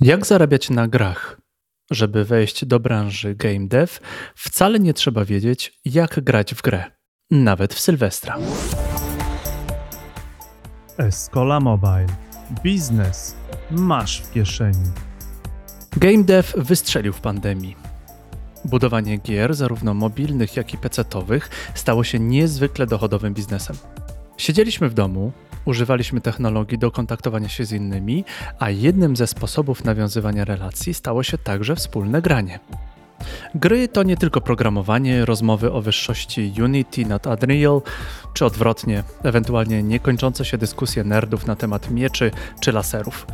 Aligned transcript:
Jak 0.00 0.26
zarabiać 0.26 0.70
na 0.70 0.88
grach? 0.88 1.40
Żeby 1.90 2.24
wejść 2.24 2.64
do 2.64 2.80
branży 2.80 3.34
game 3.34 3.68
dev, 3.68 3.92
wcale 4.34 4.80
nie 4.80 4.94
trzeba 4.94 5.24
wiedzieć, 5.24 5.80
jak 5.84 6.24
grać 6.24 6.54
w 6.54 6.62
grę, 6.62 6.84
nawet 7.30 7.74
w 7.74 7.80
Sylwestra. 7.80 8.36
Escola 10.98 11.60
Mobile. 11.60 12.06
Biznes 12.62 13.36
masz 13.70 14.20
w 14.20 14.32
kieszeni. 14.32 14.90
Game 15.96 16.24
dev 16.24 16.52
wystrzelił 16.56 17.12
w 17.12 17.20
pandemii. 17.20 17.76
Budowanie 18.64 19.16
gier, 19.16 19.54
zarówno 19.54 19.94
mobilnych, 19.94 20.56
jak 20.56 20.74
i 20.74 20.78
pecetowych, 20.78 21.50
stało 21.74 22.04
się 22.04 22.18
niezwykle 22.18 22.86
dochodowym 22.86 23.34
biznesem. 23.34 23.76
Siedzieliśmy 24.36 24.88
w 24.88 24.94
domu, 24.94 25.32
używaliśmy 25.66 26.20
technologii 26.20 26.78
do 26.78 26.90
kontaktowania 26.90 27.48
się 27.48 27.64
z 27.64 27.72
innymi, 27.72 28.24
a 28.58 28.70
jednym 28.70 29.16
ze 29.16 29.26
sposobów 29.26 29.84
nawiązywania 29.84 30.44
relacji 30.44 30.94
stało 30.94 31.22
się 31.22 31.38
także 31.38 31.76
wspólne 31.76 32.22
granie. 32.22 32.58
Gry 33.54 33.88
to 33.88 34.02
nie 34.02 34.16
tylko 34.16 34.40
programowanie, 34.40 35.24
rozmowy 35.24 35.72
o 35.72 35.82
wyższości 35.82 36.52
Unity 36.62 37.06
nad 37.06 37.26
Unreal, 37.26 37.82
czy 38.34 38.44
odwrotnie, 38.44 39.02
ewentualnie 39.22 39.82
niekończące 39.82 40.44
się 40.44 40.58
dyskusje 40.58 41.04
nerdów 41.04 41.46
na 41.46 41.56
temat 41.56 41.90
mieczy 41.90 42.30
czy 42.60 42.72
laserów. 42.72 43.26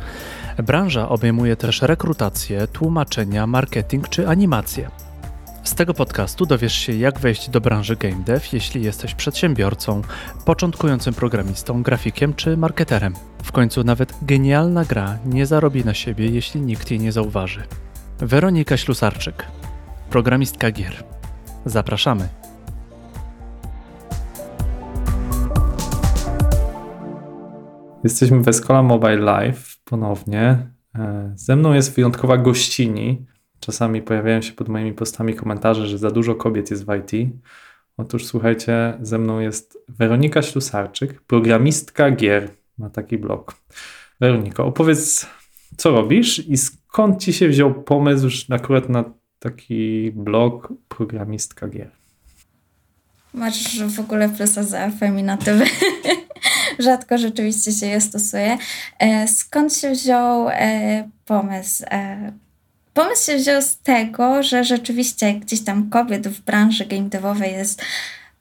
Branża 0.57 1.09
obejmuje 1.09 1.55
też 1.55 1.81
rekrutację, 1.81 2.67
tłumaczenia, 2.67 3.47
marketing 3.47 4.09
czy 4.09 4.27
animację. 4.27 4.89
Z 5.63 5.75
tego 5.75 5.93
podcastu 5.93 6.45
dowiesz 6.45 6.73
się, 6.73 6.93
jak 6.93 7.19
wejść 7.19 7.49
do 7.49 7.61
branży 7.61 7.95
game 7.95 8.23
dev, 8.25 8.45
jeśli 8.53 8.83
jesteś 8.83 9.15
przedsiębiorcą, 9.15 10.01
początkującym 10.45 11.13
programistą, 11.13 11.83
grafikiem 11.83 12.33
czy 12.33 12.57
marketerem. 12.57 13.13
W 13.43 13.51
końcu 13.51 13.83
nawet 13.83 14.13
genialna 14.21 14.85
gra 14.85 15.17
nie 15.25 15.45
zarobi 15.45 15.85
na 15.85 15.93
siebie, 15.93 16.29
jeśli 16.29 16.61
nikt 16.61 16.91
jej 16.91 16.99
nie 16.99 17.11
zauważy. 17.11 17.63
Weronika 18.19 18.77
Ślusarczyk, 18.77 19.45
programistka 20.09 20.71
gier. 20.71 21.03
Zapraszamy. 21.65 22.29
Jesteśmy 28.03 28.43
w 28.43 28.47
Escola 28.47 28.83
Mobile 28.83 29.15
Live 29.15 29.77
ponownie. 29.83 30.67
E, 30.95 31.31
ze 31.35 31.55
mną 31.55 31.73
jest 31.73 31.95
wyjątkowa 31.95 32.37
gościni, 32.37 33.25
Czasami 33.65 34.01
pojawiają 34.01 34.41
się 34.41 34.53
pod 34.53 34.69
moimi 34.69 34.93
postami 34.93 35.35
komentarze, 35.35 35.87
że 35.87 35.97
za 35.97 36.11
dużo 36.11 36.35
kobiet 36.35 36.71
jest 36.71 36.85
w 36.85 36.95
IT. 36.95 37.29
Otóż 37.97 38.25
słuchajcie, 38.25 38.97
ze 39.01 39.17
mną 39.17 39.39
jest 39.39 39.77
Weronika 39.89 40.41
Ślusarczyk, 40.41 41.21
programistka 41.21 42.11
gier, 42.11 42.49
ma 42.77 42.89
taki 42.89 43.17
blog. 43.17 43.55
Weroniko, 44.19 44.65
opowiedz, 44.65 45.27
co 45.77 45.91
robisz 45.91 46.47
i 46.47 46.57
skąd 46.57 47.23
ci 47.23 47.33
się 47.33 47.47
wziął 47.47 47.73
pomysł 47.83 48.27
akurat 48.49 48.89
na 48.89 49.03
taki 49.39 50.11
blog 50.11 50.73
programistka 50.87 51.67
gier? 51.67 51.91
Masz 53.33 53.83
w 53.83 53.99
ogóle 53.99 54.29
plusa 54.29 54.63
za 54.63 54.89
feminatywy. 54.89 55.65
Rzadko 56.79 57.17
rzeczywiście 57.17 57.71
się 57.71 57.85
je 57.85 58.01
stosuje. 58.01 58.57
E, 58.99 59.27
skąd 59.27 59.73
się 59.73 59.91
wziął 59.91 60.49
e, 60.49 61.09
pomysł? 61.25 61.83
Pomysł 62.93 63.25
się 63.25 63.37
wziął 63.37 63.61
z 63.61 63.77
tego, 63.77 64.43
że 64.43 64.63
rzeczywiście 64.63 65.33
gdzieś 65.33 65.63
tam 65.63 65.89
kobiet 65.89 66.27
w 66.27 66.41
branży 66.41 66.85
game 66.85 67.09
devowej 67.09 67.51
jest 67.51 67.81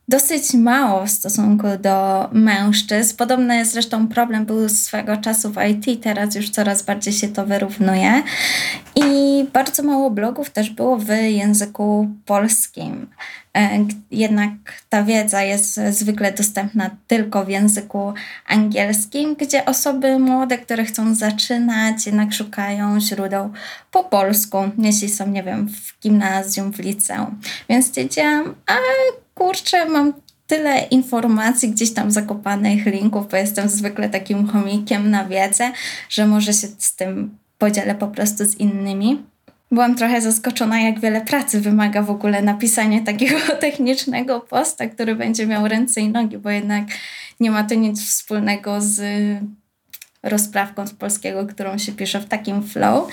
dosyć 0.09 0.55
mało 0.55 1.07
w 1.07 1.11
stosunku 1.11 1.67
do 1.81 2.29
mężczyzn. 2.33 3.17
Podobny 3.17 3.65
zresztą 3.65 4.09
problem 4.09 4.45
był 4.45 4.69
swego 4.69 5.17
czasu 5.17 5.51
w 5.51 5.57
IT, 5.71 6.03
teraz 6.03 6.35
już 6.35 6.51
coraz 6.51 6.83
bardziej 6.83 7.13
się 7.13 7.29
to 7.29 7.47
wyrównuje. 7.47 8.23
I 8.97 9.45
bardzo 9.53 9.83
mało 9.83 10.11
blogów 10.11 10.51
też 10.51 10.71
było 10.71 10.99
w 10.99 11.09
języku 11.09 12.09
polskim. 12.27 13.07
E, 13.57 13.87
jednak 14.11 14.53
ta 14.89 15.03
wiedza 15.03 15.43
jest 15.43 15.81
zwykle 15.91 16.33
dostępna 16.33 16.91
tylko 17.07 17.45
w 17.45 17.49
języku 17.49 18.13
angielskim, 18.47 19.35
gdzie 19.35 19.65
osoby 19.65 20.19
młode, 20.19 20.59
które 20.59 20.85
chcą 20.85 21.15
zaczynać, 21.15 22.07
jednak 22.07 22.33
szukają 22.33 23.01
źródeł 23.01 23.53
po 23.91 24.05
polsku, 24.05 24.59
jeśli 24.79 25.09
są, 25.09 25.29
nie 25.29 25.43
wiem, 25.43 25.69
w 25.69 26.01
gimnazjum, 26.01 26.73
w 26.73 26.79
liceum. 26.79 27.41
Więc 27.69 27.87
stwierdziłam, 27.87 28.55
a 28.67 28.75
kurczę, 29.35 29.87
mam 29.87 30.13
tyle 30.47 30.83
informacji 30.83 31.71
gdzieś 31.71 31.95
tam 31.95 32.11
zakopanych, 32.11 32.87
linków, 32.87 33.29
bo 33.29 33.37
jestem 33.37 33.69
zwykle 33.69 34.09
takim 34.09 34.47
chomikiem 34.47 35.11
na 35.11 35.25
wiedzę, 35.25 35.73
że 36.09 36.27
może 36.27 36.53
się 36.53 36.67
z 36.79 36.97
tym 36.97 37.39
podzielę 37.59 37.95
po 37.95 38.09
prostu 38.09 38.45
z 38.45 38.55
innymi. 38.55 39.32
Byłam 39.73 39.95
trochę 39.95 40.21
zaskoczona, 40.21 40.81
jak 40.81 41.01
wiele 41.01 41.21
pracy 41.21 41.61
wymaga 41.61 42.03
w 42.03 42.11
ogóle 42.11 42.43
napisanie 42.43 43.03
takiego 43.03 43.37
technicznego 43.61 44.41
posta, 44.41 44.87
który 44.87 45.15
będzie 45.15 45.47
miał 45.47 45.69
ręce 45.69 46.01
i 46.01 46.09
nogi, 46.09 46.39
bo 46.39 46.51
jednak 46.51 46.85
nie 47.41 47.51
ma 47.51 47.65
to 47.65 47.75
nic 47.75 48.09
wspólnego 48.09 48.81
z 48.81 49.01
rozprawką 50.23 50.87
z 50.87 50.93
polskiego, 50.93 51.47
którą 51.47 51.79
się 51.79 51.93
pisze 51.93 52.21
w 52.21 52.27
takim 52.27 52.63
flow. 52.63 53.09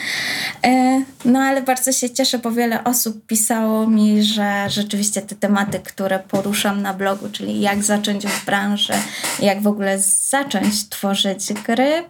E, 0.65 1.01
no 1.25 1.39
ale 1.39 1.61
bardzo 1.61 1.91
się 1.91 2.09
cieszę, 2.09 2.39
bo 2.39 2.51
wiele 2.51 2.83
osób 2.83 3.25
pisało 3.25 3.87
mi, 3.87 4.23
że 4.23 4.69
rzeczywiście 4.69 5.21
te 5.21 5.35
tematy, 5.35 5.79
które 5.79 6.19
poruszam 6.19 6.81
na 6.81 6.93
blogu, 6.93 7.29
czyli 7.31 7.61
jak 7.61 7.83
zacząć 7.83 8.27
w 8.27 8.45
branży, 8.45 8.93
jak 9.41 9.61
w 9.61 9.67
ogóle 9.67 9.99
zacząć 9.99 10.89
tworzyć 10.89 11.53
gry, 11.53 12.03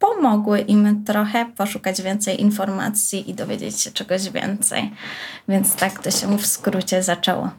pomogły 0.00 0.60
im 0.60 1.04
trochę 1.04 1.46
poszukać 1.56 2.02
więcej 2.02 2.40
informacji 2.40 3.30
i 3.30 3.34
dowiedzieć 3.34 3.80
się 3.80 3.90
czegoś 3.90 4.30
więcej. 4.30 4.90
Więc 5.48 5.76
tak 5.76 6.02
to 6.02 6.10
się 6.10 6.38
w 6.38 6.46
skrócie 6.46 7.02
zaczęło. 7.02 7.50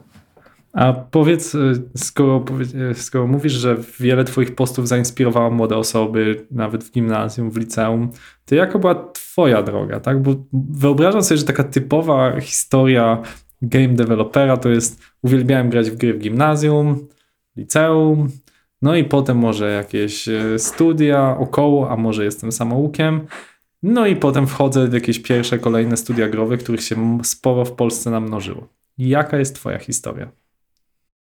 A 0.73 0.93
powiedz, 0.93 1.55
y, 1.55 1.83
skoro, 1.97 2.45
y, 2.91 2.93
skoro 2.93 3.27
mówisz, 3.27 3.53
że 3.53 3.77
wiele 3.99 4.23
Twoich 4.23 4.55
postów 4.55 4.87
zainspirowało 4.87 5.51
młode 5.51 5.77
osoby, 5.77 6.45
nawet 6.51 6.83
w 6.83 6.91
gimnazjum, 6.91 7.51
w 7.51 7.57
liceum, 7.57 8.11
to 8.45 8.55
jaka 8.55 8.79
była 8.79 8.95
Twoja 9.13 9.63
droga? 9.63 9.99
Tak? 9.99 10.21
Bo 10.21 10.35
wyobrażam 10.53 11.23
sobie, 11.23 11.37
że 11.37 11.45
taka 11.45 11.63
typowa 11.63 12.39
historia 12.39 13.21
game 13.61 13.87
developera 13.87 14.57
to 14.57 14.69
jest 14.69 15.01
uwielbiałem 15.21 15.69
grać 15.69 15.91
w 15.91 15.95
gry 15.95 16.13
w 16.13 16.19
gimnazjum, 16.19 17.07
liceum, 17.55 18.29
no 18.81 18.95
i 18.95 19.03
potem 19.03 19.37
może 19.37 19.71
jakieś 19.71 20.27
y, 20.27 20.59
studia 20.59 21.37
około, 21.37 21.89
a 21.89 21.97
może 21.97 22.25
jestem 22.25 22.51
samoukiem. 22.51 23.27
No 23.83 24.07
i 24.07 24.15
potem 24.15 24.47
wchodzę 24.47 24.87
w 24.87 24.93
jakieś 24.93 25.19
pierwsze, 25.19 25.59
kolejne 25.59 25.97
studia 25.97 26.29
growe, 26.29 26.57
których 26.57 26.81
się 26.81 27.19
sporo 27.23 27.65
w 27.65 27.71
Polsce 27.71 28.11
namnożyło. 28.11 28.67
Jaka 28.97 29.37
jest 29.37 29.55
Twoja 29.55 29.79
historia? 29.79 30.31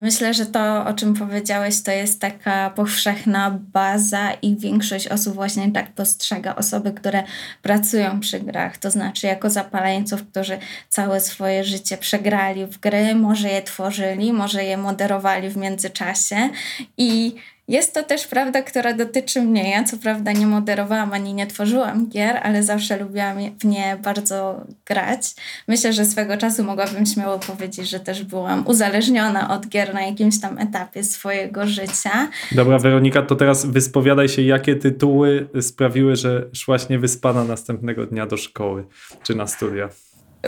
Myślę, 0.04 0.34
że 0.34 0.46
to, 0.46 0.84
o 0.86 0.92
czym 0.92 1.14
powiedziałeś, 1.14 1.82
to 1.82 1.90
jest 1.90 2.20
taka 2.20 2.70
powszechna 2.70 3.58
baza 3.72 4.32
i 4.32 4.56
większość 4.56 5.08
osób 5.08 5.34
właśnie 5.34 5.72
tak 5.72 5.92
postrzega 5.92 6.56
osoby, 6.56 6.92
które 6.92 7.22
pracują 7.62 8.20
przy 8.20 8.40
grach, 8.40 8.78
to 8.78 8.90
znaczy 8.90 9.26
jako 9.26 9.50
zapaleńców, 9.50 10.22
którzy 10.30 10.58
całe 10.88 11.20
swoje 11.20 11.64
życie 11.64 11.96
przegrali 11.96 12.66
w 12.66 12.78
gry, 12.78 13.14
może 13.14 13.48
je 13.48 13.62
tworzyli, 13.62 14.32
może 14.32 14.64
je 14.64 14.76
moderowali 14.76 15.48
w 15.48 15.56
międzyczasie 15.56 16.50
i 16.98 17.34
jest 17.68 17.94
to 17.94 18.02
też 18.02 18.26
prawda, 18.26 18.62
która 18.62 18.92
dotyczy 18.92 19.42
mnie. 19.42 19.70
Ja 19.70 19.84
co 19.84 19.96
prawda 19.96 20.32
nie 20.32 20.46
moderowałam 20.46 21.12
ani 21.12 21.34
nie 21.34 21.46
tworzyłam 21.46 22.08
gier, 22.08 22.40
ale 22.42 22.62
zawsze 22.62 22.98
lubiłam 22.98 23.36
w 23.60 23.64
nie 23.64 23.96
bardzo 24.02 24.60
grać. 24.86 25.34
Myślę, 25.68 25.92
że 25.92 26.04
swego 26.04 26.36
czasu 26.36 26.64
mogłabym 26.64 27.06
śmiało 27.06 27.38
powiedzieć, 27.38 27.90
że 27.90 28.00
też 28.00 28.22
byłam 28.24 28.66
uzależniona 28.66 29.54
od 29.54 29.68
gier 29.68 29.94
na 29.94 30.02
jakimś 30.02 30.40
tam 30.40 30.58
etapie 30.58 31.04
swojego 31.04 31.66
życia. 31.66 32.28
Dobra, 32.52 32.78
Weronika, 32.78 33.22
to 33.22 33.36
teraz 33.36 33.66
wyspowiadaj 33.66 34.28
się, 34.28 34.42
jakie 34.42 34.76
tytuły 34.76 35.48
sprawiły, 35.60 36.16
że 36.16 36.44
szłaś 36.52 36.88
niewyspana 36.88 37.44
następnego 37.44 38.06
dnia 38.06 38.26
do 38.26 38.36
szkoły 38.36 38.84
czy 39.22 39.34
na 39.34 39.46
studia. 39.46 39.88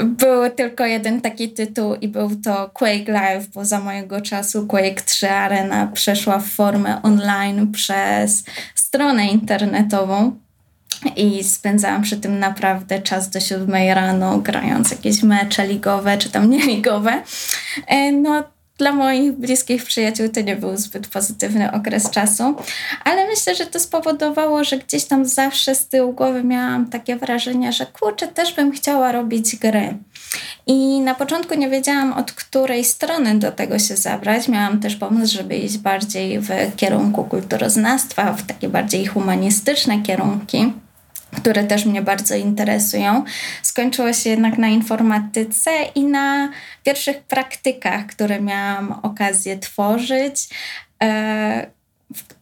Był 0.05 0.51
tylko 0.51 0.87
jeden 0.87 1.21
taki 1.21 1.49
tytuł 1.49 1.95
i 1.95 2.09
był 2.09 2.31
to 2.45 2.71
Quake 2.73 3.13
Live, 3.13 3.49
bo 3.49 3.65
za 3.65 3.81
mojego 3.81 4.21
czasu 4.21 4.67
Quake 4.67 5.03
3 5.05 5.31
Arena 5.31 5.87
przeszła 5.87 6.39
w 6.39 6.47
formę 6.47 7.03
online 7.03 7.73
przez 7.73 8.45
stronę 8.75 9.27
internetową. 9.27 10.37
I 11.17 11.45
spędzałam 11.45 12.03
przy 12.03 12.17
tym 12.17 12.39
naprawdę 12.39 13.03
czas 13.03 13.31
do 13.31 13.41
siódmej 13.41 13.95
rano, 13.95 14.39
grając 14.39 14.91
jakieś 14.91 15.23
mecze 15.23 15.67
ligowe 15.67 16.19
czy 16.19 16.31
tam 16.31 16.51
nieligowe. 16.51 17.23
E, 17.87 18.13
no, 18.13 18.45
dla 18.79 18.93
moich 18.93 19.33
bliskich 19.33 19.85
przyjaciół 19.85 20.29
to 20.29 20.41
nie 20.41 20.57
był 20.57 20.77
zbyt 20.77 21.09
pozytywny 21.09 21.73
okres 21.73 22.11
czasu, 22.11 22.55
ale 23.05 23.27
myślę, 23.27 23.55
że 23.55 23.67
to 23.67 23.81
spowodowało, 23.81 24.65
że 24.65 24.79
gdzieś 24.79 25.05
tam 25.05 25.25
zawsze 25.25 25.75
z 25.75 25.89
tyłu 25.89 26.13
głowy 26.13 26.45
miałam 26.45 26.91
takie 26.91 27.17
wrażenie, 27.17 27.73
że 27.73 27.87
kurczę, 27.87 28.29
też 28.29 28.55
bym 28.55 28.73
chciała 28.73 29.13
robić 29.13 29.57
gry. 29.57 29.95
I 30.67 31.01
na 31.01 31.15
początku 31.15 31.55
nie 31.55 31.71
wiedziałam, 31.71 32.13
od 32.13 32.33
której 32.33 32.85
strony 32.85 33.39
do 33.39 33.53
tego 33.53 33.79
się 33.79 33.97
zabrać. 33.97 34.49
Miałam 34.49 34.81
też 34.81 34.97
pomysł, 34.97 35.37
żeby 35.37 35.57
iść 35.57 35.79
bardziej 35.79 36.41
w 36.41 36.49
kierunku 36.77 37.25
kulturoznawstwa, 37.25 38.33
w 38.33 38.47
takie 38.47 38.69
bardziej 38.69 39.07
humanistyczne 39.07 40.03
kierunki 40.03 40.73
które 41.37 41.65
też 41.65 41.85
mnie 41.85 42.03
bardzo 42.03 42.35
interesują. 42.35 43.25
Skończyło 43.63 44.13
się 44.13 44.31
jednak 44.31 44.59
na 44.59 44.69
informatyce 44.69 45.71
i 45.95 46.05
na 46.05 46.49
pierwszych 46.85 47.23
praktykach, 47.23 48.07
które 48.07 48.41
miałam 48.41 49.01
okazję 49.03 49.59
tworzyć. 49.59 50.49
E, 51.03 51.77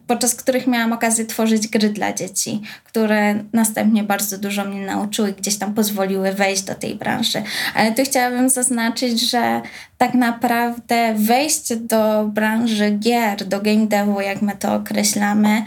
podczas 0.06 0.34
których 0.34 0.66
miałam 0.66 0.92
okazję 0.92 1.24
tworzyć 1.24 1.68
gry 1.68 1.90
dla 1.90 2.12
dzieci, 2.12 2.62
które 2.84 3.44
następnie 3.52 4.02
bardzo 4.02 4.38
dużo 4.38 4.64
mnie 4.64 4.86
nauczyły, 4.86 5.32
gdzieś 5.32 5.56
tam 5.56 5.74
pozwoliły 5.74 6.32
wejść 6.32 6.62
do 6.62 6.74
tej 6.74 6.94
branży. 6.94 7.42
Ale 7.74 7.92
tu 7.92 8.02
chciałabym 8.04 8.48
zaznaczyć, 8.48 9.30
że 9.30 9.60
tak 9.98 10.14
naprawdę 10.14 11.14
wejście 11.16 11.76
do 11.76 12.24
branży 12.24 12.90
gier, 12.90 13.44
do 13.44 13.60
game 13.60 13.86
devu, 13.86 14.20
jak 14.20 14.42
my 14.42 14.56
to 14.56 14.74
określamy, 14.74 15.64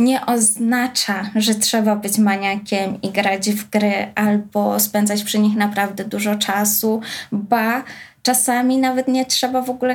nie 0.00 0.26
oznacza, 0.26 1.30
że 1.34 1.54
trzeba 1.54 1.96
być 1.96 2.18
maniakiem 2.18 3.00
i 3.02 3.10
grać 3.10 3.50
w 3.50 3.70
gry 3.70 4.12
albo 4.14 4.80
spędzać 4.80 5.22
przy 5.22 5.38
nich 5.38 5.56
naprawdę 5.56 6.04
dużo 6.04 6.34
czasu, 6.34 7.00
ba 7.32 7.82
czasami 8.22 8.78
nawet 8.78 9.08
nie 9.08 9.26
trzeba 9.26 9.62
w 9.62 9.70
ogóle 9.70 9.94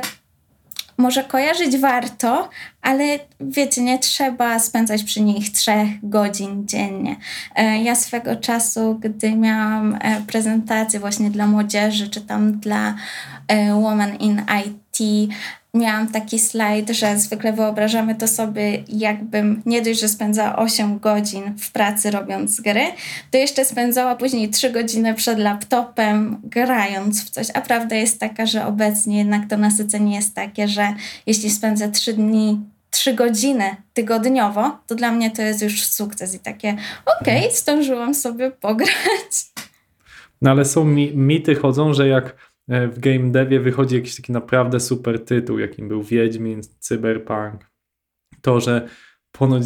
może 0.98 1.24
kojarzyć 1.24 1.78
warto, 1.78 2.48
ale 2.82 3.04
wiecie, 3.40 3.82
nie 3.82 3.98
trzeba 3.98 4.58
spędzać 4.58 5.02
przy 5.02 5.20
nich 5.20 5.52
trzech 5.52 5.88
godzin 6.02 6.68
dziennie. 6.68 7.16
E, 7.54 7.82
ja 7.82 7.94
swego 7.94 8.36
czasu, 8.36 8.98
gdy 9.00 9.36
miałam 9.36 9.98
e, 10.00 10.20
prezentację 10.26 11.00
właśnie 11.00 11.30
dla 11.30 11.46
młodzieży, 11.46 12.10
czy 12.10 12.20
tam 12.20 12.58
dla 12.58 12.94
e, 13.48 13.74
Women 13.74 14.16
in 14.16 14.42
IT, 14.66 15.30
miałam 15.76 16.08
taki 16.08 16.38
slajd, 16.38 16.90
że 16.90 17.18
zwykle 17.18 17.52
wyobrażamy 17.52 18.14
to 18.14 18.28
sobie, 18.28 18.84
jakbym 18.88 19.62
nie 19.66 19.82
dość, 19.82 20.00
że 20.00 20.08
spędzała 20.08 20.56
8 20.56 20.98
godzin 20.98 21.42
w 21.58 21.72
pracy 21.72 22.10
robiąc 22.10 22.60
gry, 22.60 22.84
to 23.30 23.38
jeszcze 23.38 23.64
spędzała 23.64 24.16
później 24.16 24.48
3 24.48 24.70
godziny 24.70 25.14
przed 25.14 25.38
laptopem 25.38 26.40
grając 26.44 27.24
w 27.24 27.30
coś. 27.30 27.46
A 27.54 27.60
prawda 27.60 27.96
jest 27.96 28.20
taka, 28.20 28.46
że 28.46 28.66
obecnie 28.66 29.18
jednak 29.18 29.48
to 29.48 29.56
nasycenie 29.56 30.16
jest 30.16 30.34
takie, 30.34 30.68
że 30.68 30.94
jeśli 31.26 31.50
spędzę 31.50 31.88
3 31.88 32.12
dni 32.12 32.60
3 32.90 33.14
godziny 33.14 33.76
tygodniowo, 33.94 34.78
to 34.86 34.94
dla 34.94 35.12
mnie 35.12 35.30
to 35.30 35.42
jest 35.42 35.62
już 35.62 35.84
sukces 35.84 36.34
i 36.34 36.38
takie, 36.38 36.76
okej, 37.20 37.38
okay, 37.38 37.56
zdążyłam 37.56 38.14
sobie 38.14 38.50
pograć. 38.50 39.52
No 40.42 40.50
ale 40.50 40.64
są 40.64 40.84
mi, 40.84 41.16
mity 41.16 41.54
chodzą, 41.54 41.94
że 41.94 42.08
jak 42.08 42.36
w 42.68 42.98
game 42.98 43.30
devie 43.30 43.60
wychodzi 43.60 43.94
jakiś 43.94 44.16
taki 44.16 44.32
naprawdę 44.32 44.80
super 44.80 45.24
tytuł, 45.24 45.58
jakim 45.58 45.88
był 45.88 46.02
Wiedźmin, 46.02 46.60
Cyberpunk. 46.80 47.70
To, 48.42 48.60
że 48.60 48.88
ponoć 49.32 49.64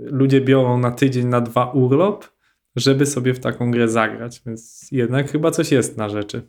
ludzie 0.00 0.40
biorą 0.40 0.78
na 0.78 0.90
tydzień, 0.90 1.26
na 1.26 1.40
dwa 1.40 1.70
urlop, 1.70 2.28
żeby 2.76 3.06
sobie 3.06 3.34
w 3.34 3.40
taką 3.40 3.70
grę 3.70 3.88
zagrać, 3.88 4.42
więc 4.46 4.88
jednak 4.92 5.30
chyba 5.30 5.50
coś 5.50 5.72
jest 5.72 5.96
na 5.96 6.08
rzeczy. 6.08 6.42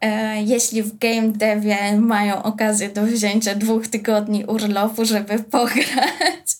E, 0.00 0.42
jeśli 0.42 0.82
w 0.82 0.98
game 0.98 1.28
devie 1.28 2.00
mają 2.00 2.42
okazję 2.42 2.88
do 2.88 3.02
wzięcia 3.06 3.54
dwóch 3.54 3.88
tygodni 3.88 4.44
urlopu, 4.44 5.04
żeby 5.04 5.38
pograć, 5.50 6.56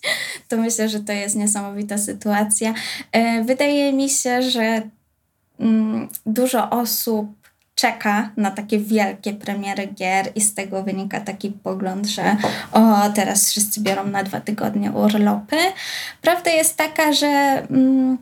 to 0.48 0.56
myślę, 0.56 0.88
że 0.88 1.00
to 1.00 1.12
jest 1.12 1.36
niesamowita 1.36 1.98
sytuacja. 1.98 2.74
E, 3.12 3.44
wydaje 3.44 3.92
mi 3.92 4.08
się, 4.08 4.42
że 4.42 4.82
mm, 5.58 6.08
dużo 6.26 6.70
osób 6.70 7.41
czeka 7.74 8.30
na 8.36 8.50
takie 8.50 8.78
wielkie 8.78 9.32
premiery 9.32 9.86
gier 9.86 10.32
i 10.34 10.40
z 10.40 10.54
tego 10.54 10.82
wynika 10.82 11.20
taki 11.20 11.50
pogląd, 11.50 12.06
że 12.06 12.36
o, 12.72 13.10
teraz 13.14 13.50
wszyscy 13.50 13.80
biorą 13.80 14.06
na 14.06 14.22
dwa 14.22 14.40
tygodnie 14.40 14.92
urlopy. 14.92 15.56
Prawda 16.20 16.50
jest 16.50 16.76
taka, 16.76 17.12
że 17.12 17.26
mm, 17.70 18.18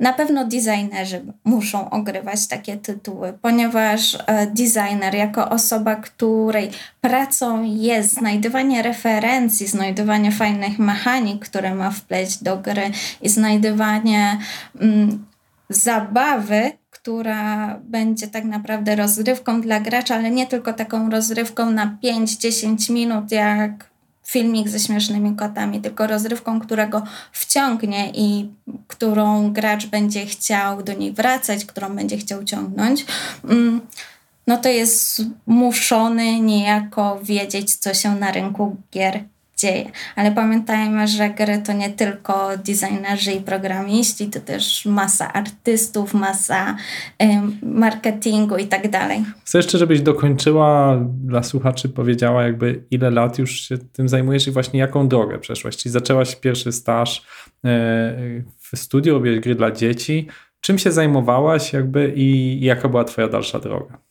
na 0.00 0.12
pewno 0.12 0.44
designerzy 0.44 1.24
muszą 1.44 1.90
ogrywać 1.90 2.46
takie 2.46 2.76
tytuły, 2.76 3.38
ponieważ 3.42 4.18
e, 4.26 4.46
designer 4.46 5.14
jako 5.14 5.50
osoba, 5.50 5.96
której 5.96 6.70
pracą 7.00 7.62
jest 7.62 8.14
znajdywanie 8.14 8.82
referencji, 8.82 9.66
znajdywanie 9.66 10.32
fajnych 10.32 10.78
mechanik, 10.78 11.44
które 11.44 11.74
ma 11.74 11.90
wpleść 11.90 12.42
do 12.42 12.56
gry 12.56 12.90
i 13.22 13.28
znajdywanie 13.28 14.38
mm, 14.80 15.24
zabawy, 15.68 16.72
która 17.08 17.78
będzie 17.82 18.28
tak 18.28 18.44
naprawdę 18.44 18.96
rozrywką 18.96 19.60
dla 19.60 19.80
gracza, 19.80 20.14
ale 20.14 20.30
nie 20.30 20.46
tylko 20.46 20.72
taką 20.72 21.10
rozrywką 21.10 21.70
na 21.70 21.98
5-10 22.04 22.92
minut, 22.92 23.32
jak 23.32 23.90
filmik 24.26 24.68
ze 24.68 24.80
śmiesznymi 24.80 25.36
kotami, 25.36 25.80
tylko 25.80 26.06
rozrywką, 26.06 26.60
którego 26.60 27.02
wciągnie 27.32 28.10
i 28.14 28.50
którą 28.88 29.52
gracz 29.52 29.86
będzie 29.86 30.26
chciał 30.26 30.82
do 30.82 30.92
niej 30.92 31.12
wracać, 31.12 31.64
którą 31.64 31.96
będzie 31.96 32.16
chciał 32.16 32.44
ciągnąć. 32.44 33.06
Mm, 33.44 33.80
no 34.46 34.56
to 34.56 34.68
jest 34.68 35.22
muszony 35.46 36.40
niejako 36.40 37.18
wiedzieć, 37.22 37.74
co 37.74 37.94
się 37.94 38.14
na 38.14 38.32
rynku 38.32 38.76
gier 38.92 39.24
dzieje. 39.58 39.90
Ale 40.16 40.32
pamiętajmy, 40.32 41.08
że 41.08 41.30
gry 41.30 41.62
to 41.66 41.72
nie 41.72 41.90
tylko 41.90 42.50
designerzy 42.56 43.32
i 43.32 43.40
programiści, 43.40 44.26
to 44.26 44.40
też 44.40 44.86
masa 44.86 45.32
artystów, 45.32 46.14
masa 46.14 46.76
marketingu 47.62 48.56
i 48.56 48.66
tak 48.66 48.90
dalej. 48.90 49.24
Chcę 49.44 49.58
jeszcze, 49.58 49.78
żebyś 49.78 50.00
dokończyła 50.00 50.98
dla 51.24 51.42
słuchaczy, 51.42 51.88
powiedziała 51.88 52.42
jakby 52.42 52.84
ile 52.90 53.10
lat 53.10 53.38
już 53.38 53.60
się 53.60 53.78
tym 53.78 54.08
zajmujesz 54.08 54.46
i 54.46 54.50
właśnie 54.50 54.80
jaką 54.80 55.08
drogę 55.08 55.38
przeszłaś. 55.38 55.76
Czyli 55.76 55.92
zaczęłaś 55.92 56.36
pierwszy 56.36 56.72
staż 56.72 57.18
e, 57.18 57.22
w 58.58 58.70
studiu, 58.74 59.14
robiłeś 59.14 59.40
gry 59.40 59.54
dla 59.54 59.70
dzieci. 59.70 60.28
Czym 60.60 60.78
się 60.78 60.92
zajmowałaś 60.92 61.72
jakby 61.72 62.12
i 62.16 62.60
jaka 62.60 62.88
była 62.88 63.04
twoja 63.04 63.28
dalsza 63.28 63.58
droga? 63.58 64.07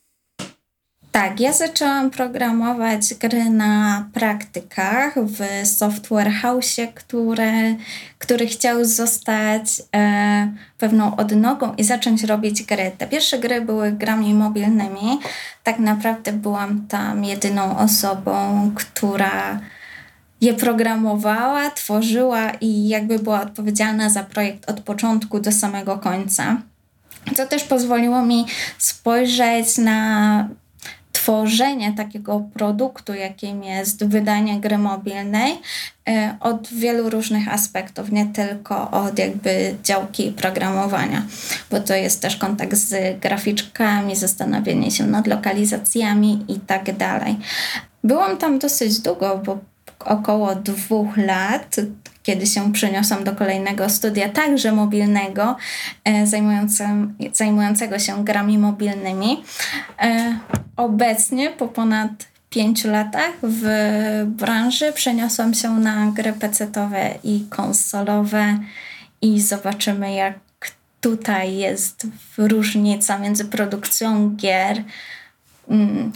Tak, 1.17 1.39
ja 1.39 1.53
zaczęłam 1.53 2.09
programować 2.09 3.13
gry 3.13 3.49
na 3.49 4.05
praktykach 4.13 5.15
w 5.15 5.67
Software 5.67 6.31
House, 6.31 6.77
które, 6.95 7.75
który 8.19 8.47
chciał 8.47 8.85
zostać 8.85 9.81
e, 9.95 10.51
pewną 10.77 11.15
odnogą 11.15 11.73
i 11.75 11.83
zacząć 11.83 12.23
robić 12.23 12.63
gry. 12.63 12.91
Te 12.97 13.07
pierwsze 13.07 13.39
gry 13.39 13.61
były 13.61 13.91
grami 13.91 14.33
mobilnymi. 14.33 15.19
Tak 15.63 15.79
naprawdę 15.79 16.33
byłam 16.33 16.87
tam 16.87 17.23
jedyną 17.23 17.77
osobą, 17.77 18.71
która 18.75 19.59
je 20.41 20.53
programowała, 20.53 21.69
tworzyła 21.69 22.51
i 22.61 22.87
jakby 22.87 23.19
była 23.19 23.41
odpowiedzialna 23.41 24.09
za 24.09 24.23
projekt 24.23 24.69
od 24.69 24.81
początku 24.81 25.39
do 25.39 25.51
samego 25.51 25.97
końca. 25.97 26.61
Co 27.35 27.47
też 27.47 27.63
pozwoliło 27.63 28.25
mi 28.25 28.45
spojrzeć 28.77 29.77
na 29.77 30.49
tworzenie 31.27 31.93
takiego 31.93 32.43
produktu, 32.53 33.13
jakim 33.13 33.63
jest 33.63 34.05
wydanie 34.05 34.59
gry 34.59 34.77
mobilnej, 34.77 35.59
e, 36.09 36.37
od 36.39 36.67
wielu 36.73 37.09
różnych 37.09 37.53
aspektów, 37.53 38.11
nie 38.11 38.25
tylko 38.25 38.91
od 38.91 39.19
jakby 39.19 39.75
działki 39.83 40.31
programowania, 40.31 41.23
bo 41.71 41.79
to 41.79 41.95
jest 41.95 42.21
też 42.21 42.35
kontakt 42.35 42.75
z 42.75 43.19
graficzkami, 43.19 44.15
zastanawianie 44.15 44.91
się 44.91 45.07
nad 45.07 45.27
lokalizacjami 45.27 46.45
i 46.47 46.59
tak 46.59 46.97
dalej. 46.97 47.35
Byłam 48.03 48.37
tam 48.37 48.59
dosyć 48.59 48.99
długo, 48.99 49.41
bo 49.45 49.57
około 49.99 50.55
dwóch 50.55 51.17
lat, 51.17 51.75
kiedy 52.27 52.47
się 52.47 52.73
przeniosłam 52.73 53.23
do 53.23 53.35
kolejnego 53.35 53.89
studia, 53.89 54.29
także 54.29 54.71
mobilnego, 54.71 55.55
e, 56.03 56.27
zajmującego 57.33 57.99
się 57.99 58.25
grami 58.25 58.57
mobilnymi. 58.57 59.43
E, 60.01 60.39
obecnie, 60.77 61.49
po 61.49 61.67
ponad 61.67 62.09
pięciu 62.49 62.89
latach 62.89 63.31
w 63.43 63.65
branży, 64.25 64.93
przeniosłam 64.93 65.53
się 65.53 65.69
na 65.69 66.11
gry 66.11 66.33
pecetowe 66.33 67.15
i 67.23 67.45
konsolowe 67.49 68.57
i 69.21 69.41
zobaczymy, 69.41 70.13
jak 70.13 70.35
tutaj 71.01 71.57
jest 71.57 72.07
różnica 72.37 73.17
między 73.17 73.45
produkcją 73.45 74.35
gier, 74.35 74.83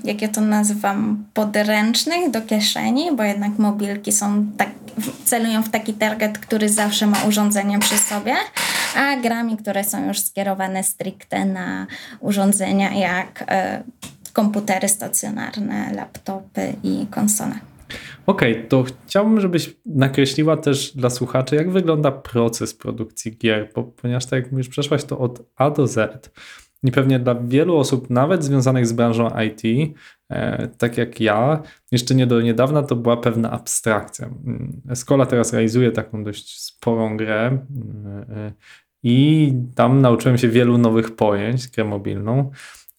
jak 0.03 0.21
ja 0.21 0.27
to 0.27 0.41
nazywam, 0.41 1.25
podręcznych 1.33 2.31
do 2.31 2.41
kieszeni, 2.41 3.15
bo 3.15 3.23
jednak 3.23 3.59
mobilki 3.59 4.11
są 4.11 4.47
tak, 4.57 4.69
celują 5.25 5.63
w 5.63 5.69
taki 5.69 5.93
target, 5.93 6.37
który 6.37 6.69
zawsze 6.69 7.07
ma 7.07 7.23
urządzenie 7.23 7.79
przy 7.79 7.97
sobie, 7.97 8.33
a 8.95 9.17
grami, 9.17 9.57
które 9.57 9.83
są 9.83 10.07
już 10.07 10.19
skierowane 10.19 10.83
stricte 10.83 11.45
na 11.45 11.87
urządzenia 12.19 12.93
jak 12.93 13.41
y, 13.41 13.45
komputery 14.33 14.89
stacjonarne, 14.89 15.93
laptopy 15.93 16.73
i 16.83 17.07
konsole. 17.11 17.55
Okej, 18.25 18.51
okay, 18.51 18.63
to 18.63 18.85
chciałbym, 19.07 19.41
żebyś 19.41 19.75
nakreśliła 19.85 20.57
też 20.57 20.91
dla 20.95 21.09
słuchaczy, 21.09 21.55
jak 21.55 21.71
wygląda 21.71 22.11
proces 22.11 22.73
produkcji 22.73 23.37
gier, 23.37 23.69
bo, 23.75 23.83
ponieważ 23.83 24.25
tak 24.25 24.43
jak 24.43 24.51
mówisz, 24.51 24.69
przeszłaś 24.69 25.03
to 25.03 25.19
od 25.19 25.41
A 25.55 25.69
do 25.69 25.87
Z 25.87 26.29
I 26.83 26.91
pewnie 26.91 27.19
dla 27.19 27.35
wielu 27.35 27.77
osób, 27.77 28.09
nawet 28.09 28.43
związanych 28.43 28.87
z 28.87 28.93
branżą 28.93 29.29
IT, 29.47 29.93
e, 30.29 30.67
tak 30.67 30.97
jak 30.97 31.19
ja, 31.19 31.63
jeszcze 31.91 32.15
nie 32.15 32.27
do 32.27 32.41
niedawna 32.41 32.83
to 32.83 32.95
była 32.95 33.17
pewna 33.17 33.51
abstrakcja. 33.51 34.29
Escola 34.89 35.25
teraz 35.25 35.53
realizuje 35.53 35.91
taką 35.91 36.23
dość 36.23 36.61
sporą 36.61 37.17
grę 37.17 37.47
mm, 37.47 38.25
e, 38.29 38.53
i 39.03 39.53
tam 39.75 40.01
nauczyłem 40.01 40.37
się 40.37 40.49
wielu 40.49 40.77
nowych 40.77 41.15
pojęć, 41.15 41.67
grę 41.67 41.83
mobilną, 41.83 42.51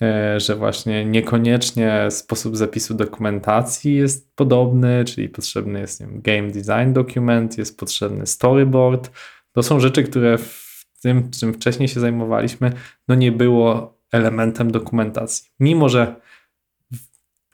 e, 0.02 0.40
że 0.40 0.56
właśnie 0.56 1.04
niekoniecznie 1.04 2.06
sposób 2.10 2.56
zapisu 2.56 2.94
dokumentacji 2.94 3.94
jest 3.94 4.34
podobny, 4.36 5.04
czyli 5.04 5.28
potrzebny 5.28 5.80
jest 5.80 6.00
wiem, 6.00 6.20
game 6.22 6.50
design 6.50 6.92
document, 6.92 7.58
jest 7.58 7.78
potrzebny 7.78 8.26
storyboard. 8.26 9.10
To 9.52 9.62
są 9.62 9.80
rzeczy, 9.80 10.02
które 10.02 10.38
w 10.38 10.71
tym, 11.02 11.30
czym 11.30 11.54
wcześniej 11.54 11.88
się 11.88 12.00
zajmowaliśmy, 12.00 12.72
no 13.08 13.14
nie 13.14 13.32
było 13.32 13.98
elementem 14.12 14.70
dokumentacji. 14.70 15.50
Mimo, 15.60 15.88
że 15.88 16.16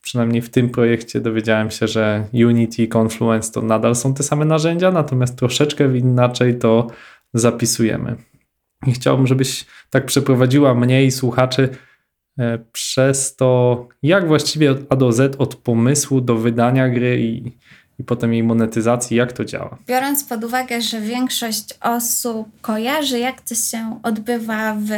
przynajmniej 0.03 0.43
w 0.43 0.51
tym 0.51 0.71
projekcie 0.71 1.21
dowiedziałem 1.21 1.71
się, 1.71 1.89
że 1.89 2.25
Unity 2.33 2.83
i 2.83 2.89
Confluence 2.97 3.53
to 3.53 3.63
nadal 3.63 3.97
są 3.97 4.15
te 4.15 4.23
same 4.23 4.45
narzędzia, 4.45 4.91
natomiast 4.91 5.39
troszeczkę 5.39 5.99
inaczej 5.99 6.59
to 6.59 6.87
zapisujemy. 7.35 8.17
I 8.87 8.93
chciałbym, 8.93 9.27
żebyś 9.27 9.67
tak 9.91 10.07
przeprowadziła 10.07 10.75
mnie 10.75 11.05
i 11.05 11.11
słuchaczy 11.11 11.69
e, 12.39 12.59
przez 12.73 13.37
to, 13.37 13.89
jak 14.03 14.29
właściwie 14.29 14.71
od 14.71 14.79
A 14.89 14.97
do 14.97 15.13
Z, 15.13 15.37
od 15.41 15.55
pomysłu 15.55 16.21
do 16.21 16.35
wydania 16.35 16.89
gry 16.89 17.21
i, 17.21 17.53
i 17.99 18.05
potem 18.05 18.33
jej 18.33 18.43
monetyzacji, 18.43 19.17
jak 19.17 19.33
to 19.33 19.45
działa. 19.45 19.79
Biorąc 19.87 20.25
pod 20.25 20.45
uwagę, 20.45 20.83
że 20.83 21.01
większość 21.01 21.65
osób 21.81 22.49
kojarzy, 22.61 23.19
jak 23.19 23.41
to 23.41 23.55
się 23.55 24.01
odbywa 24.03 24.75
w 24.75 24.91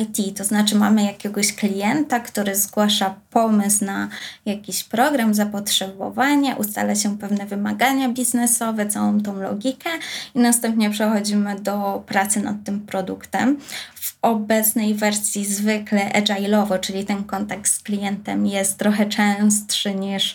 IT, 0.00 0.38
to 0.38 0.44
znaczy 0.44 0.76
mamy 0.76 1.04
jakiegoś 1.04 1.52
klienta, 1.52 2.20
który 2.20 2.54
zgłasza 2.54 3.14
pomysł 3.30 3.84
na 3.84 4.08
jakiś 4.46 4.84
program, 4.84 5.34
zapotrzebowanie, 5.34 6.56
ustala 6.56 6.94
się 6.94 7.18
pewne 7.18 7.46
wymagania 7.46 8.08
biznesowe, 8.08 8.86
całą 8.86 9.20
tą 9.20 9.40
logikę 9.40 9.90
i 10.34 10.38
następnie 10.38 10.90
przechodzimy 10.90 11.60
do 11.60 12.02
pracy 12.06 12.40
nad 12.40 12.56
tym 12.64 12.80
produktem. 12.80 13.58
W 13.94 14.16
obecnej 14.22 14.94
wersji 14.94 15.44
zwykle 15.44 16.10
agile'owo, 16.10 16.80
czyli 16.80 17.04
ten 17.04 17.24
kontakt 17.24 17.68
z 17.68 17.82
klientem 17.82 18.46
jest 18.46 18.78
trochę 18.78 19.06
częstszy 19.06 19.94
niż 19.94 20.34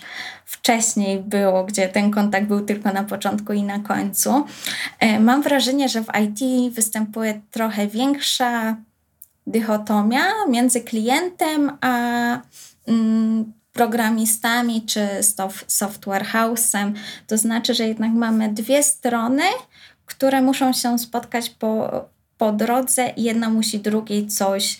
wcześniej 0.52 1.20
było, 1.20 1.64
gdzie 1.64 1.88
ten 1.88 2.10
kontakt 2.10 2.46
był 2.46 2.60
tylko 2.60 2.92
na 2.92 3.04
początku 3.04 3.52
i 3.52 3.62
na 3.62 3.78
końcu. 3.78 4.46
E, 4.98 5.20
mam 5.20 5.42
wrażenie, 5.42 5.88
że 5.88 6.04
w 6.04 6.08
IT 6.24 6.72
występuje 6.74 7.40
trochę 7.50 7.86
większa 7.86 8.76
dychotomia 9.46 10.22
między 10.48 10.80
klientem 10.80 11.72
a 11.80 11.94
mm, 12.86 13.52
programistami 13.72 14.82
czy 14.82 15.08
software 15.66 16.24
house'em. 16.24 16.92
To 17.26 17.38
znaczy, 17.38 17.74
że 17.74 17.88
jednak 17.88 18.12
mamy 18.12 18.48
dwie 18.48 18.82
strony, 18.82 19.42
które 20.06 20.42
muszą 20.42 20.72
się 20.72 20.98
spotkać 20.98 21.50
po, 21.50 22.04
po 22.38 22.52
drodze 22.52 23.12
i 23.16 23.22
jedna 23.22 23.50
musi 23.50 23.80
drugiej 23.80 24.26
coś 24.26 24.78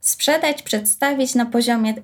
sprzedać, 0.00 0.62
przedstawić 0.62 1.34
na 1.34 1.46
poziomie 1.46 1.94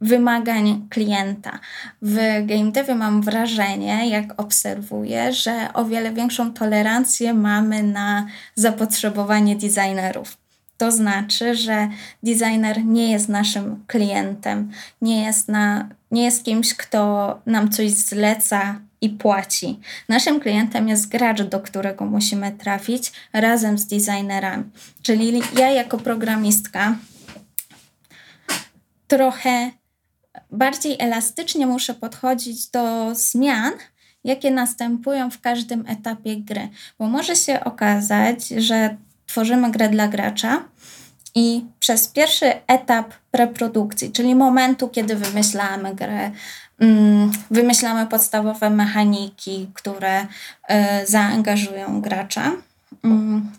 wymagań 0.00 0.86
klienta. 0.90 1.58
W 2.02 2.16
game 2.46 2.72
devie 2.72 2.94
mam 2.94 3.22
wrażenie, 3.22 4.08
jak 4.08 4.40
obserwuję, 4.40 5.32
że 5.32 5.68
o 5.74 5.84
wiele 5.84 6.12
większą 6.12 6.52
tolerancję 6.52 7.34
mamy 7.34 7.82
na 7.82 8.26
zapotrzebowanie 8.54 9.56
designerów. 9.56 10.36
To 10.78 10.92
znaczy, 10.92 11.54
że 11.54 11.88
designer 12.22 12.84
nie 12.84 13.12
jest 13.12 13.28
naszym 13.28 13.84
klientem, 13.86 14.70
nie 15.02 15.24
jest, 15.24 15.48
na, 15.48 15.88
nie 16.10 16.24
jest 16.24 16.44
kimś, 16.44 16.74
kto 16.74 17.40
nam 17.46 17.70
coś 17.70 17.90
zleca 17.90 18.80
i 19.00 19.10
płaci. 19.10 19.80
Naszym 20.08 20.40
klientem 20.40 20.88
jest 20.88 21.08
gracz, 21.08 21.42
do 21.42 21.60
którego 21.60 22.04
musimy 22.04 22.52
trafić 22.52 23.12
razem 23.32 23.78
z 23.78 23.86
designerami. 23.86 24.64
Czyli 25.02 25.42
ja 25.58 25.70
jako 25.70 25.98
programistka 25.98 26.96
trochę 29.08 29.70
bardziej 30.50 30.96
elastycznie 30.98 31.66
muszę 31.66 31.94
podchodzić 31.94 32.66
do 32.68 33.14
zmian, 33.14 33.72
jakie 34.24 34.50
następują 34.50 35.30
w 35.30 35.40
każdym 35.40 35.84
etapie 35.86 36.36
gry. 36.36 36.68
Bo 36.98 37.06
może 37.06 37.36
się 37.36 37.64
okazać, 37.64 38.48
że 38.48 38.96
tworzymy 39.26 39.70
grę 39.70 39.88
dla 39.88 40.08
gracza 40.08 40.64
i 41.34 41.64
przez 41.80 42.08
pierwszy 42.08 42.52
etap 42.66 43.14
preprodukcji, 43.30 44.12
czyli 44.12 44.34
momentu, 44.34 44.88
kiedy 44.88 45.16
wymyślamy 45.16 45.94
grę, 45.94 46.30
mm, 46.80 47.32
wymyślamy 47.50 48.06
podstawowe 48.06 48.70
mechaniki, 48.70 49.70
które 49.74 50.22
y, 50.22 50.26
zaangażują 51.06 52.00
gracza, 52.00 52.52
mm, 53.04 53.52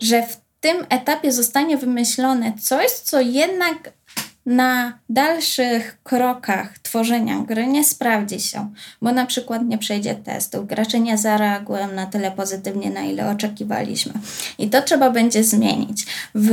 że 0.00 0.22
w 0.22 0.40
tym 0.60 0.86
etapie 0.88 1.32
zostanie 1.32 1.76
wymyślone 1.76 2.52
coś, 2.60 2.90
co 2.90 3.20
jednak 3.20 3.92
na 4.46 4.98
dalszych 5.08 5.98
krokach 6.02 6.78
tworzenia 6.78 7.38
gry 7.38 7.66
nie 7.66 7.84
sprawdzi 7.84 8.40
się, 8.40 8.72
bo 9.02 9.12
na 9.12 9.26
przykład 9.26 9.64
nie 9.64 9.78
przejdzie 9.78 10.14
testu, 10.14 10.64
gracze 10.64 11.00
nie 11.00 11.18
zareagują 11.18 11.92
na 11.92 12.06
tyle 12.06 12.30
pozytywnie, 12.30 12.90
na 12.90 13.00
ile 13.00 13.30
oczekiwaliśmy. 13.30 14.12
I 14.58 14.70
to 14.70 14.82
trzeba 14.82 15.10
będzie 15.10 15.44
zmienić. 15.44 16.06
W 16.34 16.50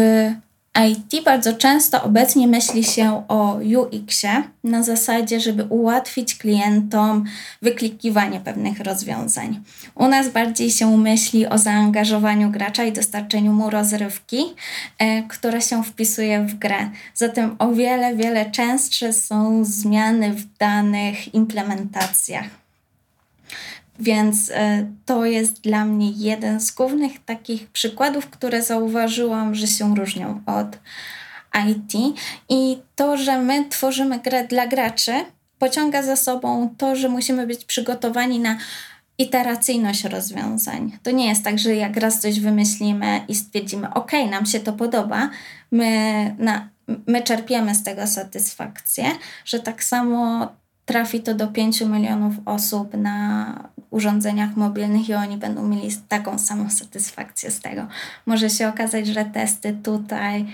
IT 0.86 1.24
bardzo 1.25 1.53
często 1.53 2.03
obecnie 2.03 2.48
myśli 2.48 2.84
się 2.84 3.24
o 3.27 3.60
UX-ie 3.77 4.43
na 4.63 4.84
zasadzie, 4.84 5.39
żeby 5.39 5.63
ułatwić 5.63 6.36
klientom 6.36 7.24
wyklikiwanie 7.62 8.39
pewnych 8.39 8.79
rozwiązań. 8.79 9.63
U 9.96 10.07
nas 10.07 10.29
bardziej 10.29 10.72
się 10.72 10.98
myśli 10.98 11.48
o 11.48 11.57
zaangażowaniu 11.57 12.51
gracza 12.51 12.84
i 12.84 12.91
dostarczeniu 12.91 13.53
mu 13.53 13.69
rozrywki, 13.69 14.43
e, 15.00 15.24
która 15.24 15.62
się 15.62 15.84
wpisuje 15.84 16.46
w 16.46 16.55
grę. 16.55 16.89
Zatem 17.13 17.55
o 17.60 17.74
wiele, 17.74 18.15
wiele 18.15 18.51
częstsze 18.51 19.13
są 19.13 19.65
zmiany 19.65 20.34
w 20.34 20.57
danych 20.57 21.34
implementacjach. 21.34 22.67
Więc 24.00 24.51
e, 24.54 24.88
to 25.06 25.25
jest 25.25 25.62
dla 25.62 25.86
mnie 25.86 26.12
jeden 26.12 26.60
z 26.60 26.72
głównych 26.72 27.25
takich 27.25 27.68
przykładów, 27.68 28.30
które 28.30 28.63
zauważyłam, 28.63 29.56
że 29.56 29.68
się 29.68 29.96
różnią 29.96 30.42
od 30.46 30.80
IT. 31.70 32.18
I 32.50 32.77
to, 32.96 33.18
że 33.18 33.42
my 33.42 33.66
tworzymy 33.70 34.20
grę 34.20 34.48
dla 34.48 34.68
graczy, 34.68 35.13
pociąga 35.60 36.04
za 36.04 36.16
sobą 36.16 36.75
to, 36.77 36.96
że 36.96 37.10
musimy 37.10 37.48
być 37.48 37.66
przygotowani 37.66 38.39
na 38.39 38.58
iteracyjność 39.18 40.04
rozwiązań. 40.04 40.98
To 41.04 41.12
nie 41.12 41.27
jest 41.27 41.44
tak, 41.44 41.60
że 41.60 41.75
jak 41.75 41.98
raz 41.98 42.20
coś 42.20 42.39
wymyślimy 42.39 43.22
i 43.27 43.36
stwierdzimy, 43.36 43.94
ok, 43.94 44.12
nam 44.32 44.46
się 44.46 44.60
to 44.60 44.74
podoba, 44.74 45.30
my, 45.72 46.36
na, 46.39 46.70
my 47.08 47.22
czerpiemy 47.22 47.75
z 47.75 47.84
tego 47.84 48.08
satysfakcję, 48.08 49.06
że 49.46 49.60
tak 49.60 49.84
samo 49.84 50.48
trafi 50.86 51.20
to 51.22 51.34
do 51.34 51.48
5 51.48 51.82
milionów 51.82 52.34
osób 52.46 52.94
na 52.94 53.70
urządzeniach 53.89 54.56
mobilnych 54.56 55.10
i 55.10 55.13
oni 55.13 55.38
będą 55.38 55.67
mieli 55.67 55.89
taką 56.10 56.39
samą 56.39 56.70
satysfakcję 56.70 57.51
z 57.51 57.60
tego. 57.60 57.88
Może 58.25 58.50
się 58.50 58.67
okazać, 58.67 59.08
że 59.08 59.25
testy 59.25 59.77
tutaj 59.84 60.46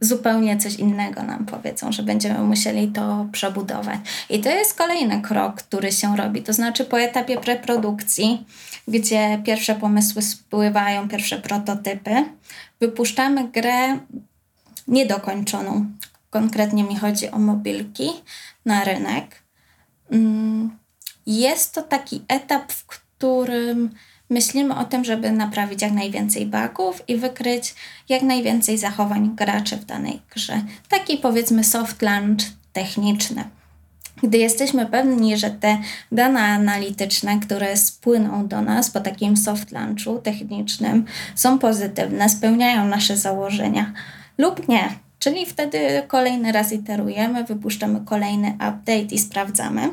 zupełnie 0.00 0.56
coś 0.56 0.74
innego 0.74 1.22
nam 1.22 1.46
powiedzą, 1.46 1.92
że 1.92 2.02
będziemy 2.02 2.38
musieli 2.38 2.88
to 2.88 3.26
przebudować. 3.32 4.00
I 4.30 4.40
to 4.40 4.50
jest 4.50 4.74
kolejny 4.74 5.22
krok, 5.22 5.62
który 5.62 5.92
się 5.92 6.16
robi. 6.16 6.42
To 6.42 6.52
znaczy 6.52 6.84
po 6.84 7.00
etapie 7.00 7.40
preprodukcji, 7.40 8.46
gdzie 8.88 9.42
pierwsze 9.44 9.74
pomysły 9.74 10.22
spływają, 10.22 11.08
pierwsze 11.08 11.38
prototypy, 11.38 12.24
wypuszczamy 12.80 13.48
grę 13.48 13.98
niedokończoną. 14.88 15.86
Konkretnie 16.30 16.84
mi 16.84 16.96
chodzi 16.96 17.30
o 17.30 17.38
mobilki 17.38 18.10
na 18.64 18.84
rynek. 18.84 19.42
Mm, 20.10 20.77
jest 21.36 21.74
to 21.74 21.82
taki 21.82 22.22
etap, 22.28 22.72
w 22.72 22.86
którym 22.86 23.90
myślimy 24.30 24.76
o 24.76 24.84
tym, 24.84 25.04
żeby 25.04 25.32
naprawić 25.32 25.82
jak 25.82 25.92
najwięcej 25.92 26.46
bugów 26.46 27.08
i 27.08 27.16
wykryć 27.16 27.74
jak 28.08 28.22
najwięcej 28.22 28.78
zachowań 28.78 29.34
graczy 29.36 29.76
w 29.76 29.84
danej 29.84 30.20
grze. 30.34 30.62
Taki 30.88 31.16
powiedzmy 31.16 31.64
soft 31.64 32.02
launch 32.02 32.42
techniczny. 32.72 33.44
Gdy 34.22 34.38
jesteśmy 34.38 34.86
pewni, 34.86 35.36
że 35.36 35.50
te 35.50 35.78
dane 36.12 36.40
analityczne, 36.40 37.40
które 37.40 37.76
spłyną 37.76 38.48
do 38.48 38.62
nas 38.62 38.90
po 38.90 39.00
takim 39.00 39.36
soft 39.36 39.72
launchu 39.72 40.18
technicznym, 40.18 41.04
są 41.34 41.58
pozytywne, 41.58 42.28
spełniają 42.28 42.84
nasze 42.84 43.16
założenia 43.16 43.92
lub 44.38 44.68
nie, 44.68 44.88
czyli 45.18 45.46
wtedy 45.46 46.02
kolejny 46.08 46.52
raz 46.52 46.72
iterujemy, 46.72 47.44
wypuszczamy 47.44 48.00
kolejny 48.04 48.48
update 48.54 49.14
i 49.14 49.18
sprawdzamy. 49.18 49.90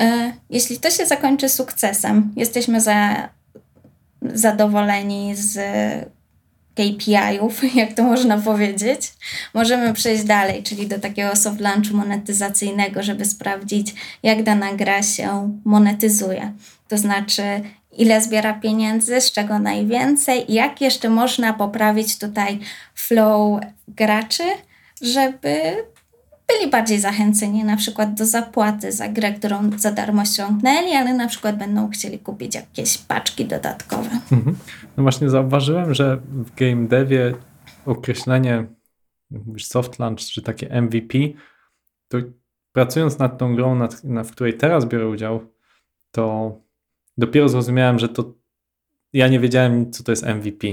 E, 0.00 0.32
jeśli 0.50 0.78
to 0.78 0.90
się 0.90 1.06
zakończy 1.06 1.48
sukcesem, 1.48 2.32
jesteśmy 2.36 2.80
za, 2.80 3.28
zadowoleni 4.22 5.36
z 5.36 5.58
KPI-ów, 6.74 7.62
jak 7.74 7.92
to 7.92 8.02
można 8.02 8.38
powiedzieć, 8.38 9.12
możemy 9.54 9.92
przejść 9.92 10.24
dalej, 10.24 10.62
czyli 10.62 10.86
do 10.86 10.98
takiego 10.98 11.36
soft 11.36 11.60
launchu 11.60 11.96
monetyzacyjnego, 11.96 13.02
żeby 13.02 13.24
sprawdzić, 13.24 13.94
jak 14.22 14.42
dana 14.42 14.74
gra 14.74 15.02
się 15.02 15.58
monetyzuje. 15.64 16.52
To 16.88 16.98
znaczy, 16.98 17.42
ile 17.92 18.20
zbiera 18.20 18.54
pieniędzy, 18.54 19.20
z 19.20 19.32
czego 19.32 19.58
najwięcej 19.58 20.52
i 20.52 20.54
jak 20.54 20.80
jeszcze 20.80 21.08
można 21.08 21.52
poprawić 21.52 22.18
tutaj 22.18 22.58
flow 22.94 23.60
graczy, 23.88 24.44
żeby 25.02 25.76
byli 26.48 26.70
bardziej 26.70 27.00
zachęceni 27.00 27.64
na 27.64 27.76
przykład 27.76 28.14
do 28.14 28.26
zapłaty 28.26 28.92
za 28.92 29.08
grę, 29.08 29.32
którą 29.32 29.70
za 29.78 29.92
darmo 29.92 30.24
ściągnęli, 30.24 30.92
ale 30.92 31.14
na 31.14 31.28
przykład 31.28 31.58
będą 31.58 31.90
chcieli 31.90 32.18
kupić 32.18 32.54
jakieś 32.54 32.98
paczki 32.98 33.44
dodatkowe. 33.44 34.10
Mhm. 34.32 34.56
No 34.96 35.02
właśnie 35.02 35.30
zauważyłem, 35.30 35.94
że 35.94 36.16
w 36.16 36.54
game 36.54 36.88
devie 36.88 37.34
określenie 37.86 38.66
soft 39.58 39.98
launch 39.98 40.20
czy 40.20 40.42
takie 40.42 40.82
MVP, 40.82 41.18
to 42.08 42.18
pracując 42.72 43.18
nad 43.18 43.38
tą 43.38 43.56
grą, 43.56 43.74
nad, 43.74 44.04
nad, 44.04 44.26
w 44.26 44.30
której 44.30 44.56
teraz 44.56 44.84
biorę 44.84 45.08
udział, 45.08 45.40
to 46.10 46.52
dopiero 47.18 47.48
zrozumiałem, 47.48 47.98
że 47.98 48.08
to 48.08 48.34
ja 49.12 49.28
nie 49.28 49.40
wiedziałem, 49.40 49.92
co 49.92 50.04
to 50.04 50.12
jest 50.12 50.26
MVP. 50.26 50.66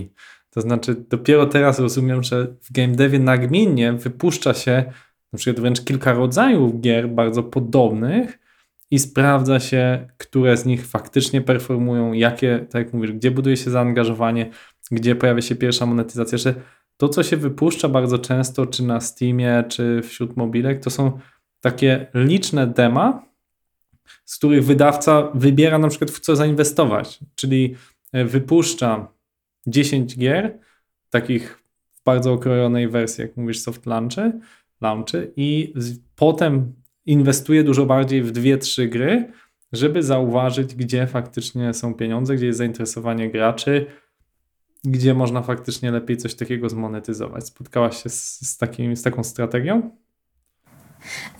To 0.50 0.62
znaczy, 0.62 0.96
dopiero 1.10 1.46
teraz 1.46 1.80
rozumiem, 1.80 2.24
że 2.24 2.48
w 2.62 2.72
game 2.72 2.96
devie 2.96 3.20
nagminnie 3.20 3.94
wypuszcza 3.94 4.54
się 4.54 4.94
na 5.36 5.38
przykład 5.38 5.60
wręcz 5.60 5.82
kilka 5.82 6.14
rodzajów 6.14 6.82
gier 6.82 7.10
bardzo 7.10 7.44
podobnych 7.44 8.40
i 8.92 9.00
sprawdza 9.00 9.60
się, 9.60 10.08
które 10.18 10.58
z 10.58 10.66
nich 10.66 10.88
faktycznie 10.88 11.42
performują, 11.42 12.14
jakie, 12.14 12.66
tak 12.70 12.86
jak 12.86 12.94
mówisz, 12.94 13.12
gdzie 13.12 13.32
buduje 13.32 13.58
się 13.58 13.72
zaangażowanie, 13.72 14.50
gdzie 14.92 15.16
pojawia 15.16 15.42
się 15.42 15.56
pierwsza 15.56 15.86
monetyzacja, 15.86 16.38
że 16.38 16.56
to, 16.98 17.10
co 17.10 17.24
się 17.24 17.38
wypuszcza 17.38 17.90
bardzo 17.90 18.20
często, 18.20 18.66
czy 18.66 18.84
na 18.84 19.00
Steamie, 19.00 19.64
czy 19.70 20.02
wśród 20.02 20.38
mobilek, 20.38 20.84
to 20.84 20.90
są 20.90 21.20
takie 21.62 22.08
liczne 22.14 22.68
dema, 22.68 23.26
z 24.26 24.38
których 24.38 24.66
wydawca 24.66 25.32
wybiera 25.34 25.78
na 25.78 25.88
przykład 25.88 26.12
w 26.12 26.20
co 26.20 26.36
zainwestować, 26.36 27.20
czyli 27.36 27.76
e, 28.14 28.26
wypuszcza 28.26 29.08
10 29.68 30.18
gier, 30.18 30.60
takich 31.10 31.60
w 31.94 32.04
bardzo 32.04 32.34
okrojonej 32.34 32.88
wersji, 32.88 33.22
jak 33.22 33.38
mówisz, 33.38 33.60
soft 33.60 33.86
launchy, 33.86 34.32
launchy 34.82 35.34
i 35.36 35.74
potem 36.16 36.74
inwestuje 37.06 37.64
dużo 37.64 37.86
bardziej 37.86 38.24
w 38.24 38.32
dwie, 38.32 38.58
trzy 38.58 38.88
gry, 38.88 39.32
żeby 39.72 40.04
zauważyć, 40.04 40.76
gdzie 40.76 41.08
faktycznie 41.08 41.74
są 41.74 41.94
pieniądze, 41.94 42.36
gdzie 42.36 42.46
jest 42.46 42.58
zainteresowanie 42.58 43.30
graczy, 43.32 43.86
gdzie 44.84 45.14
można 45.14 45.42
faktycznie 45.42 45.92
lepiej 45.92 46.18
coś 46.18 46.36
takiego 46.36 46.70
zmonetyzować. 46.70 47.48
Spotkałaś 47.48 48.04
się 48.04 48.10
z, 48.10 48.42
z, 48.50 48.58
takim, 48.58 48.96
z 48.96 49.02
taką 49.02 49.24
strategią? 49.24 49.92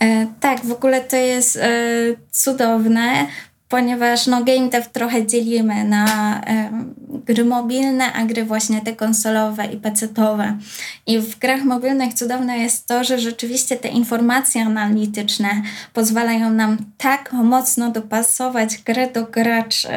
E, 0.00 0.26
tak, 0.40 0.64
w 0.64 0.72
ogóle 0.72 1.00
to 1.00 1.16
jest 1.16 1.56
e, 1.56 2.14
cudowne, 2.30 3.26
ponieważ 3.68 4.26
no, 4.26 4.44
game 4.44 4.68
dev 4.68 4.88
trochę 4.92 5.26
dzielimy 5.26 5.84
na 5.84 6.04
e, 6.40 6.70
gry 7.08 7.44
mobilne, 7.44 8.12
a 8.12 8.24
gry 8.24 8.44
właśnie 8.44 8.80
te 8.80 8.96
konsolowe 8.96 9.66
i 9.66 9.76
pecetowe. 9.76 10.58
I 11.06 11.18
w 11.18 11.38
grach 11.38 11.62
mobilnych 11.62 12.14
cudowne 12.14 12.58
jest 12.58 12.86
to, 12.86 13.04
że 13.04 13.18
rzeczywiście 13.18 13.76
te 13.76 13.88
informacje 13.88 14.62
analityczne 14.62 15.62
pozwalają 15.92 16.50
nam 16.50 16.76
tak 16.98 17.32
mocno 17.32 17.90
dopasować 17.90 18.78
grę 18.78 19.10
do 19.10 19.26
graczy, 19.26 19.88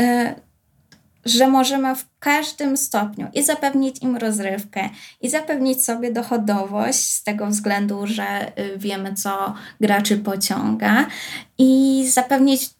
e, 0.00 0.34
że 1.24 1.48
możemy 1.48 1.96
w 1.96 2.06
każdym 2.18 2.76
stopniu 2.76 3.26
i 3.34 3.42
zapewnić 3.42 4.02
im 4.02 4.16
rozrywkę, 4.16 4.88
i 5.20 5.28
zapewnić 5.28 5.84
sobie 5.84 6.12
dochodowość 6.12 6.98
z 6.98 7.22
tego 7.22 7.46
względu, 7.46 8.06
że 8.06 8.58
y, 8.58 8.78
wiemy, 8.78 9.14
co 9.14 9.54
graczy 9.80 10.16
pociąga, 10.16 11.06
i 11.58 12.04
zapewnić 12.10 12.70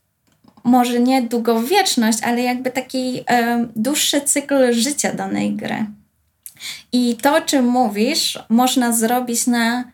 może 0.65 1.01
nie 1.01 1.23
długowieczność, 1.23 2.19
ale 2.23 2.43
jakby 2.43 2.71
taki 2.71 3.25
dłuższy 3.77 4.21
cykl 4.21 4.73
życia 4.73 5.15
danej 5.15 5.53
gry. 5.53 5.87
I 6.93 7.17
to, 7.17 7.37
o 7.37 7.41
czym 7.41 7.67
mówisz, 7.67 8.39
można 8.49 8.93
zrobić 8.93 9.47
na 9.47 9.85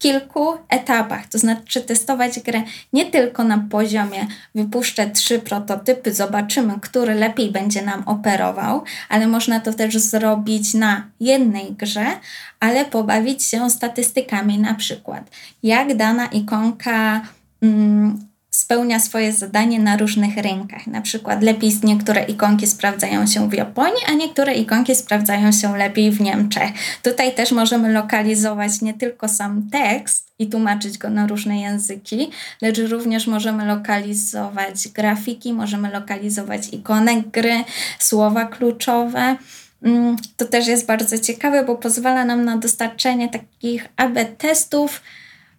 kilku 0.00 0.56
etapach, 0.68 1.28
to 1.28 1.38
znaczy 1.38 1.80
testować 1.80 2.40
grę 2.40 2.62
nie 2.92 3.06
tylko 3.06 3.44
na 3.44 3.58
poziomie 3.70 4.26
wypuszczę 4.54 5.10
trzy 5.10 5.38
prototypy, 5.38 6.14
zobaczymy, 6.14 6.74
który 6.80 7.14
lepiej 7.14 7.50
będzie 7.50 7.82
nam 7.82 8.02
operował, 8.06 8.84
ale 9.08 9.26
można 9.26 9.60
to 9.60 9.72
też 9.72 9.98
zrobić 9.98 10.74
na 10.74 11.06
jednej 11.20 11.72
grze, 11.72 12.06
ale 12.60 12.84
pobawić 12.84 13.42
się 13.42 13.70
statystykami, 13.70 14.58
na 14.58 14.74
przykład. 14.74 15.30
Jak 15.62 15.96
dana 15.96 16.26
ikonka 16.26 17.20
mm, 17.62 18.29
spełnia 18.70 19.00
swoje 19.00 19.32
zadanie 19.32 19.80
na 19.80 19.96
różnych 19.96 20.36
rynkach. 20.36 20.86
Na 20.86 21.00
przykład 21.00 21.42
lepiej 21.42 21.72
niektóre 21.82 22.24
ikonki 22.24 22.66
sprawdzają 22.66 23.26
się 23.26 23.50
w 23.50 23.54
Japonii, 23.54 24.02
a 24.08 24.12
niektóre 24.12 24.54
ikonki 24.54 24.94
sprawdzają 24.94 25.52
się 25.52 25.76
lepiej 25.76 26.10
w 26.10 26.20
Niemczech. 26.20 26.70
Tutaj 27.02 27.34
też 27.34 27.52
możemy 27.52 27.92
lokalizować 27.92 28.80
nie 28.80 28.94
tylko 28.94 29.28
sam 29.28 29.68
tekst 29.72 30.32
i 30.38 30.46
tłumaczyć 30.46 30.98
go 30.98 31.10
na 31.10 31.26
różne 31.26 31.60
języki, 31.60 32.30
lecz 32.62 32.78
również 32.78 33.26
możemy 33.26 33.66
lokalizować 33.66 34.88
grafiki, 34.88 35.52
możemy 35.52 35.90
lokalizować 35.90 36.68
ikonek 36.72 37.28
gry, 37.28 37.64
słowa 37.98 38.44
kluczowe. 38.44 39.36
Mm, 39.82 40.16
to 40.36 40.44
też 40.44 40.66
jest 40.66 40.86
bardzo 40.86 41.18
ciekawe, 41.18 41.64
bo 41.64 41.76
pozwala 41.76 42.24
nam 42.24 42.44
na 42.44 42.56
dostarczenie 42.56 43.28
takich 43.28 43.88
AB 43.96 44.14
testów, 44.38 45.02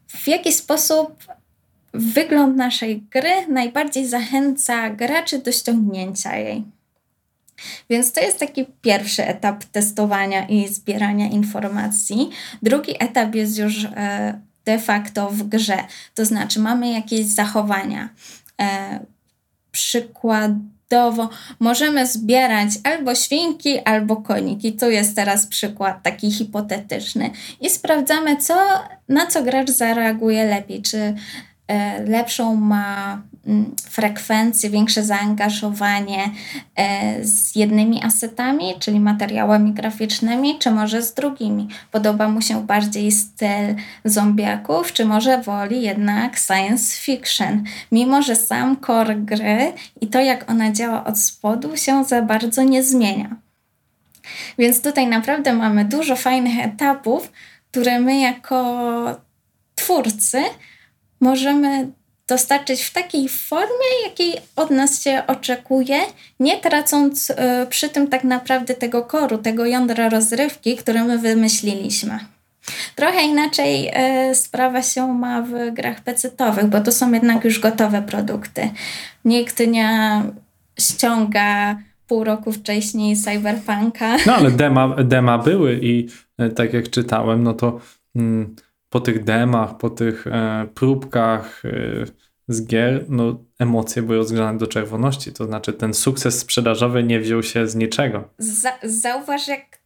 w 0.08 0.28
jaki 0.28 0.54
sposób 0.54 1.24
wygląd 1.94 2.58
naszej 2.58 3.02
gry 3.02 3.48
najbardziej 3.48 4.08
zachęca 4.08 4.90
graczy 4.90 5.40
do 5.40 5.52
ściągnięcia 5.52 6.38
jej. 6.38 6.64
Więc 7.90 8.12
to 8.12 8.22
jest 8.22 8.40
taki 8.40 8.66
pierwszy 8.82 9.26
etap 9.28 9.64
testowania 9.64 10.48
i 10.48 10.68
zbierania 10.68 11.28
informacji. 11.28 12.30
Drugi 12.62 13.04
etap 13.04 13.36
jest 13.36 13.58
już 13.58 13.86
e, 13.86 14.42
de 14.66 14.80
facto 14.80 15.30
w 15.30 15.44
grze, 15.44 15.78
to 16.16 16.26
znaczy 16.26 16.60
mamy 16.60 16.92
jakieś 16.92 17.26
zachowania. 17.26 18.10
E, 18.62 19.00
przykładowo 19.72 21.30
możemy 21.60 22.08
zbierać 22.08 22.70
albo 22.84 23.16
świnki, 23.16 23.80
albo 23.80 24.16
koniki. 24.16 24.74
Tu 24.74 24.90
jest 24.90 25.16
teraz 25.16 25.48
przykład 25.48 26.04
taki 26.04 26.32
hipotetyczny 26.32 27.30
i 27.62 27.70
sprawdzamy, 27.70 28.38
co, 28.38 28.56
na 29.10 29.28
co 29.28 29.44
gracz 29.44 29.70
zareaguje 29.70 30.46
lepiej. 30.46 30.82
Czy 30.82 31.16
lepszą 32.06 32.56
ma 32.56 33.22
mm, 33.48 33.76
frekwencję, 33.90 34.70
większe 34.70 35.04
zaangażowanie 35.04 36.30
e, 36.76 37.26
z 37.26 37.56
jednymi 37.56 38.04
asetami, 38.04 38.74
czyli 38.80 39.00
materiałami 39.00 39.74
graficznymi, 39.74 40.60
czy 40.60 40.72
może 40.72 41.02
z 41.02 41.14
drugimi. 41.14 41.68
Podoba 41.92 42.30
mu 42.30 42.42
się 42.42 42.66
bardziej 42.66 43.12
styl 43.12 43.76
zombiaków, 44.06 44.94
czy 44.94 45.06
może 45.06 45.42
woli 45.42 45.82
jednak 45.82 46.38
science 46.40 46.98
fiction, 46.98 47.64
mimo 47.92 48.22
że 48.22 48.36
sam 48.36 48.78
core 48.86 49.16
gry 49.16 49.74
i 50.02 50.08
to, 50.08 50.20
jak 50.20 50.52
ona 50.52 50.72
działa 50.72 51.04
od 51.04 51.20
spodu, 51.20 51.78
się 51.78 52.04
za 52.04 52.22
bardzo 52.22 52.64
nie 52.64 52.84
zmienia. 52.84 53.36
Więc 54.58 54.82
tutaj 54.82 55.08
naprawdę 55.08 55.54
mamy 55.54 55.86
dużo 55.86 56.16
fajnych 56.16 56.66
etapów, 56.66 57.32
które 57.72 58.00
my 58.00 58.20
jako 58.20 58.66
twórcy 59.76 60.44
możemy 61.22 61.92
dostarczyć 62.28 62.84
w 62.84 62.94
takiej 62.94 63.30
formie, 63.30 63.90
jakiej 64.06 64.34
od 64.56 64.72
nas 64.72 65.04
się 65.04 65.24
oczekuje, 65.28 66.00
nie 66.40 66.58
tracąc 66.58 67.30
y, 67.30 67.36
przy 67.70 67.90
tym 67.90 68.08
tak 68.08 68.24
naprawdę 68.24 68.74
tego 68.74 69.04
koru, 69.04 69.38
tego 69.38 69.66
jądra 69.66 70.10
rozrywki, 70.10 70.76
które 70.76 71.04
my 71.04 71.18
wymyśliliśmy. 71.18 72.20
Trochę 72.96 73.22
inaczej 73.22 73.92
y, 74.32 74.36
sprawa 74.36 74.82
się 74.82 75.14
ma 75.14 75.42
w 75.42 75.74
grach 75.74 76.02
pecetowych, 76.02 76.66
bo 76.66 76.82
to 76.82 76.92
są 76.92 77.12
jednak 77.12 77.46
już 77.46 77.60
gotowe 77.60 78.02
produkty. 78.02 78.70
Nikt 79.26 79.60
nie 79.68 80.22
ściąga 80.80 81.76
pół 82.08 82.24
roku 82.24 82.52
wcześniej 82.52 83.16
Cyberpunka. 83.16 84.18
No 84.26 84.36
ale 84.36 84.52
dema, 84.52 84.96
dema 85.04 85.38
były 85.38 85.80
i 85.82 86.10
y, 86.42 86.50
tak 86.50 86.74
jak 86.74 86.90
czytałem, 86.90 87.44
no 87.44 87.54
to... 87.54 87.80
Mm, 88.16 88.56
po 88.92 89.00
tych 89.00 89.24
demach, 89.24 89.78
po 89.78 89.90
tych 89.90 90.28
e, 90.28 90.68
próbkach 90.74 91.66
e, 91.66 92.06
z 92.48 92.66
gier, 92.66 93.06
no 93.10 93.44
emocje 93.60 94.02
były 94.02 94.18
rozgrzane 94.18 94.58
do 94.58 94.68
czerwoności. 94.68 95.34
To 95.34 95.46
znaczy 95.46 95.74
ten 95.74 95.94
sukces 95.94 96.40
sprzedażowy 96.40 97.04
nie 97.04 97.20
wziął 97.20 97.44
się 97.44 97.68
z 97.68 97.76
niczego. 97.76 98.30
Za, 98.38 98.72
zauważ, 98.84 99.48
jak 99.48 99.81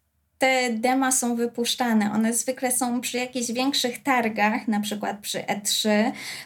te 0.45 0.73
dema 0.73 1.11
są 1.11 1.35
wypuszczane. 1.35 2.11
One 2.11 2.33
zwykle 2.33 2.71
są 2.71 3.01
przy 3.01 3.17
jakichś 3.17 3.51
większych 3.51 4.03
targach, 4.03 4.67
na 4.67 4.79
przykład 4.79 5.19
przy 5.19 5.39
E3 5.39 5.89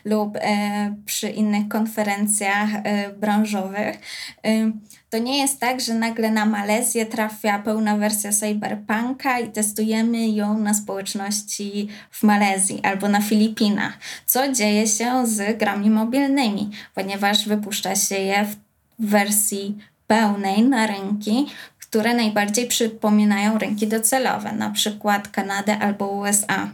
lub 0.06 0.38
e, 0.42 0.96
przy 1.06 1.30
innych 1.30 1.68
konferencjach 1.68 2.70
e, 2.74 3.10
branżowych. 3.10 4.00
E, 4.46 4.72
to 5.10 5.18
nie 5.18 5.38
jest 5.38 5.60
tak, 5.60 5.82
że 5.82 5.94
nagle 5.94 6.32
na 6.32 6.46
Malezję 6.46 7.06
trafia 7.06 7.60
pełna 7.60 7.98
wersja 7.98 8.32
Cyberpunka 8.32 9.40
i 9.40 9.52
testujemy 9.52 10.30
ją 10.30 10.60
na 10.60 10.74
społeczności 10.74 11.88
w 12.12 12.24
Malezji 12.24 12.80
albo 12.84 13.08
na 13.08 13.22
Filipinach. 13.22 13.98
Co 14.26 14.52
dzieje 14.52 14.88
się 14.88 15.28
z 15.28 15.58
grami 15.58 15.90
mobilnymi, 15.90 16.70
ponieważ 16.96 17.48
wypuszcza 17.48 17.96
się 17.96 18.16
je 18.16 18.46
w 18.46 18.56
wersji 19.00 19.78
pełnej 20.08 20.64
na 20.64 20.88
rynki, 20.88 21.46
które 21.90 22.14
najbardziej 22.14 22.68
przypominają 22.68 23.58
rynki 23.58 23.88
docelowe, 23.88 24.52
na 24.52 24.70
przykład 24.70 25.28
Kanadę 25.28 25.78
albo 25.78 26.08
USA. 26.08 26.70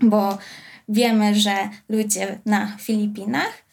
Bo 0.00 0.38
wiemy, 0.88 1.34
że 1.34 1.68
ludzie 1.88 2.38
na 2.46 2.76
Filipinach 2.78 3.68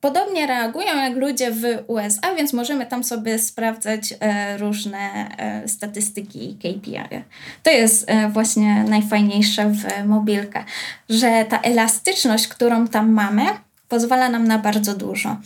podobnie 0.00 0.46
reagują 0.46 0.96
jak 0.96 1.16
ludzie 1.16 1.50
w 1.50 1.62
USA, 1.86 2.34
więc 2.34 2.52
możemy 2.52 2.86
tam 2.86 3.04
sobie 3.04 3.38
sprawdzać 3.38 4.14
e, 4.20 4.56
różne 4.58 5.28
e, 5.38 5.68
statystyki 5.68 6.50
i 6.50 6.54
KPI. 6.54 7.22
To 7.62 7.70
jest 7.70 8.10
e, 8.10 8.28
właśnie 8.28 8.84
najfajniejsze 8.84 9.70
w 9.70 10.06
mobilkach, 10.06 10.64
że 11.08 11.44
ta 11.48 11.60
elastyczność, 11.60 12.48
którą 12.48 12.88
tam 12.88 13.12
mamy, 13.12 13.46
pozwala 13.88 14.28
nam 14.28 14.48
na 14.48 14.58
bardzo 14.58 14.94
dużo. 14.94 15.36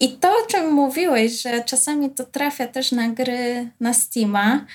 I 0.00 0.12
to, 0.12 0.28
o 0.28 0.46
czym 0.46 0.72
mówiłeś, 0.72 1.42
że 1.42 1.64
czasami 1.64 2.10
to 2.10 2.24
trafia 2.24 2.66
też 2.66 2.92
na 2.92 3.08
gry 3.08 3.68
na 3.80 3.94
Steama, 3.94 4.66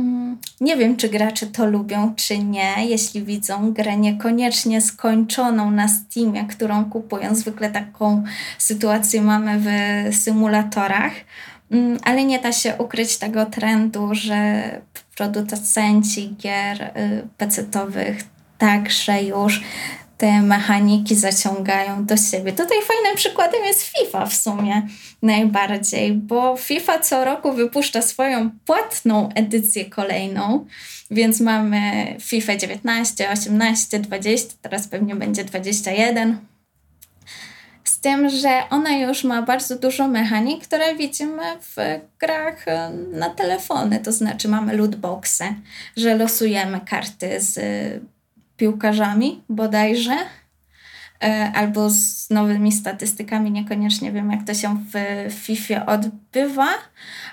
Mm, 0.00 0.38
Nie 0.60 0.76
wiem, 0.76 0.96
czy 0.96 1.08
gracze 1.08 1.46
to 1.46 1.66
lubią, 1.66 2.14
czy 2.14 2.38
nie, 2.38 2.74
jeśli 2.86 3.22
widzą 3.24 3.72
grę 3.72 3.96
niekoniecznie 3.96 4.80
skończoną 4.80 5.70
na 5.70 5.88
Steamie, 5.88 6.44
którą 6.44 6.84
kupują. 6.90 7.34
Zwykle 7.34 7.70
taką 7.70 8.24
sytuację 8.58 9.22
mamy 9.22 9.58
w 9.58 10.16
symulatorach, 10.16 11.12
Mm, 11.70 11.98
ale 12.04 12.24
nie 12.24 12.38
da 12.38 12.52
się 12.52 12.74
ukryć 12.78 13.18
tego 13.18 13.46
trendu, 13.46 14.08
że 14.12 14.62
producenci 15.16 16.36
gier 16.36 16.82
y, 16.82 17.28
PC-owych 17.38 18.24
także 18.58 19.22
już 19.22 19.62
te 20.18 20.42
mechaniki 20.42 21.14
zaciągają 21.14 22.04
do 22.04 22.16
siebie. 22.16 22.52
Tutaj 22.52 22.78
fajnym 22.82 23.16
przykładem 23.16 23.64
jest 23.64 23.82
FIFA 23.82 24.26
w 24.26 24.34
sumie 24.34 24.82
najbardziej, 25.22 26.12
bo 26.12 26.56
FIFA 26.56 26.98
co 26.98 27.24
roku 27.24 27.52
wypuszcza 27.52 28.02
swoją 28.02 28.50
płatną 28.66 29.28
edycję 29.34 29.84
kolejną, 29.84 30.66
więc 31.10 31.40
mamy 31.40 32.16
FIFA 32.20 32.56
19, 32.56 33.30
18, 33.30 33.98
20, 33.98 34.54
teraz 34.62 34.88
pewnie 34.88 35.14
będzie 35.14 35.44
21. 35.44 36.38
Z 37.84 38.00
tym, 38.00 38.30
że 38.30 38.62
ona 38.70 38.96
już 38.96 39.24
ma 39.24 39.42
bardzo 39.42 39.78
dużo 39.78 40.08
mechanik, 40.08 40.64
które 40.64 40.96
widzimy 40.96 41.42
w 41.60 41.76
grach 42.18 42.68
e, 42.68 42.90
na 43.12 43.30
telefony. 43.30 44.00
To 44.00 44.12
znaczy 44.12 44.48
mamy 44.48 44.76
lootboxy, 44.76 45.44
że 45.96 46.16
losujemy 46.16 46.80
karty 46.80 47.40
z 47.40 47.58
piłkarzami 48.58 49.42
bodajże, 49.48 50.16
e, 51.22 51.52
albo 51.54 51.90
z 51.90 52.30
nowymi 52.30 52.72
statystykami. 52.72 53.50
Niekoniecznie 53.50 54.12
wiem, 54.12 54.30
jak 54.30 54.46
to 54.46 54.54
się 54.54 54.84
w 54.92 55.32
FIFA 55.34 55.86
odbywa, 55.86 56.68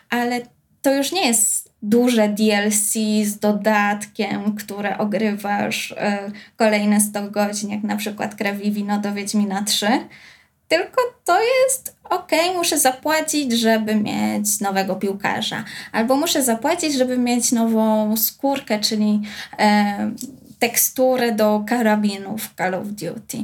ale 0.09 0.41
to 0.81 0.93
już 0.93 1.11
nie 1.11 1.27
jest 1.27 1.73
duże 1.81 2.29
DLC 2.29 2.93
z 3.23 3.39
dodatkiem, 3.39 4.55
które 4.55 4.97
ogrywasz 4.97 5.91
e, 5.97 6.31
kolejne 6.55 7.01
100 7.01 7.29
godzin, 7.29 7.69
jak 7.69 7.83
na 7.83 7.95
przykład 7.95 8.35
Krew 8.35 8.63
i 8.63 8.71
Wino 8.71 8.99
do 8.99 9.13
Wiedźmina 9.13 9.63
3, 9.63 9.87
tylko 10.67 11.01
to 11.23 11.37
jest 11.41 11.95
ok, 12.03 12.31
muszę 12.55 12.79
zapłacić, 12.79 13.53
żeby 13.53 13.95
mieć 13.95 14.59
nowego 14.59 14.95
piłkarza, 14.95 15.63
albo 15.91 16.15
muszę 16.15 16.43
zapłacić, 16.43 16.93
żeby 16.93 17.17
mieć 17.17 17.51
nową 17.51 18.17
skórkę, 18.17 18.79
czyli 18.79 19.21
e, 19.59 20.11
teksturę 20.59 21.31
do 21.35 21.63
karabinów 21.67 22.41
w 22.43 22.55
Call 22.55 22.73
of 22.73 22.87
Duty. 22.87 23.37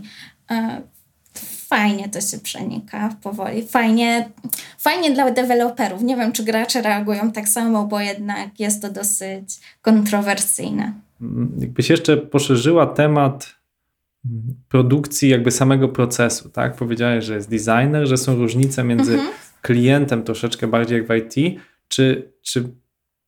E, 0.52 0.82
Fajnie 1.67 2.10
to 2.10 2.21
się 2.21 2.38
przenika 2.39 3.15
powoli. 3.24 3.67
Fajnie, 3.67 4.30
fajnie 4.78 5.12
dla 5.12 5.32
deweloperów. 5.32 6.02
Nie 6.04 6.15
wiem, 6.15 6.32
czy 6.32 6.43
gracze 6.43 6.82
reagują 6.82 7.32
tak 7.32 7.50
samo, 7.50 7.86
bo 7.86 8.00
jednak 8.00 8.60
jest 8.60 8.82
to 8.82 8.89
dosyć 8.91 9.60
kontrowersyjne. 9.82 10.93
Mm, 11.21 11.52
Jakbyś 11.60 11.89
jeszcze 11.89 12.17
poszerzyła 12.17 12.88
temat 12.88 13.56
mm, 14.26 14.41
produkcji 14.69 15.30
jakby 15.30 15.52
samego 15.52 15.89
procesu, 15.89 16.50
tak? 16.50 16.76
Powiedziałeś, 16.76 17.26
że 17.26 17.36
jest 17.36 17.50
designer, 17.50 18.08
że 18.08 18.17
są 18.17 18.36
różnice 18.36 18.84
między 18.84 19.13
Mhm. 19.13 19.32
klientem 19.62 20.24
troszeczkę 20.24 20.67
bardziej 20.67 20.97
jak 20.97 21.08
w 21.08 21.15
IT. 21.15 21.60
Czy, 21.88 22.32
czy 22.41 22.69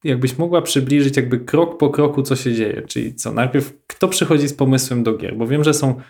jakbyś 0.03 0.37
mogła 0.37 0.61
przybliżyć 0.61 1.17
jakby 1.17 1.39
krok 1.39 1.77
po 1.77 1.89
kroku, 1.89 2.23
co 2.23 2.35
się 2.35 2.53
dzieje? 2.53 2.81
Czyli 2.87 3.15
co, 3.15 3.33
najpierw 3.33 3.73
kto 3.87 4.07
przychodzi 4.07 4.47
z 4.47 4.53
pomysłem 4.53 5.03
do 5.03 5.17
gier? 5.17 5.37
Bo 5.37 5.47
wiem, 5.47 5.63
że 5.63 5.73
są 5.73 6.01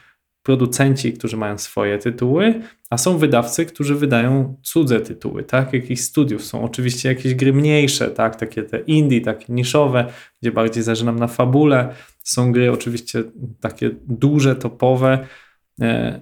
producenci, 0.44 1.14
którzy 1.14 1.38
mają 1.38 1.58
swoje 1.58 1.98
tytuły, 1.98 2.62
a 2.90 2.98
są 2.98 3.18
wydawcy, 3.18 3.66
którzy 3.66 3.96
wydają 3.96 4.56
cudze 4.64 5.02
tytuły, 5.02 5.44
tak? 5.44 5.74
Jakichś 5.74 6.02
studiów. 6.02 6.44
Są 6.44 6.64
oczywiście 6.64 7.10
jakieś 7.10 7.36
gry 7.36 7.54
mniejsze, 7.54 8.08
tak? 8.08 8.36
Takie 8.36 8.64
te 8.64 8.80
indie, 8.80 9.22
takie 9.22 9.54
niszowe, 9.54 10.06
gdzie 10.42 10.52
bardziej 10.52 10.84
zależy 10.84 11.06
nam 11.06 11.20
na 11.20 11.28
fabule. 11.28 11.94
Są 12.24 12.52
gry 12.52 12.72
oczywiście 12.72 13.24
takie 13.62 13.92
duże, 14.08 14.56
topowe, 14.56 15.28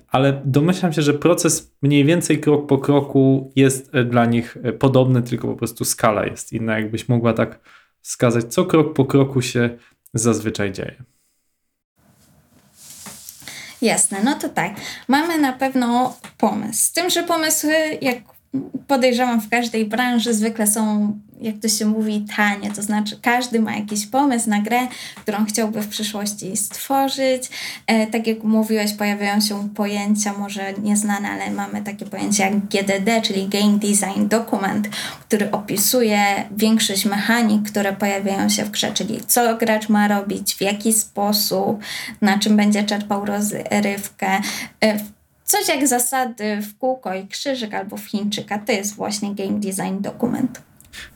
ale 0.07 0.41
domyślam 0.45 0.93
się, 0.93 1.01
że 1.01 1.13
proces 1.13 1.71
mniej 1.81 2.05
więcej 2.05 2.39
krok 2.39 2.67
po 2.67 2.77
kroku 2.77 3.51
jest 3.55 3.95
e, 3.95 4.03
dla 4.03 4.25
nich 4.25 4.57
e, 4.63 4.73
podobny, 4.73 5.21
tylko 5.21 5.47
po 5.47 5.55
prostu 5.55 5.85
skala 5.85 6.25
jest 6.25 6.53
inna. 6.53 6.79
Jakbyś 6.79 7.09
mogła 7.09 7.33
tak 7.33 7.59
wskazać, 8.01 8.53
co 8.53 8.65
krok 8.65 8.93
po 8.93 9.05
kroku 9.05 9.41
się 9.41 9.69
zazwyczaj 10.13 10.71
dzieje. 10.71 11.03
Jasne, 13.81 14.23
no 14.23 14.35
to 14.35 14.49
tak. 14.49 14.75
Mamy 15.07 15.37
na 15.37 15.53
pewno 15.53 16.17
pomysł. 16.37 16.83
Z 16.83 16.91
tym, 16.91 17.09
że 17.09 17.23
pomysły, 17.23 17.73
jak 18.01 18.17
podejrzewam 18.87 19.41
w 19.41 19.49
każdej 19.49 19.85
branży, 19.85 20.33
zwykle 20.33 20.67
są, 20.67 21.13
jak 21.41 21.55
to 21.61 21.67
się 21.67 21.85
mówi, 21.85 22.25
tanie. 22.37 22.71
To 22.71 22.81
znaczy, 22.81 23.19
każdy 23.21 23.59
ma 23.59 23.75
jakiś 23.75 24.07
pomysł 24.07 24.49
na 24.49 24.61
grę, 24.61 24.87
którą 25.15 25.45
chciałby 25.45 25.81
w 25.81 25.87
przyszłości 25.87 26.57
stworzyć. 26.57 27.49
E, 27.87 28.07
tak 28.07 28.27
jak 28.27 28.43
mówiłeś, 28.43 28.93
pojawiają 28.93 29.41
się 29.41 29.69
pojęcia, 29.69 30.33
może 30.37 30.73
nieznane, 30.73 31.29
ale 31.29 31.51
mamy 31.51 31.81
takie 31.81 32.05
pojęcia 32.05 32.45
jak 32.45 32.57
GDD, 32.65 33.21
czyli 33.21 33.47
Game 33.47 33.77
Design 33.77 34.27
Document, 34.27 34.87
który 35.19 35.51
opisuje 35.51 36.19
większość 36.57 37.05
mechanik, 37.05 37.71
które 37.71 37.93
pojawiają 37.93 38.49
się 38.49 38.63
w 38.65 38.71
grze, 38.71 38.93
czyli 38.93 39.21
co 39.27 39.57
gracz 39.57 39.89
ma 39.89 40.07
robić, 40.07 40.55
w 40.55 40.61
jaki 40.61 40.93
sposób, 40.93 41.83
na 42.21 42.39
czym 42.39 42.57
będzie 42.57 42.83
czerpał 42.83 43.25
rozrywkę. 43.25 44.41
E, 44.83 45.20
Coś 45.51 45.67
jak 45.67 45.87
zasady 45.87 46.61
w 46.61 46.77
kółko 46.77 47.13
i 47.13 47.27
krzyżyk 47.27 47.73
albo 47.73 47.97
w 47.97 48.05
Chińczyka. 48.05 48.59
To 48.59 48.71
jest 48.71 48.95
właśnie 48.95 49.35
game 49.35 49.59
design 49.59 50.01
dokument. 50.01 50.61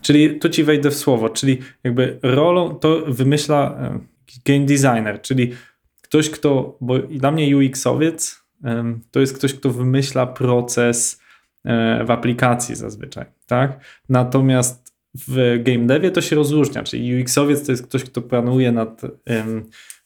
Czyli 0.02 0.40
tu 0.40 0.50
ci 0.50 0.64
wejdę 0.64 0.92
w 0.92 0.96
słowo, 0.96 1.30
czyli 1.30 1.60
jakby 1.84 2.20
rolą 2.24 2.76
to 2.76 3.02
wymyśla 3.08 3.78
e, 3.82 4.00
game 4.46 4.66
designer, 4.66 5.22
czyli 5.22 5.54
ktoś, 6.02 6.30
kto, 6.30 6.78
bo 6.82 7.00
dla 7.00 7.32
mnie 7.32 7.58
UX-owiec 7.58 8.44
to 9.12 9.20
jest 9.20 9.38
ktoś, 9.38 9.54
kto 9.54 9.70
wymyśla 9.70 10.28
proces 10.28 11.22
e, 11.66 12.04
w 12.04 12.12
aplikacji 12.12 12.76
zazwyczaj, 12.76 13.26
tak? 13.46 13.80
Natomiast 14.10 14.96
w 15.28 15.60
game 15.64 15.86
devie 15.86 16.12
to 16.12 16.22
się 16.22 16.36
rozróżnia, 16.36 16.84
czyli 16.84 17.24
UX-owiec 17.24 17.66
to 17.66 17.72
jest 17.72 17.88
ktoś, 17.88 18.04
kto 18.04 18.22
planuje 18.22 18.72
nad 18.72 19.02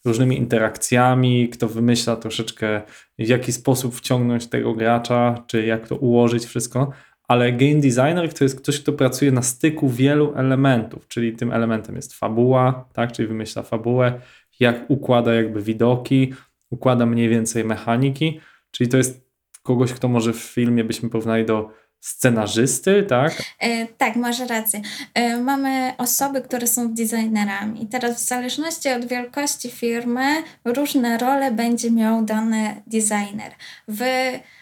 różnymi 0.06 0.38
interakcjami, 0.38 1.50
kto 1.50 1.68
wymyśla 1.68 2.16
troszeczkę 2.16 2.82
w 3.20 3.28
jaki 3.28 3.52
sposób 3.52 3.96
wciągnąć 3.96 4.48
tego 4.48 4.74
gracza, 4.74 5.44
czy 5.48 5.66
jak 5.66 5.88
to 5.88 5.96
ułożyć 5.96 6.46
wszystko, 6.46 6.92
ale 7.28 7.52
game 7.52 7.76
designer 7.76 8.34
to 8.34 8.44
jest 8.44 8.62
ktoś, 8.62 8.82
kto 8.82 8.94
pracuje 8.94 9.32
na 9.32 9.42
styku 9.42 9.90
wielu 9.90 10.34
elementów, 10.36 11.08
czyli 11.08 11.36
tym 11.36 11.52
elementem 11.52 11.96
jest 11.96 12.14
fabuła, 12.14 12.90
tak, 12.94 13.12
czyli 13.12 13.28
wymyśla 13.28 13.64
fabułę, 13.64 14.22
jak 14.60 14.90
układa 14.90 15.34
jakby 15.34 15.62
widoki, 15.62 16.34
układa 16.70 17.06
mniej 17.06 17.30
więcej 17.30 17.64
mechaniki, 17.64 18.40
czyli 18.72 18.90
to 18.90 18.98
jest 18.98 19.30
kogoś, 19.64 19.94
kto 19.94 20.08
może 20.08 20.34
w 20.34 20.40
filmie 20.40 20.84
byśmy 20.84 21.10
porównali 21.10 21.46
do 21.46 21.70
scenarzysty, 22.00 23.04
tak? 23.04 23.44
E, 23.60 23.86
tak, 23.88 24.16
masz 24.16 24.40
rację. 24.40 24.82
E, 25.14 25.38
mamy 25.38 25.94
osoby, 25.98 26.42
które 26.42 26.68
są 26.68 26.94
designerami. 26.94 27.84
I 27.84 27.88
teraz 27.88 28.24
w 28.24 28.28
zależności 28.28 28.90
od 28.90 29.06
wielkości 29.06 29.72
firmy 29.72 30.44
różne 30.66 31.18
role 31.18 31.52
będzie 31.52 31.92
miał 31.92 32.26
dany 32.26 32.82
designer. 32.88 33.52
W 33.88 34.02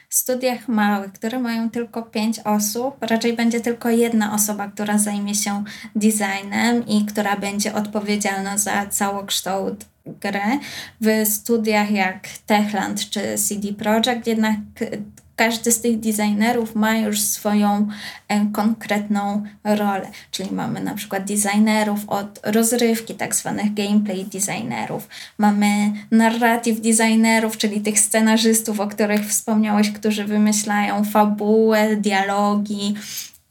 studiach 0.10 0.68
małych, 0.68 1.14
które 1.14 1.40
mają 1.40 1.70
tylko 1.70 2.04
pięć 2.04 2.40
osób, 2.40 2.96
raczej 3.02 3.34
będzie 3.34 3.60
tylko 3.60 3.90
jedna 3.90 4.34
osoba, 4.34 4.68
która 4.68 4.98
zajmie 4.98 5.36
się 5.36 5.64
designem 5.96 6.88
i 6.88 7.06
która 7.06 7.38
będzie 7.38 7.74
odpowiedzialna 7.74 8.58
za 8.58 8.86
całokształt 8.86 9.86
gry. 10.06 10.60
W 11.02 11.28
studiach 11.28 11.92
jak 11.92 12.28
Techland 12.46 13.10
czy 13.10 13.38
CD 13.38 13.74
Projekt 13.74 14.28
jednak 14.28 14.56
każdy 15.38 15.72
z 15.72 15.82
tych 15.82 16.00
designerów 16.00 16.76
ma 16.76 16.98
już 16.98 17.22
swoją 17.22 17.88
e, 18.28 18.46
konkretną 18.54 19.44
rolę. 19.64 20.08
Czyli 20.32 20.52
mamy 20.52 20.80
na 20.82 20.94
przykład 20.94 21.24
designerów 21.24 22.10
od 22.10 22.40
rozrywki, 22.44 23.16
tak 23.16 23.36
zwanych 23.36 23.74
gameplay 23.74 24.26
designerów. 24.26 25.08
Mamy 25.38 25.92
narrative 26.12 26.82
designerów, 26.82 27.58
czyli 27.58 27.82
tych 27.82 28.00
scenarzystów, 28.00 28.80
o 28.80 28.88
których 28.88 29.28
wspomniałeś, 29.28 29.92
którzy 29.92 30.26
wymyślają 30.26 31.04
fabułę, 31.04 31.96
dialogi. 31.96 32.96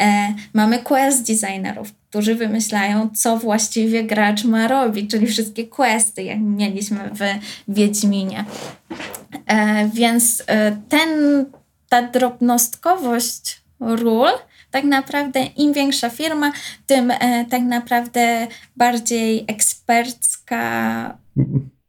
E, 0.02 0.34
mamy 0.54 0.78
quest 0.78 1.26
designerów, 1.26 1.92
którzy 2.10 2.34
wymyślają, 2.34 3.10
co 3.14 3.36
właściwie 3.36 4.04
gracz 4.04 4.44
ma 4.44 4.68
robić, 4.68 5.10
czyli 5.10 5.26
wszystkie 5.26 5.66
questy, 5.66 6.22
jak 6.22 6.38
mieliśmy 6.38 7.10
w 7.12 7.20
Wiedźminie. 7.68 8.44
E, 9.46 9.88
więc 9.88 10.42
e, 10.46 10.76
ten 10.88 11.10
ta 11.88 12.02
drobnostkowość 12.02 13.62
ról, 13.80 14.28
tak 14.70 14.84
naprawdę 14.84 15.40
im 15.56 15.72
większa 15.72 16.10
firma, 16.10 16.52
tym 16.86 17.10
e, 17.10 17.44
tak 17.50 17.62
naprawdę 17.62 18.46
bardziej 18.76 19.44
ekspercka. 19.48 21.18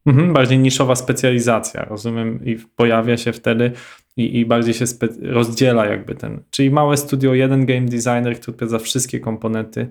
Mhm, 0.05 0.33
bardziej 0.33 0.60
niszowa 0.60 0.95
specjalizacja, 0.95 1.86
rozumiem, 1.86 2.45
i 2.45 2.55
pojawia 2.55 3.17
się 3.17 3.33
wtedy 3.33 3.71
i, 4.17 4.39
i 4.39 4.45
bardziej 4.45 4.73
się 4.73 4.86
rozdziela 5.21 5.86
jakby 5.86 6.15
ten. 6.15 6.43
Czyli 6.49 6.71
małe 6.71 6.97
studio, 6.97 7.33
jeden 7.33 7.65
game 7.65 7.81
designer, 7.86 8.39
który 8.39 8.67
za 8.67 8.79
wszystkie 8.79 9.19
komponenty, 9.19 9.88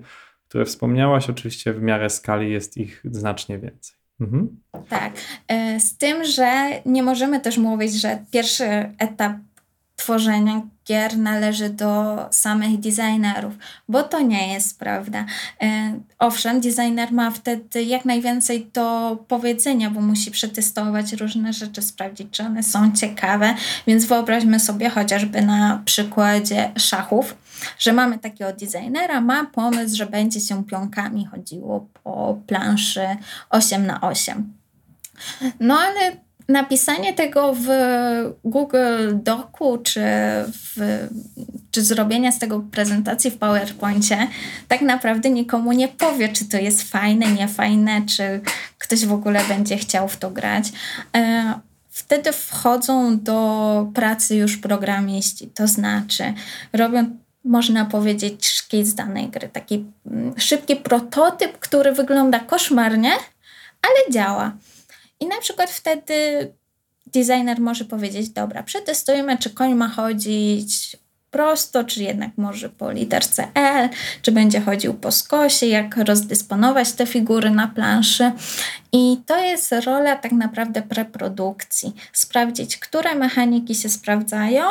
które 0.47 0.65
wspomniałaś. 0.65 1.29
Oczywiście 1.29 1.73
w 1.73 1.81
miarę 1.81 2.09
skali 2.09 2.51
jest 2.51 2.77
ich 2.77 3.01
znacznie 3.05 3.59
więcej. 3.59 3.97
Mhm. 4.19 4.57
Tak, 4.89 5.13
e, 5.47 5.79
z 5.79 5.97
tym, 5.97 6.25
że 6.25 6.69
nie 6.85 7.03
możemy 7.03 7.39
też 7.39 7.57
mówić, 7.57 7.93
że 7.93 8.19
pierwszy 8.31 8.65
etap 8.99 9.33
tworzenia 9.97 10.61
gier 10.87 11.17
należy 11.17 11.69
do 11.69 12.17
samych 12.31 12.79
designerów, 12.79 13.53
bo 13.89 14.03
to 14.03 14.21
nie 14.21 14.53
jest 14.53 14.79
prawda. 14.79 15.25
E, 15.61 15.99
owszem, 16.19 16.61
designer 16.61 17.11
ma 17.11 17.31
wtedy 17.31 17.83
jak 17.83 18.05
najwięcej 18.05 18.69
do 18.73 19.17
powiedzenia, 19.27 19.89
bo 19.89 20.01
musi 20.01 20.31
przetestować 20.31 21.13
różne 21.13 21.53
rzeczy, 21.53 21.81
sprawdzić, 21.81 22.27
czy 22.31 22.43
one 22.43 22.63
są 22.63 22.91
ciekawe, 22.91 23.55
więc 23.87 24.05
wyobraźmy 24.05 24.59
sobie 24.59 24.89
chociażby 24.89 25.41
na 25.41 25.81
przykładzie 25.85 26.71
szachów, 26.77 27.37
że 27.79 27.93
mamy 27.93 28.19
takiego 28.19 28.53
designera, 28.53 29.21
ma 29.21 29.45
pomysł, 29.45 29.95
że 29.95 30.05
będzie 30.05 30.39
się 30.39 30.65
pionkami 30.65 31.25
chodziło 31.25 31.87
po 32.03 32.37
planszy 32.47 33.07
8 33.49 33.87
na 33.87 34.01
8 34.01 34.53
no 35.59 35.79
ale 35.79 36.26
napisanie 36.49 37.13
tego 37.13 37.53
w 37.53 37.67
Google 38.43 39.13
Docu 39.13 39.77
czy, 39.83 40.01
w, 40.51 41.07
czy 41.71 41.81
zrobienie 41.81 42.31
z 42.31 42.39
tego 42.39 42.59
prezentacji 42.71 43.31
w 43.31 43.37
PowerPoincie 43.37 44.27
tak 44.67 44.81
naprawdę 44.81 45.29
nikomu 45.29 45.71
nie 45.71 45.87
powie, 45.87 46.29
czy 46.29 46.49
to 46.49 46.57
jest 46.57 46.91
fajne, 46.91 47.31
niefajne, 47.31 48.01
czy 48.05 48.41
ktoś 48.77 49.05
w 49.05 49.13
ogóle 49.13 49.41
będzie 49.49 49.77
chciał 49.77 50.07
w 50.07 50.17
to 50.17 50.31
grać. 50.31 50.71
E, 51.15 51.53
wtedy 51.89 52.31
wchodzą 52.31 53.19
do 53.19 53.91
pracy 53.93 54.35
już 54.35 54.57
programiści, 54.57 55.47
to 55.47 55.67
znaczy 55.67 56.33
robią 56.73 57.17
można 57.43 57.85
powiedzieć, 57.85 58.47
szkic 58.47 58.93
danej 58.93 59.29
gry. 59.29 59.49
Taki 59.49 59.85
mm, 60.05 60.33
szybki 60.37 60.75
prototyp, 60.75 61.59
który 61.59 61.91
wygląda 61.91 62.39
koszmarnie, 62.39 63.11
ale 63.81 64.13
działa. 64.13 64.51
I 65.19 65.27
na 65.27 65.41
przykład 65.41 65.69
wtedy 65.69 66.13
designer 67.05 67.59
może 67.59 67.85
powiedzieć, 67.85 68.29
dobra, 68.29 68.63
przetestujmy, 68.63 69.37
czy 69.37 69.49
koń 69.49 69.73
ma 69.73 69.87
chodzić 69.87 70.97
prosto, 71.31 71.83
czy 71.83 72.03
jednak 72.03 72.31
może 72.37 72.69
po 72.69 72.91
literce 72.91 73.47
L, 73.53 73.89
czy 74.21 74.31
będzie 74.31 74.61
chodził 74.61 74.93
po 74.93 75.11
skosie, 75.11 75.65
jak 75.65 75.97
rozdysponować 75.97 76.91
te 76.91 77.05
figury 77.05 77.49
na 77.49 77.67
planszy. 77.67 78.31
I 78.91 79.17
to 79.25 79.43
jest 79.43 79.71
rola 79.85 80.15
tak 80.15 80.31
naprawdę 80.31 80.81
preprodukcji. 80.81 81.93
Sprawdzić, 82.13 82.77
które 82.77 83.15
mechaniki 83.15 83.75
się 83.75 83.89
sprawdzają 83.89 84.63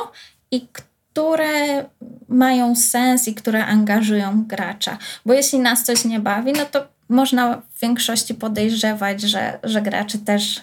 i 0.50 0.66
które 0.68 1.84
mają 2.28 2.76
sens 2.76 3.28
i 3.28 3.34
które 3.34 3.66
angażują 3.66 4.44
gracza. 4.46 4.98
Bo 5.26 5.32
jeśli 5.32 5.58
nas 5.58 5.84
coś 5.84 6.04
nie 6.04 6.20
bawi, 6.20 6.52
no 6.52 6.64
to 6.64 6.95
można 7.08 7.62
w 7.74 7.80
większości 7.80 8.34
podejrzewać, 8.34 9.20
że, 9.20 9.58
że 9.62 9.82
graczy 9.82 10.18
też 10.18 10.62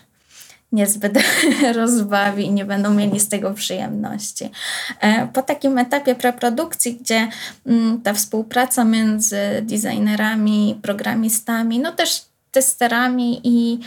niezbyt 0.71 1.13
rozbawi 1.75 2.45
i 2.45 2.51
nie 2.51 2.65
będą 2.65 2.93
mieli 2.93 3.19
z 3.19 3.29
tego 3.29 3.53
przyjemności. 3.53 4.49
E, 4.99 5.27
po 5.27 5.41
takim 5.41 5.77
etapie 5.77 6.15
preprodukcji, 6.15 6.95
gdzie 6.95 7.27
mm, 7.65 8.01
ta 8.01 8.13
współpraca 8.13 8.83
między 8.83 9.37
designerami, 9.61 10.79
programistami, 10.81 11.79
no 11.79 11.91
też 11.91 12.25
testerami 12.51 13.41
i 13.43 13.79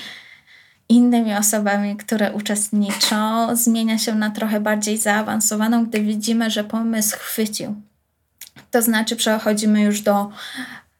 innymi 0.88 1.34
osobami, 1.34 1.96
które 1.96 2.32
uczestniczą, 2.32 3.56
zmienia 3.56 3.98
się 3.98 4.14
na 4.14 4.30
trochę 4.30 4.60
bardziej 4.60 4.98
zaawansowaną, 4.98 5.86
gdy 5.86 6.00
widzimy, 6.00 6.50
że 6.50 6.64
pomysł 6.64 7.16
chwycił. 7.18 7.74
To 8.70 8.82
znaczy, 8.82 9.16
przechodzimy 9.16 9.82
już 9.82 10.00
do 10.00 10.30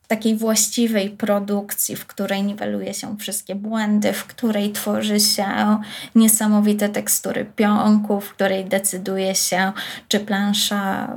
takiej 0.09 0.37
właściwej 0.37 1.11
produkcji, 1.11 1.97
w 1.97 2.07
której 2.07 2.43
niweluje 2.43 2.95
się 2.95 3.17
wszystkie 3.19 3.55
błędy, 3.55 4.13
w 4.13 4.25
której 4.25 4.73
tworzy 4.73 5.21
się 5.21 5.79
niesamowite 6.15 6.89
tekstury 6.89 7.45
pionków, 7.57 8.27
w 8.27 8.35
której 8.35 8.65
decyduje 8.65 9.35
się, 9.35 9.73
czy 10.09 10.21
plansza, 10.21 11.09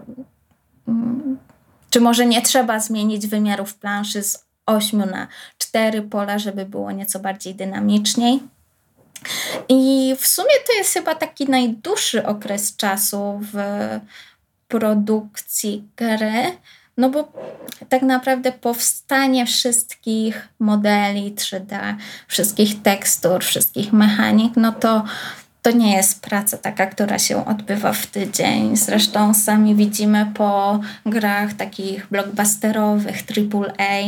mm, 0.88 1.38
czy 1.90 2.02
może 2.02 2.26
nie 2.26 2.42
trzeba 2.42 2.80
zmienić 2.80 3.28
wymiarów 3.28 3.76
planszy 3.76 4.24
z 4.24 4.46
8 4.66 5.06
na 5.06 5.28
4 5.58 6.02
pola, 6.02 6.40
żeby 6.40 6.66
było 6.66 6.92
nieco 6.92 7.20
bardziej 7.20 7.56
dynamiczniej. 7.56 8.40
I 9.70 10.16
w 10.20 10.28
sumie 10.28 10.54
to 10.68 10.74
jest 10.74 10.94
chyba 10.94 11.16
taki 11.16 11.46
najdłuższy 11.46 12.26
okres 12.26 12.76
czasu 12.76 13.42
w 13.54 13.58
produkcji 14.68 15.84
gry, 15.96 16.58
no 17.00 17.10
bo 17.10 17.32
tak 17.90 18.02
naprawdę 18.02 18.52
powstanie 18.52 19.46
wszystkich 19.46 20.48
modeli 20.60 21.36
3D, 21.36 21.96
wszystkich 22.28 22.82
tekstur, 22.82 23.44
wszystkich 23.44 23.94
mechanik, 23.94 24.54
no 24.56 24.72
to 24.72 25.04
to 25.62 25.72
nie 25.72 25.96
jest 25.96 26.22
praca 26.22 26.58
taka, 26.58 26.86
która 26.86 27.20
się 27.20 27.46
odbywa 27.46 27.94
w 27.94 28.08
tydzień. 28.08 28.78
Zresztą 28.78 29.34
sami 29.34 29.76
widzimy 29.76 30.32
po 30.34 30.80
grach 31.06 31.54
takich 31.54 32.08
blockbusterowych, 32.08 33.16
AAA, 33.16 34.02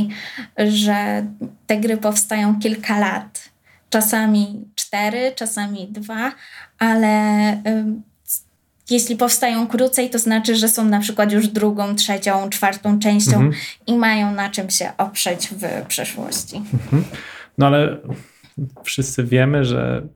że 0.58 1.25
te 1.67 1.77
gry 1.77 1.97
powstają 1.97 2.60
kilka 2.60 2.99
lat. 2.99 3.49
Czasami 3.89 4.65
cztery, 4.75 5.32
czasami 5.36 5.88
dwa, 5.88 6.32
ale 6.80 7.58
jeśli 8.91 9.15
powstają 9.15 9.67
krócej, 9.67 10.10
to 10.10 10.19
znaczy, 10.19 10.56
że 10.56 10.67
są 10.67 10.86
na 10.86 10.99
przykład 10.99 11.32
już 11.32 11.47
drugą, 11.47 11.95
trzecią, 11.95 12.49
czwartą 12.49 12.99
częścią 12.99 13.36
mhm. 13.36 13.54
i 13.88 13.97
mają 13.97 14.34
na 14.34 14.49
czym 14.49 14.69
się 14.69 14.91
oprzeć 14.97 15.47
w 15.47 15.88
przeszłości. 15.88 16.58
Mhm. 16.58 17.04
No 17.58 17.67
ale 17.67 17.97
wszyscy 18.84 19.23
wiemy, 19.23 19.65
że 19.65 20.08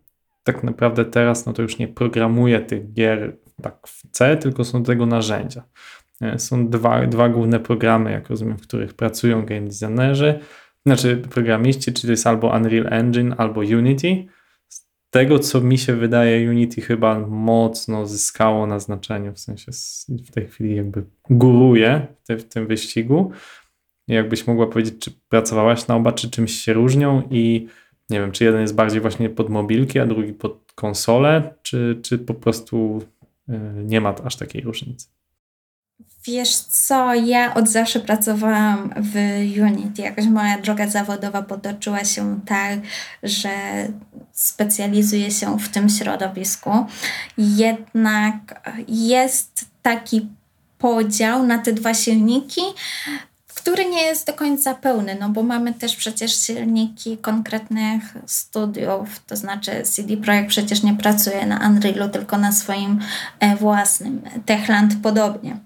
tak 0.43 0.63
naprawdę 0.63 1.05
teraz 1.05 1.45
no 1.45 1.53
to 1.53 1.61
już 1.61 1.77
nie 1.77 1.87
programuje 1.87 2.59
tych 2.59 2.93
gier 2.93 3.37
tak 3.61 3.87
w 3.87 4.01
C, 4.11 4.37
tylko 4.37 4.63
są 4.63 4.83
do 4.83 4.87
tego 4.87 5.05
narzędzia. 5.05 5.63
E, 6.21 6.39
są 6.39 6.69
dwa, 6.69 7.07
dwa 7.07 7.29
główne 7.29 7.59
programy, 7.59 8.11
jak 8.11 8.29
rozumiem, 8.29 8.57
w 8.57 8.61
których 8.61 8.93
pracują 8.93 9.45
game 9.45 9.67
designerzy, 9.67 10.39
znaczy 10.85 11.17
programiści, 11.17 11.93
czyli 11.93 12.07
to 12.07 12.11
jest 12.11 12.27
albo 12.27 12.47
Unreal 12.47 12.93
Engine, 12.93 13.35
albo 13.37 13.61
Unity 13.61 14.25
tego, 15.15 15.39
co 15.39 15.61
mi 15.61 15.77
się 15.77 15.95
wydaje, 15.95 16.49
Unity 16.49 16.81
chyba 16.81 17.19
mocno 17.19 18.07
zyskało 18.07 18.67
na 18.67 18.79
znaczeniu, 18.79 19.33
w 19.33 19.39
sensie 19.39 19.71
w 20.25 20.31
tej 20.31 20.47
chwili 20.47 20.75
jakby 20.75 21.03
góruje 21.29 22.07
w, 22.29 22.43
tym 22.43 22.67
wyścigu. 22.67 23.31
Jakbyś 24.07 24.47
mogła 24.47 24.67
powiedzieć, 24.67 24.95
czy 24.99 25.11
pracowałaś 25.29 25.87
na 25.87 25.95
oba, 25.95 26.11
czy 26.11 26.29
czymś 26.29 26.51
się 26.51 26.73
różnią 26.73 27.23
i 27.31 27.67
nie 28.09 28.19
wiem, 28.19 28.31
czy 28.31 28.43
jeden 28.43 28.61
jest 28.61 28.75
bardziej 28.75 29.01
właśnie 29.01 29.29
pod 29.29 29.49
mobilki, 29.49 29.99
a 29.99 30.05
drugi 30.05 30.33
pod 30.33 30.71
konsolę, 30.75 31.53
czy, 31.61 31.99
czy 32.03 32.19
po 32.19 32.33
prostu 32.33 33.01
y, 33.49 33.53
nie 33.83 34.01
ma 34.01 34.15
aż 34.23 34.35
takiej 34.35 34.61
różnicy? 34.61 35.07
Wiesz 36.27 36.55
co, 36.55 37.13
ja 37.13 37.53
od 37.53 37.69
zawsze 37.69 37.99
pracowałam 37.99 38.93
w 38.97 39.15
Unity. 39.61 40.01
Jakoś 40.01 40.25
moja 40.25 40.57
droga 40.61 40.87
zawodowa 40.87 41.41
potoczyła 41.41 42.03
się 42.03 42.39
tak, 42.45 42.79
że 43.23 43.49
specjalizuje 44.31 45.31
się 45.31 45.59
w 45.59 45.69
tym 45.69 45.89
środowisku. 45.89 46.69
Jednak 47.37 48.35
jest 48.87 49.65
taki 49.81 50.27
podział 50.77 51.43
na 51.43 51.57
te 51.57 51.73
dwa 51.73 51.93
silniki, 51.93 52.61
który 53.55 53.85
nie 53.85 54.01
jest 54.01 54.27
do 54.27 54.33
końca 54.33 54.75
pełny, 54.75 55.17
no 55.19 55.29
bo 55.29 55.43
mamy 55.43 55.73
też 55.73 55.95
przecież 55.95 56.41
silniki 56.41 57.17
konkretnych 57.17 58.17
studiów, 58.25 59.19
to 59.27 59.35
znaczy 59.35 59.71
CD 59.83 60.17
Projekt 60.17 60.49
przecież 60.49 60.83
nie 60.83 60.93
pracuje 60.93 61.45
na 61.45 61.67
Unrealu, 61.69 62.09
tylko 62.09 62.37
na 62.37 62.51
swoim 62.51 62.99
e, 63.39 63.55
własnym. 63.55 64.21
Techland 64.45 64.93
podobnie. 65.03 65.57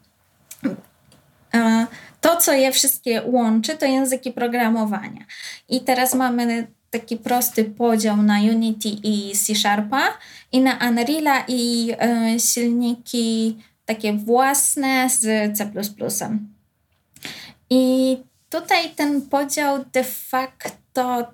E, 1.54 1.88
to, 2.22 2.38
co 2.38 2.54
je 2.54 2.72
wszystkie 2.72 3.22
łączy, 3.26 3.78
to 3.78 3.86
języki 3.86 4.32
programowania. 4.32 5.26
I 5.70 5.82
teraz 5.82 6.16
mamy 6.16 6.68
taki 6.90 7.18
prosty 7.18 7.66
podział 7.66 8.18
na 8.18 8.40
Unity 8.40 8.90
i 8.90 9.32
C 9.36 9.56
Sharpa 9.56 10.18
i 10.52 10.62
na 10.62 10.90
Unreala 10.90 11.44
i 11.48 11.92
y, 12.36 12.40
silniki 12.40 13.58
takie 13.86 14.14
własne 14.14 15.10
z 15.10 15.58
C++. 15.58 15.72
I 17.70 18.18
tutaj 18.50 18.90
ten 18.96 19.22
podział 19.22 19.86
de 19.94 20.04
facto 20.04 20.79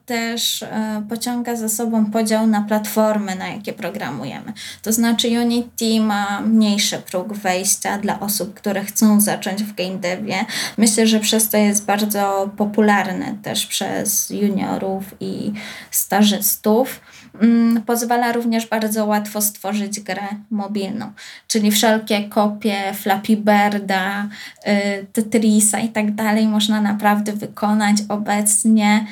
też 0.05 0.63
e, 0.63 1.03
pociąga 1.09 1.55
za 1.55 1.69
sobą 1.69 2.05
podział 2.05 2.47
na 2.47 2.61
platformy, 2.61 3.35
na 3.35 3.47
jakie 3.47 3.73
programujemy. 3.73 4.53
To 4.81 4.93
znaczy 4.93 5.27
Unity 5.27 5.99
ma 5.99 6.41
mniejszy 6.41 6.97
próg 6.97 7.33
wejścia 7.33 7.97
dla 7.97 8.19
osób, 8.19 8.53
które 8.53 8.85
chcą 8.85 9.21
zacząć 9.21 9.63
w 9.63 9.75
game 9.75 9.97
devie. 9.97 10.45
Myślę, 10.77 11.07
że 11.07 11.19
przez 11.19 11.49
to 11.49 11.57
jest 11.57 11.85
bardzo 11.85 12.49
popularny 12.57 13.37
też 13.43 13.65
przez 13.65 14.29
juniorów 14.29 15.03
i 15.19 15.53
stażystów. 15.91 17.01
Mm, 17.41 17.81
pozwala 17.81 18.31
również 18.31 18.67
bardzo 18.67 19.05
łatwo 19.05 19.41
stworzyć 19.41 19.99
grę 19.99 20.27
mobilną, 20.49 21.11
czyli 21.47 21.71
wszelkie 21.71 22.29
kopie 22.29 22.93
Flappy 22.93 23.37
Birda, 23.37 24.27
y, 24.67 25.05
Tetrisa 25.13 25.79
i 25.79 25.89
tak 25.89 26.15
dalej 26.15 26.47
można 26.47 26.81
naprawdę 26.81 27.33
wykonać 27.33 27.97
obecnie. 28.09 29.05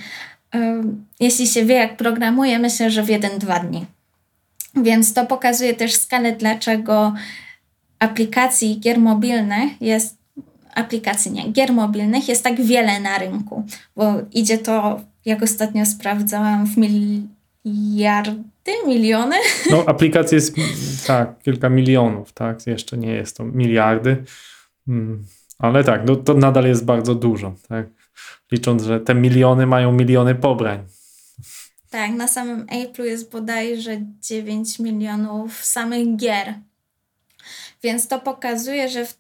Jeśli 1.20 1.48
się 1.48 1.66
wie, 1.66 1.76
jak 1.76 1.98
programuje, 1.98 2.60
myślę, 2.60 2.92
że 2.92 3.04
w 3.04 3.10
jeden-dwa 3.10 3.60
dni. 3.60 3.86
Więc 4.76 5.14
to 5.14 5.26
pokazuje 5.26 5.74
też 5.74 5.96
skalę, 5.96 6.36
dlaczego 6.36 7.14
aplikacji 8.00 8.80
gier 8.80 9.00
mobilnych 9.00 9.82
jest 9.82 10.18
aplikacji 10.76 11.32
nie, 11.32 11.52
gier 11.52 11.74
mobilnych 11.74 12.28
jest 12.28 12.44
tak 12.44 12.62
wiele 12.62 13.00
na 13.00 13.18
rynku, 13.18 13.66
bo 13.96 14.14
idzie 14.32 14.58
to, 14.58 15.02
jak 15.26 15.44
ostatnio 15.44 15.86
sprawdzałam, 15.86 16.68
w 16.68 16.78
mil 16.78 17.22
miliardy, 17.66 18.72
miliony? 18.88 19.36
No, 19.72 19.84
aplikacji 19.86 20.36
jest 20.36 20.56
tak, 21.08 21.40
kilka 21.40 21.70
milionów, 21.70 22.34
tak, 22.34 22.68
jeszcze 22.68 22.98
nie 22.98 23.12
jest 23.12 23.38
to 23.38 23.46
miliardy, 23.46 24.24
mm, 24.88 25.26
ale 25.60 25.84
tak, 25.84 26.02
no, 26.06 26.16
to 26.16 26.34
nadal 26.34 26.66
jest 26.66 26.86
bardzo 26.86 27.16
dużo, 27.16 27.56
tak, 27.70 27.88
licząc, 28.52 28.84
że 28.84 29.00
te 29.00 29.16
miliony 29.16 29.66
mają 29.66 29.92
miliony 29.92 30.36
pobrań. 30.36 30.88
Tak, 31.90 32.12
na 32.12 32.28
samym 32.28 32.66
Apple 32.70 33.04
jest 33.04 33.32
bodajże 33.32 33.98
9 34.22 34.80
milionów 34.80 35.66
samych 35.66 36.16
gier. 36.16 36.54
Więc 37.84 38.08
to 38.08 38.20
pokazuje, 38.20 38.90
że 38.90 39.06
w 39.06 39.18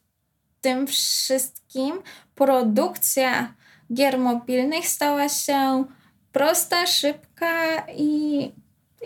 tym 0.62 0.88
wszystkim 0.88 2.01
produkcja 2.36 3.53
gier 3.93 4.19
mobilnych 4.19 4.88
stała 4.88 5.29
się 5.29 5.86
prosta, 6.32 6.88
szybka 6.88 7.86
i, 7.97 8.51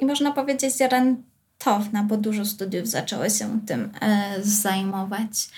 i 0.01 0.05
można 0.05 0.31
powiedzieć 0.31 0.73
rentowna, 0.79 2.03
bo 2.03 2.17
dużo 2.17 2.45
studiów 2.45 2.87
zaczęło 2.87 3.29
się 3.29 3.59
tym 3.67 3.91
e, 4.01 4.35
zajmować. 4.41 5.49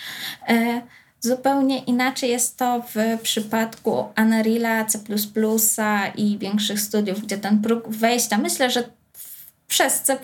E, 0.48 0.82
zupełnie 1.22 1.80
inaczej 1.80 2.30
jest 2.30 2.58
to 2.58 2.84
w 2.96 3.22
przypadku 3.22 3.92
Unreal'a, 4.16 4.86
C++ 4.86 5.00
i 6.16 6.38
większych 6.38 6.82
studiów, 6.82 7.22
gdzie 7.22 7.38
ten 7.38 7.62
próg 7.62 7.90
wejścia, 7.90 8.38
myślę, 8.38 8.70
że 8.70 8.84
przez 9.70 10.02
C 10.02 10.20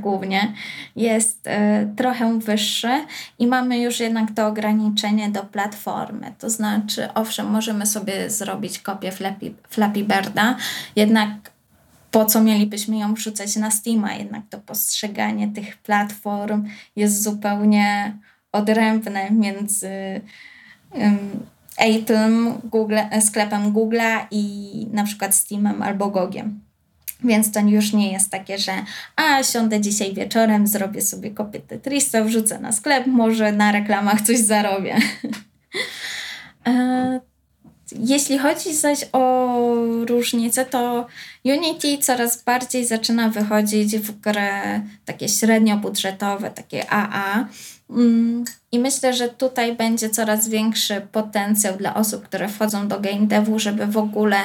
głównie 0.00 0.52
jest 0.96 1.46
y, 1.46 1.50
trochę 1.96 2.38
wyższy 2.38 3.06
i 3.38 3.46
mamy 3.46 3.78
już 3.78 4.00
jednak 4.00 4.28
to 4.36 4.46
ograniczenie 4.46 5.30
do 5.30 5.42
platformy. 5.42 6.34
To 6.38 6.50
znaczy, 6.50 7.08
owszem, 7.14 7.50
możemy 7.50 7.86
sobie 7.86 8.30
zrobić 8.30 8.78
kopię 8.78 9.12
Flappy, 9.12 9.54
Flappy 9.70 10.04
Birda, 10.04 10.56
jednak 10.96 11.30
po 12.10 12.24
co 12.24 12.42
mielibyśmy 12.42 12.98
ją 12.98 13.14
wrzucać 13.14 13.56
na 13.56 13.70
Steama? 13.70 14.14
Jednak 14.14 14.42
to 14.50 14.58
postrzeganie 14.58 15.48
tych 15.48 15.76
platform 15.76 16.68
jest 16.96 17.22
zupełnie 17.22 18.18
odrębne 18.54 19.30
między 19.30 20.20
um, 20.90 21.46
Apple'em, 21.80 22.60
Google, 22.64 22.98
sklepem 23.20 23.74
i 24.30 24.86
na 24.92 25.04
przykład 25.04 25.34
Steamem 25.34 25.82
albo 25.82 26.08
Gogiem. 26.08 26.60
Więc 27.24 27.52
to 27.52 27.60
już 27.60 27.92
nie 27.92 28.12
jest 28.12 28.30
takie, 28.30 28.58
że 28.58 28.72
a 29.16 29.42
siądę 29.42 29.80
dzisiaj 29.80 30.14
wieczorem, 30.14 30.66
zrobię 30.66 31.02
sobie 31.02 31.30
kopię 31.30 31.60
Tetrisa, 31.60 32.24
wrzucę 32.24 32.58
na 32.58 32.72
sklep, 32.72 33.06
może 33.06 33.52
na 33.52 33.72
reklamach 33.72 34.20
coś 34.20 34.38
zarobię. 34.38 34.96
E, 36.66 37.20
jeśli 37.98 38.38
chodzi 38.38 38.74
zaś 38.74 38.98
o 39.12 39.56
różnice, 40.08 40.64
to 40.64 41.06
Unity 41.44 41.98
coraz 41.98 42.42
bardziej 42.42 42.86
zaczyna 42.86 43.28
wychodzić 43.28 43.96
w 43.96 44.20
grę 44.20 44.80
takie 45.04 45.28
średnio 45.28 45.76
budżetowe, 45.76 46.50
takie 46.50 46.90
AA. 46.92 47.44
I 48.72 48.78
myślę, 48.78 49.12
że 49.12 49.28
tutaj 49.28 49.76
będzie 49.76 50.10
coraz 50.10 50.48
większy 50.48 51.06
potencjał 51.12 51.76
dla 51.76 51.94
osób, 51.94 52.24
które 52.24 52.48
wchodzą 52.48 52.88
do 52.88 53.00
game 53.00 53.26
devu, 53.26 53.58
żeby 53.58 53.86
w 53.86 53.96
ogóle 53.96 54.36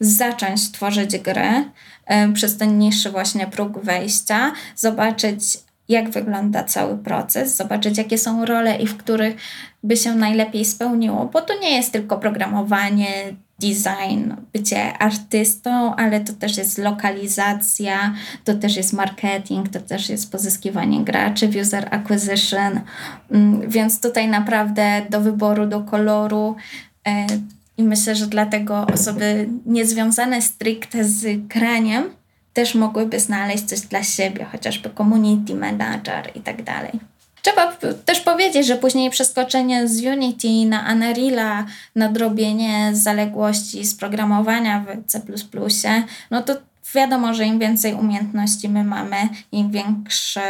zacząć 0.00 0.72
tworzyć 0.72 1.18
grę 1.18 1.64
e, 2.06 2.32
przez 2.32 2.56
ten 2.56 2.78
niższy 2.78 3.10
właśnie 3.10 3.46
próg 3.46 3.78
wejścia, 3.78 4.52
zobaczyć 4.76 5.58
jak 5.88 6.10
wygląda 6.10 6.64
cały 6.64 6.98
proces, 6.98 7.56
zobaczyć 7.56 7.98
jakie 7.98 8.18
są 8.18 8.44
role 8.44 8.76
i 8.76 8.86
w 8.86 8.96
których 8.96 9.36
by 9.82 9.96
się 9.96 10.14
najlepiej 10.14 10.64
spełniło, 10.64 11.24
bo 11.24 11.40
to 11.40 11.58
nie 11.60 11.76
jest 11.76 11.92
tylko 11.92 12.18
programowanie, 12.18 13.34
design, 13.58 14.32
bycie 14.52 14.98
artystą, 14.98 15.96
ale 15.96 16.20
to 16.20 16.32
też 16.32 16.56
jest 16.56 16.78
lokalizacja, 16.78 18.14
to 18.44 18.54
też 18.54 18.76
jest 18.76 18.92
marketing, 18.92 19.68
to 19.68 19.80
też 19.80 20.08
jest 20.08 20.32
pozyskiwanie 20.32 21.04
graczy, 21.04 21.50
user 21.60 21.88
acquisition, 21.94 22.80
mm, 23.30 23.70
więc 23.70 24.00
tutaj 24.00 24.28
naprawdę 24.28 25.06
do 25.10 25.20
wyboru, 25.20 25.66
do 25.66 25.80
koloru 25.80 26.56
e, 27.06 27.26
i 27.76 27.82
myślę, 27.82 28.14
że 28.14 28.26
dlatego 28.26 28.86
osoby 28.94 29.48
niezwiązane 29.66 30.42
stricte 30.42 31.04
z 31.04 31.46
graniem 31.46 32.04
też 32.52 32.74
mogłyby 32.74 33.20
znaleźć 33.20 33.64
coś 33.64 33.80
dla 33.80 34.02
siebie, 34.02 34.44
chociażby 34.44 34.90
community 34.90 35.54
manager 35.54 36.30
i 36.34 36.40
tak 36.40 36.62
dalej. 36.62 37.00
Trzeba 37.42 37.72
też 38.04 38.20
powiedzieć, 38.20 38.66
że 38.66 38.76
później 38.76 39.10
przeskoczenie 39.10 39.88
z 39.88 40.04
Unity 40.04 40.48
na 40.66 40.94
Unreal'a, 40.94 41.64
nadrobienie 41.94 42.90
zaległości 42.92 43.84
z 43.84 43.94
programowania 43.94 44.84
w 44.84 45.10
C++, 45.10 45.22
no 46.30 46.42
to 46.42 46.56
wiadomo, 46.94 47.34
że 47.34 47.44
im 47.44 47.58
więcej 47.58 47.94
umiejętności 47.94 48.68
my 48.68 48.84
mamy, 48.84 49.16
im 49.52 49.70
większy 49.70 50.40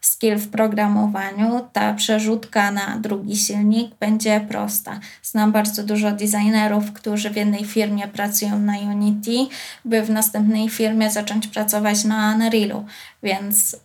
skill 0.00 0.36
w 0.36 0.48
programowaniu, 0.48 1.68
ta 1.72 1.94
przerzutka 1.94 2.70
na 2.70 2.96
drugi 2.98 3.36
silnik 3.36 3.94
będzie 4.00 4.40
prosta. 4.40 5.00
Znam 5.22 5.52
bardzo 5.52 5.82
dużo 5.82 6.12
designerów, 6.12 6.92
którzy 6.92 7.30
w 7.30 7.36
jednej 7.36 7.64
firmie 7.64 8.08
pracują 8.08 8.58
na 8.58 8.78
Unity, 8.78 9.54
by 9.84 10.02
w 10.02 10.10
następnej 10.10 10.68
firmie 10.68 11.10
zacząć 11.10 11.46
pracować 11.46 12.04
na 12.04 12.34
Unrealu, 12.34 12.84
więc 13.22 13.76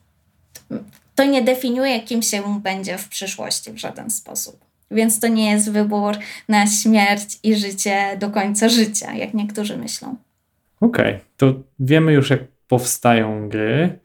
to 1.15 1.23
nie 1.23 1.41
definiuje, 1.41 1.99
kim 1.99 2.21
się 2.21 2.61
będzie 2.61 2.97
w 2.97 3.09
przyszłości 3.09 3.71
w 3.71 3.77
żaden 3.77 4.09
sposób. 4.09 4.65
Więc 4.91 5.19
to 5.19 5.27
nie 5.27 5.51
jest 5.51 5.71
wybór 5.71 6.15
na 6.47 6.67
śmierć 6.67 7.39
i 7.43 7.55
życie 7.55 8.17
do 8.19 8.29
końca 8.29 8.69
życia, 8.69 9.13
jak 9.13 9.33
niektórzy 9.33 9.77
myślą. 9.77 10.15
Okej, 10.81 11.15
okay. 11.15 11.25
to 11.37 11.53
wiemy 11.79 12.13
już, 12.13 12.29
jak 12.29 12.41
powstają 12.67 13.49
gry, 13.49 13.99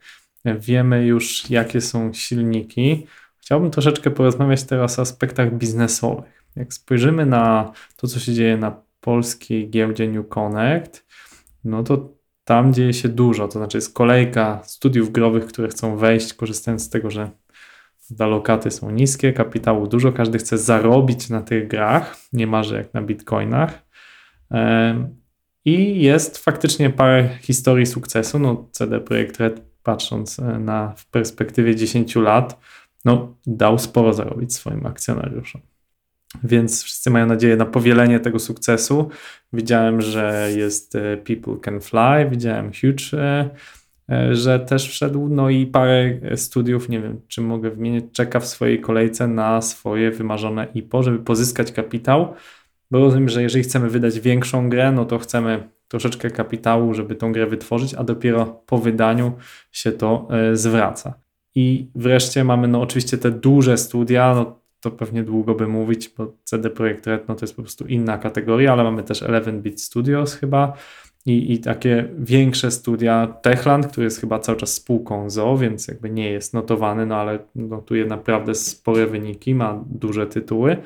wiemy 0.45 1.05
już, 1.05 1.49
jakie 1.49 1.81
są 1.81 2.13
silniki. 2.13 3.07
Chciałbym 3.41 3.71
troszeczkę 3.71 4.11
porozmawiać 4.11 4.63
teraz 4.63 4.99
o 4.99 5.01
aspektach 5.01 5.53
biznesowych. 5.53 6.43
Jak 6.55 6.73
spojrzymy 6.73 7.25
na 7.25 7.71
to, 7.95 8.07
co 8.07 8.19
się 8.19 8.33
dzieje 8.33 8.57
na 8.57 8.81
polskiej 9.01 9.69
giełdzie 9.69 10.07
New 10.07 10.27
Connect, 10.27 11.05
no 11.63 11.83
to 11.83 12.16
tam 12.47 12.73
dzieje 12.73 12.93
się 12.93 13.09
dużo, 13.09 13.47
to 13.47 13.59
znaczy 13.59 13.77
jest 13.77 13.93
kolejka 13.93 14.61
studiów 14.63 15.11
growych, 15.11 15.45
które 15.45 15.67
chcą 15.67 15.97
wejść, 15.97 16.33
korzystając 16.33 16.83
z 16.83 16.89
tego, 16.89 17.11
że 17.11 17.29
lokaty 18.19 18.71
są 18.71 18.91
niskie, 18.91 19.33
kapitału 19.33 19.87
dużo, 19.87 20.11
każdy 20.11 20.37
chce 20.37 20.57
zarobić 20.57 21.29
na 21.29 21.41
tych 21.41 21.67
grach, 21.67 22.17
nie 22.33 22.47
marzy 22.47 22.75
jak 22.75 22.93
na 22.93 23.01
bitcoinach. 23.01 23.87
I 25.65 26.01
jest 26.01 26.37
faktycznie 26.37 26.89
parę 26.89 27.29
historii 27.41 27.85
sukcesu. 27.85 28.39
No, 28.39 28.67
CD 28.71 28.99
Projekt 28.99 29.37
Red 29.37 29.61
patrząc 29.83 30.39
e, 30.39 30.59
na 30.59 30.93
w 30.97 31.05
perspektywie 31.05 31.75
10 31.75 32.15
lat, 32.15 32.59
no, 33.05 33.35
dał 33.47 33.79
sporo 33.79 34.13
zarobić 34.13 34.53
swoim 34.53 34.85
akcjonariuszom. 34.85 35.61
Więc 36.43 36.83
wszyscy 36.83 37.09
mają 37.09 37.25
nadzieję 37.25 37.55
na 37.55 37.65
powielenie 37.65 38.19
tego 38.19 38.39
sukcesu. 38.39 39.09
Widziałem, 39.53 40.01
że 40.01 40.49
jest 40.55 40.95
e, 40.95 41.17
People 41.17 41.57
Can 41.61 41.81
Fly, 41.81 42.29
widziałem 42.29 42.71
Huge, 42.71 43.13
e, 43.13 44.35
że 44.35 44.59
też 44.59 44.89
wszedł, 44.89 45.27
no 45.29 45.49
i 45.49 45.65
parę 45.65 46.19
studiów, 46.35 46.89
nie 46.89 47.01
wiem, 47.01 47.21
czy 47.27 47.41
mogę 47.41 47.69
wymienić, 47.69 48.05
czeka 48.11 48.39
w 48.39 48.47
swojej 48.47 48.81
kolejce 48.81 49.27
na 49.27 49.61
swoje 49.61 50.11
wymarzone 50.11 50.67
IPO, 50.73 51.03
żeby 51.03 51.19
pozyskać 51.19 51.71
kapitał, 51.71 52.33
bo 52.91 52.99
rozumiem, 52.99 53.29
że 53.29 53.43
jeżeli 53.43 53.63
chcemy 53.63 53.89
wydać 53.89 54.19
większą 54.19 54.69
grę, 54.69 54.91
no 54.91 55.05
to 55.05 55.19
chcemy 55.19 55.69
troszeczkę 55.87 56.29
kapitału, 56.29 56.93
żeby 56.93 57.15
tą 57.15 57.31
grę 57.31 57.47
wytworzyć, 57.47 57.93
a 57.93 58.03
dopiero 58.03 58.45
po 58.65 58.77
wydaniu 58.77 59.33
się 59.71 59.91
to 59.91 60.27
zwraca. 60.53 61.13
I 61.55 61.87
wreszcie 61.95 62.43
mamy 62.43 62.67
no 62.67 62.81
oczywiście 62.81 63.17
te 63.17 63.31
duże 63.31 63.77
studia, 63.77 64.35
no 64.35 64.59
to 64.79 64.91
pewnie 64.91 65.23
długo 65.23 65.55
by 65.55 65.67
mówić, 65.67 66.09
bo 66.09 66.33
CD 66.43 66.69
Projekt 66.69 67.07
Red 67.07 67.27
no 67.27 67.35
to 67.35 67.45
jest 67.45 67.55
po 67.55 67.61
prostu 67.61 67.85
inna 67.85 68.17
kategoria, 68.17 68.73
ale 68.73 68.83
mamy 68.83 69.03
też 69.03 69.21
11-bit 69.21 69.81
Studios 69.81 70.35
chyba 70.35 70.73
i, 71.25 71.53
i 71.53 71.59
takie 71.59 72.09
większe 72.19 72.71
studia. 72.71 73.27
Techland, 73.41 73.87
który 73.87 74.03
jest 74.03 74.19
chyba 74.19 74.39
cały 74.39 74.57
czas 74.57 74.73
spółką 74.73 75.29
ZO, 75.29 75.57
więc 75.57 75.87
jakby 75.87 76.09
nie 76.09 76.29
jest 76.31 76.53
notowany, 76.53 77.05
no 77.05 77.15
ale 77.15 77.39
notuje 77.55 78.05
naprawdę 78.05 78.55
spore 78.55 79.07
wyniki, 79.07 79.55
ma 79.55 79.83
duże 79.85 80.27
tytuły. 80.27 80.77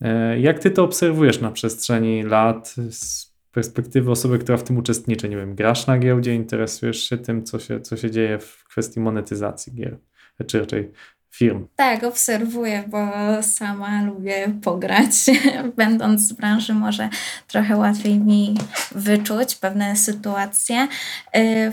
E, 0.00 0.40
jak 0.40 0.58
ty 0.58 0.70
to 0.70 0.84
obserwujesz 0.84 1.40
na 1.40 1.50
przestrzeni 1.50 2.22
lat 2.22 2.74
z 2.90 3.34
perspektywy 3.52 4.10
osoby, 4.10 4.38
która 4.38 4.58
w 4.58 4.64
tym 4.64 4.78
uczestniczy? 4.78 5.28
Nie 5.28 5.36
wiem, 5.36 5.54
grasz 5.54 5.86
na 5.86 5.98
giełdzie, 5.98 6.34
interesujesz 6.34 7.08
się 7.08 7.18
tym, 7.18 7.44
co 7.44 7.58
się, 7.58 7.80
co 7.80 7.96
się 7.96 8.10
dzieje 8.10 8.38
w 8.38 8.64
kwestii 8.64 9.00
monetyzacji 9.00 9.74
gier, 9.74 9.98
czy 10.46 10.60
raczej 10.60 10.90
firm. 11.34 11.66
Tak, 11.76 12.04
obserwuję, 12.04 12.84
bo 12.86 13.08
sama 13.42 14.02
lubię 14.02 14.54
pograć. 14.62 15.10
Będąc 15.76 16.32
w 16.32 16.36
branży, 16.36 16.74
może 16.74 17.08
trochę 17.48 17.76
łatwiej 17.76 18.18
mi 18.18 18.54
wyczuć 18.92 19.54
pewne 19.54 19.96
sytuacje. 19.96 20.88
Y, 21.36 21.72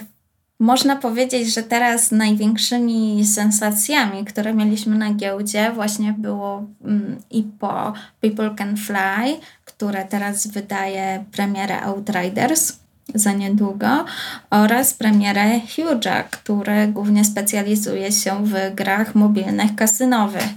można 0.60 0.96
powiedzieć, 0.96 1.54
że 1.54 1.64
teraz 1.64 2.12
największymi 2.12 3.26
sensacjami, 3.26 4.26
które 4.26 4.54
mieliśmy 4.54 4.98
na 4.98 5.14
giełdzie, 5.14 5.72
właśnie 5.72 6.14
było 6.18 6.66
mm, 6.86 7.18
i 7.32 7.44
po 7.44 7.94
People 8.20 8.56
Can 8.58 8.78
Fly, 8.78 9.40
które 9.66 10.06
teraz 10.06 10.48
wydaje 10.48 11.26
premierę 11.32 11.82
Outriders 11.82 12.81
za 13.16 13.34
niedługo 13.34 14.06
oraz 14.50 14.94
premierę 14.94 15.60
Huge'a, 15.60 16.24
który 16.32 16.88
głównie 16.88 17.26
specjalizuje 17.26 18.12
się 18.12 18.46
w 18.46 18.76
grach 18.76 19.16
mobilnych 19.16 19.76
kasynowych. 19.76 20.50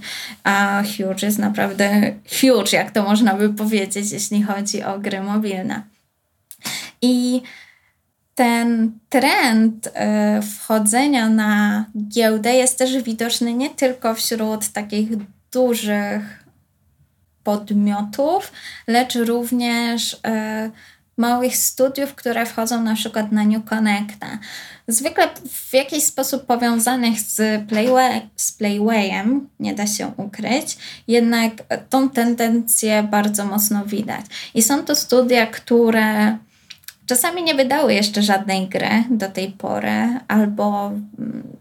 A 0.43 0.83
Huge 0.83 1.25
jest 1.25 1.39
naprawdę 1.39 2.15
huge, 2.41 2.77
jak 2.77 2.91
to 2.91 3.03
można 3.03 3.33
by 3.33 3.49
powiedzieć, 3.49 4.11
jeśli 4.11 4.43
chodzi 4.43 4.83
o 4.83 4.99
gry 4.99 5.21
mobilne. 5.21 5.81
I 7.01 7.41
ten 8.35 8.99
trend 9.09 9.89
e, 9.93 10.41
wchodzenia 10.41 11.29
na 11.29 11.85
giełdę 12.07 12.53
jest 12.53 12.77
też 12.77 13.03
widoczny 13.03 13.53
nie 13.53 13.69
tylko 13.69 14.15
wśród 14.15 14.69
takich 14.69 15.09
dużych 15.51 16.45
podmiotów, 17.43 18.51
lecz 18.87 19.15
również 19.15 20.17
e, 20.25 20.71
małych 21.17 21.57
studiów, 21.57 22.15
które 22.15 22.45
wchodzą 22.45 22.81
na 22.81 22.95
przykład 22.95 23.31
na 23.31 23.43
New 23.43 23.65
Connecta. 23.65 24.39
Zwykle 24.87 25.29
w 25.47 25.73
jakiś 25.73 26.03
sposób 26.03 26.45
powiązanych 26.45 27.19
z, 27.19 27.67
Playway, 27.69 28.21
z 28.35 28.51
Playwayem, 28.51 29.49
nie 29.59 29.73
da 29.73 29.87
się 29.87 30.11
ukryć, 30.17 30.77
jednak 31.07 31.53
tą 31.89 32.09
tendencję 32.09 33.03
bardzo 33.03 33.45
mocno 33.45 33.85
widać. 33.85 34.25
I 34.53 34.61
są 34.61 34.83
to 34.83 34.95
studia, 34.95 35.47
które 35.47 36.37
czasami 37.05 37.43
nie 37.43 37.55
wydały 37.55 37.93
jeszcze 37.93 38.21
żadnej 38.21 38.67
gry 38.67 39.03
do 39.09 39.29
tej 39.29 39.51
pory, 39.51 40.19
albo 40.27 40.91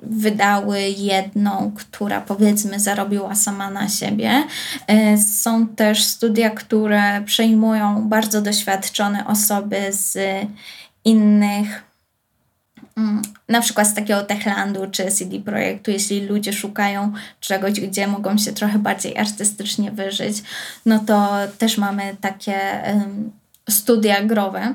wydały 0.02 0.80
jedną, 0.80 1.72
która 1.76 2.20
powiedzmy 2.20 2.80
zarobiła 2.80 3.34
sama 3.34 3.70
na 3.70 3.88
siebie. 3.88 4.44
E, 4.86 5.18
są 5.18 5.66
też 5.66 6.04
studia, 6.04 6.50
które 6.50 7.22
przejmują 7.22 8.08
bardzo 8.08 8.42
doświadczone 8.42 9.26
osoby 9.26 9.76
z 9.90 10.18
innych 11.04 11.82
mm, 12.96 13.22
na 13.48 13.60
przykład 13.60 13.88
z 13.88 13.94
takiego 13.94 14.22
Techlandu 14.22 14.86
czy 14.90 15.10
CD 15.10 15.40
Projektu, 15.40 15.90
jeśli 15.90 16.20
ludzie 16.20 16.52
szukają 16.52 17.12
czegoś, 17.40 17.72
gdzie 17.72 18.06
mogą 18.06 18.38
się 18.38 18.52
trochę 18.52 18.78
bardziej 18.78 19.18
artystycznie 19.18 19.92
wyżyć, 19.92 20.42
no 20.86 20.98
to 20.98 21.30
też 21.58 21.78
mamy 21.78 22.16
takie 22.20 22.82
studia 23.70 24.24
growe. 24.24 24.74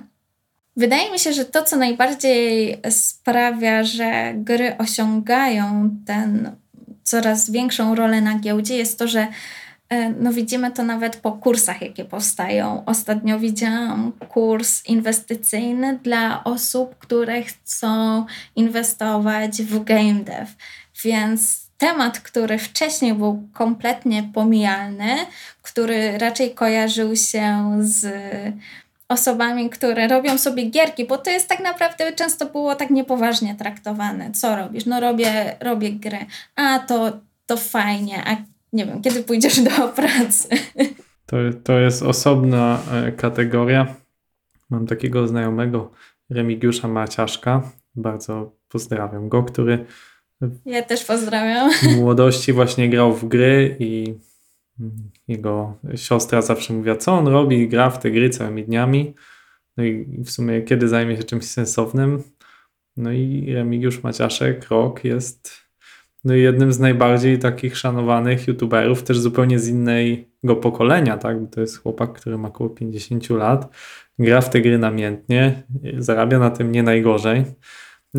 Wydaje 0.79 1.11
mi 1.11 1.19
się, 1.19 1.33
że 1.33 1.45
to, 1.45 1.63
co 1.63 1.75
najbardziej 1.75 2.77
sprawia, 2.89 3.83
że 3.83 4.33
gry 4.35 4.77
osiągają 4.77 5.89
ten 6.05 6.55
coraz 7.03 7.49
większą 7.49 7.95
rolę 7.95 8.21
na 8.21 8.39
giełdzie, 8.39 8.77
jest 8.77 8.99
to, 8.99 9.07
że 9.07 9.27
e, 9.89 10.09
no 10.09 10.33
widzimy 10.33 10.71
to 10.71 10.83
nawet 10.83 11.15
po 11.15 11.31
kursach, 11.31 11.81
jakie 11.81 12.05
powstają. 12.05 12.83
Ostatnio 12.85 13.39
widziałam 13.39 14.11
kurs 14.29 14.85
inwestycyjny 14.85 15.99
dla 16.03 16.43
osób, 16.43 16.95
które 16.95 17.43
chcą 17.43 18.25
inwestować 18.55 19.61
w 19.61 19.83
game 19.83 20.23
dev. 20.23 20.47
Więc 21.03 21.69
temat, 21.77 22.19
który 22.19 22.57
wcześniej 22.57 23.13
był 23.13 23.47
kompletnie 23.53 24.23
pomijalny, 24.33 25.15
który 25.61 26.17
raczej 26.17 26.53
kojarzył 26.53 27.15
się 27.15 27.77
z 27.79 28.05
osobami, 29.09 29.69
które 29.69 30.07
robią 30.07 30.37
sobie 30.37 30.69
gierki, 30.69 31.05
bo 31.05 31.17
to 31.17 31.29
jest 31.29 31.49
tak 31.49 31.59
naprawdę 31.59 32.13
często 32.13 32.45
było 32.45 32.75
tak 32.75 32.89
niepoważnie 32.89 33.55
traktowane. 33.55 34.31
Co 34.31 34.55
robisz? 34.55 34.85
No 34.85 34.99
robię, 34.99 35.57
robię 35.59 35.91
gry. 35.91 36.25
A 36.55 36.79
to, 36.79 37.11
to 37.45 37.57
fajnie, 37.57 38.23
a 38.25 38.35
nie 38.73 38.85
wiem, 38.85 39.01
kiedy 39.01 39.23
pójdziesz 39.23 39.59
do 39.61 39.87
pracy. 39.87 40.47
To, 41.25 41.37
to 41.63 41.79
jest 41.79 42.03
osobna 42.03 42.79
e, 42.91 43.11
kategoria. 43.11 43.95
Mam 44.69 44.87
takiego 44.87 45.27
znajomego 45.27 45.91
Remigiusza 46.29 46.87
Maciaszka, 46.87 47.71
bardzo 47.95 48.51
pozdrawiam 48.69 49.29
go, 49.29 49.43
który 49.43 49.85
ja 50.65 50.83
też 50.83 51.05
pozdrawiam. 51.05 51.71
W 51.71 51.95
młodości 51.95 52.53
właśnie 52.53 52.89
grał 52.89 53.13
w 53.13 53.25
gry 53.27 53.75
i 53.79 54.15
jego 55.29 55.77
siostra 55.95 56.41
zawsze 56.41 56.73
mówiła, 56.73 56.95
co 56.95 57.13
on 57.13 57.27
robi, 57.27 57.67
gra 57.67 57.89
w 57.89 57.99
te 57.99 58.11
gry 58.11 58.29
całymi 58.29 58.63
dniami. 58.63 59.13
No 59.77 59.83
i 59.83 60.23
w 60.25 60.31
sumie 60.31 60.61
kiedy 60.61 60.87
zajmie 60.87 61.17
się 61.17 61.23
czymś 61.23 61.45
sensownym. 61.45 62.23
No 62.97 63.11
i 63.11 63.53
Remigiusz 63.53 64.03
Maciaszek, 64.03 64.69
Rok, 64.69 65.03
jest 65.03 65.69
no 66.23 66.33
jednym 66.33 66.73
z 66.73 66.79
najbardziej 66.79 67.39
takich 67.39 67.77
szanowanych 67.77 68.47
youtuberów, 68.47 69.03
też 69.03 69.19
zupełnie 69.19 69.59
z 69.59 69.67
innego 69.67 70.55
pokolenia, 70.61 71.17
tak? 71.17 71.41
Bo 71.41 71.47
to 71.47 71.61
jest 71.61 71.77
chłopak, 71.77 72.13
który 72.13 72.37
ma 72.37 72.47
około 72.47 72.69
50 72.69 73.29
lat, 73.29 73.75
gra 74.19 74.41
w 74.41 74.49
te 74.49 74.61
gry 74.61 74.77
namiętnie, 74.77 75.63
zarabia 75.97 76.39
na 76.39 76.49
tym 76.49 76.71
nie 76.71 76.83
najgorzej. 76.83 77.43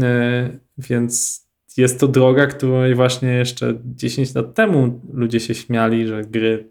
E, 0.03 0.51
więc 0.79 1.41
jest 1.77 2.01
to 2.01 2.09
droga, 2.09 2.47
której 2.47 2.95
właśnie 2.95 3.29
jeszcze 3.29 3.75
10 3.85 4.35
lat 4.35 4.55
temu 4.55 5.01
ludzie 5.13 5.41
się 5.41 5.55
śmiali, 5.55 6.07
że 6.07 6.23
gry, 6.25 6.70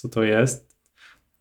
co 0.00 0.08
to 0.08 0.22
jest. 0.22 0.76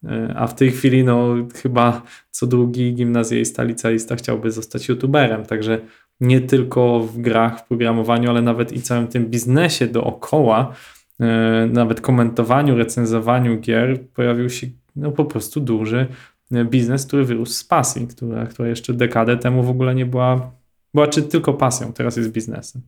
E, 0.04 0.34
a 0.36 0.48
w 0.48 0.56
tej 0.56 0.72
chwili, 0.72 1.04
no, 1.04 1.36
chyba 1.62 2.02
co 2.32 2.48
drugi 2.48 2.94
gimnazjalista, 2.94 3.64
licealista 3.64 4.16
chciałby 4.16 4.52
zostać 4.52 4.88
youtuberem. 4.88 5.46
Także 5.46 5.80
nie 6.22 6.42
tylko 6.42 7.00
w 7.00 7.18
grach, 7.18 7.60
w 7.60 7.68
programowaniu, 7.68 8.30
ale 8.30 8.42
nawet 8.42 8.72
i 8.72 8.82
całym 8.82 9.08
tym 9.08 9.26
biznesie 9.26 9.88
dookoła, 9.88 10.74
e, 11.20 11.68
nawet 11.72 12.02
komentowaniu, 12.02 12.76
recenzowaniu 12.76 13.60
gier, 13.60 14.00
pojawił 14.14 14.50
się 14.50 14.68
no, 14.96 15.12
po 15.12 15.26
prostu 15.26 15.60
duży 15.60 16.08
e, 16.52 16.66
biznes, 16.66 17.06
który 17.06 17.26
wyrósł 17.26 17.54
z 17.54 17.64
pasji, 17.64 18.08
która, 18.08 18.46
która 18.46 18.70
jeszcze 18.70 18.94
dekadę 18.94 19.38
temu 19.38 19.64
w 19.64 19.70
ogóle 19.70 19.96
nie 19.96 20.06
była, 20.06 20.52
była 20.94 21.08
czy 21.08 21.24
tylko 21.24 21.54
pasją, 21.54 21.94
teraz 21.94 22.18
jest 22.18 22.32
biznesem. 22.32 22.82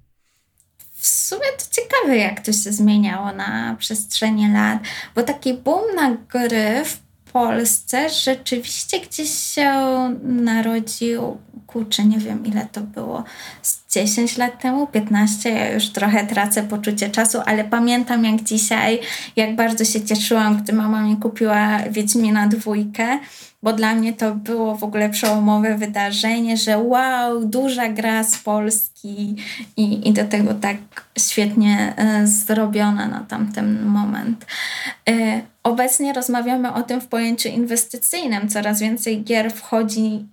W 0.93 1.07
sumie 1.07 1.47
to 2.01 2.07
ciekawe, 2.07 2.17
jak 2.17 2.39
to 2.39 2.53
się 2.53 2.71
zmieniało 2.71 3.31
na 3.31 3.75
przestrzeni 3.79 4.51
lat, 4.51 4.79
bo 5.15 5.23
taki 5.23 5.53
boom 5.53 5.95
na 5.95 6.17
gry 6.29 6.85
w 6.85 6.99
Polsce 7.31 8.09
rzeczywiście 8.09 8.99
gdzieś 8.99 9.29
się 9.29 9.71
narodził 10.23 11.37
kurczę, 11.67 12.05
nie 12.05 12.17
wiem 12.17 12.45
ile 12.45 12.67
to 12.71 12.81
było, 12.81 13.23
z 13.61 13.93
10 13.93 14.37
lat 14.37 14.61
temu, 14.61 14.87
15, 14.87 15.49
ja 15.49 15.73
już 15.73 15.89
trochę 15.89 16.27
tracę 16.27 16.63
poczucie 16.63 17.09
czasu, 17.09 17.37
ale 17.45 17.63
pamiętam 17.63 18.25
jak 18.25 18.43
dzisiaj, 18.43 18.99
jak 19.35 19.55
bardzo 19.55 19.85
się 19.85 20.01
cieszyłam, 20.01 20.63
gdy 20.63 20.73
mama 20.73 21.01
mi 21.01 21.17
kupiła 21.17 21.79
Wiedźmina 21.89 22.47
dwójkę, 22.47 23.19
bo 23.63 23.73
dla 23.73 23.95
mnie 23.95 24.13
to 24.13 24.35
było 24.35 24.75
w 24.75 24.83
ogóle 24.83 25.09
przełomowe 25.09 25.77
wydarzenie, 25.77 26.57
że 26.57 26.77
wow, 26.77 27.45
duża 27.45 27.89
gra 27.89 28.23
z 28.23 28.37
Polski 28.37 29.35
i, 29.77 30.09
i 30.09 30.13
do 30.13 30.25
tego 30.25 30.53
tak 30.53 30.77
świetnie 31.19 31.93
e, 31.97 32.27
zrobiona 32.27 33.07
na 33.07 33.19
tamten 33.19 33.85
moment. 33.85 34.45
E, 35.09 35.41
obecnie 35.63 36.13
rozmawiamy 36.13 36.73
o 36.73 36.83
tym 36.83 37.01
w 37.01 37.07
pojęciu 37.07 37.49
inwestycyjnym. 37.49 38.49
Coraz 38.49 38.79
więcej 38.79 39.23
gier 39.23 39.51
wchodzi, 39.51 40.25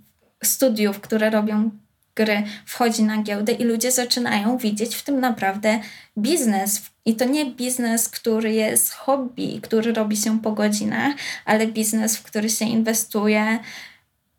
studiów, 0.44 1.00
które 1.00 1.30
robią 1.30 1.70
gry, 2.18 2.42
wchodzi 2.66 3.02
na 3.02 3.22
giełdę 3.22 3.52
i 3.52 3.64
ludzie 3.64 3.92
zaczynają 3.92 4.58
widzieć 4.58 4.96
w 4.96 5.02
tym 5.02 5.20
naprawdę 5.20 5.80
biznes. 6.18 6.82
I 7.04 7.14
to 7.14 7.24
nie 7.24 7.46
biznes, 7.46 8.08
który 8.08 8.52
jest 8.52 8.92
hobby, 8.92 9.60
który 9.62 9.92
robi 9.92 10.16
się 10.16 10.40
po 10.40 10.52
godzinach, 10.52 11.14
ale 11.44 11.66
biznes, 11.66 12.16
w 12.16 12.22
który 12.22 12.50
się 12.50 12.64
inwestuje 12.64 13.58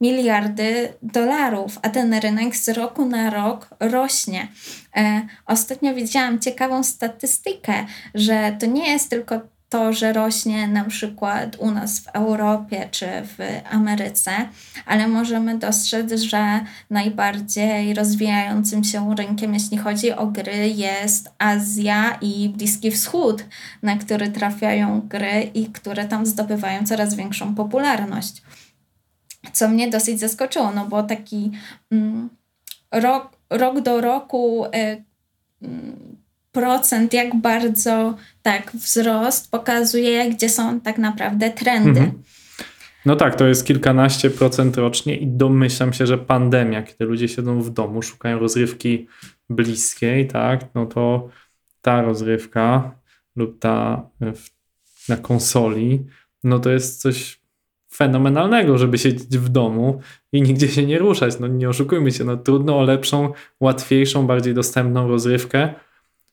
miliardy 0.02 0.94
dolarów, 1.02 1.80
a 1.82 1.90
ten 1.90 2.14
rynek 2.14 2.56
z 2.56 2.70
roku 2.70 3.06
na 3.06 3.30
rok 3.30 3.68
rośnie. 3.80 4.48
E, 4.96 5.28
ostatnio 5.46 5.96
widziałam 5.96 6.40
ciekawą 6.40 6.84
statystykę, 6.84 7.86
że 8.16 8.58
to 8.60 8.66
nie 8.66 8.92
jest 8.92 9.10
tylko 9.10 9.42
to, 9.70 9.94
że 9.94 10.14
rośnie 10.14 10.68
na 10.68 10.84
przykład 10.84 11.56
u 11.60 11.72
nas 11.72 12.00
w 12.00 12.08
Europie 12.08 12.88
czy 12.92 13.06
w 13.06 13.38
Ameryce, 13.72 14.32
ale 14.86 15.08
możemy 15.08 15.58
dostrzec, 15.58 16.22
że 16.22 16.66
najbardziej 16.90 17.94
rozwijającym 17.94 18.84
się 18.84 19.16
rynkiem, 19.16 19.54
jeśli 19.54 19.78
chodzi 19.78 20.12
o 20.12 20.28
gry, 20.28 20.70
jest 20.70 21.32
Azja 21.38 22.18
i 22.22 22.50
Bliski 22.50 22.92
Wschód, 22.92 23.44
na 23.84 23.98
który 23.98 24.30
trafiają 24.30 25.02
gry 25.02 25.52
i 25.54 25.66
które 25.66 26.06
tam 26.06 26.26
zdobywają 26.26 26.86
coraz 26.86 27.16
większą 27.16 27.56
popularność. 27.56 28.42
Co 29.54 29.68
mnie 29.68 29.90
dosyć 29.90 30.20
zaskoczyło, 30.20 30.72
no 30.72 30.86
bo 30.86 31.04
taki 31.04 31.52
mm, 31.92 32.30
rok, 32.92 33.32
rok 33.50 33.82
do 33.82 34.02
roku. 34.02 34.66
Y, 34.66 35.04
y, 35.64 36.19
procent, 36.52 37.14
jak 37.14 37.36
bardzo 37.36 38.16
tak 38.42 38.72
wzrost 38.74 39.52
pokazuje, 39.52 40.30
gdzie 40.30 40.50
są 40.50 40.80
tak 40.80 40.98
naprawdę 40.98 41.50
trendy. 41.50 42.00
Mhm. 42.00 42.24
No 43.06 43.16
tak, 43.16 43.36
to 43.36 43.48
jest 43.48 43.66
kilkanaście 43.66 44.30
procent 44.30 44.78
rocznie 44.78 45.18
i 45.18 45.28
domyślam 45.28 45.94
się, 45.94 46.08
że 46.08 46.18
pandemia, 46.18 46.84
kiedy 46.84 47.06
ludzie 47.06 47.28
siedzą 47.28 47.62
w 47.62 47.70
domu, 47.70 48.02
szukają 48.02 48.40
rozrywki 48.40 49.08
bliskiej, 49.50 50.28
tak, 50.28 50.62
no 50.76 50.86
to 50.86 51.30
ta 51.82 52.02
rozrywka 52.02 52.92
lub 53.36 53.60
ta 53.60 54.04
w, 54.22 54.50
na 55.10 55.18
konsoli, 55.18 56.06
no 56.44 56.60
to 56.60 56.70
jest 56.70 57.02
coś 57.02 57.40
fenomenalnego, 57.94 58.78
żeby 58.78 58.98
siedzieć 58.98 59.38
w 59.38 59.50
domu 59.50 60.02
i 60.32 60.42
nigdzie 60.42 60.68
się 60.68 60.86
nie 60.86 61.00
ruszać. 61.00 61.40
No 61.40 61.48
nie 61.48 61.70
oszukujmy 61.70 62.12
się, 62.12 62.24
no 62.24 62.38
trudno 62.38 62.80
o 62.80 62.84
lepszą, 62.84 63.34
łatwiejszą, 63.60 64.28
bardziej 64.28 64.54
dostępną 64.54 65.08
rozrywkę 65.08 65.74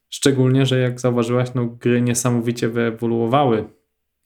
Szczególnie, 0.08 0.66
że 0.66 0.78
jak 0.78 1.00
zauważyłaś, 1.00 1.48
no, 1.54 1.66
gry 1.66 2.00
niesamowicie 2.00 2.68
wyewoluowały. 2.68 3.64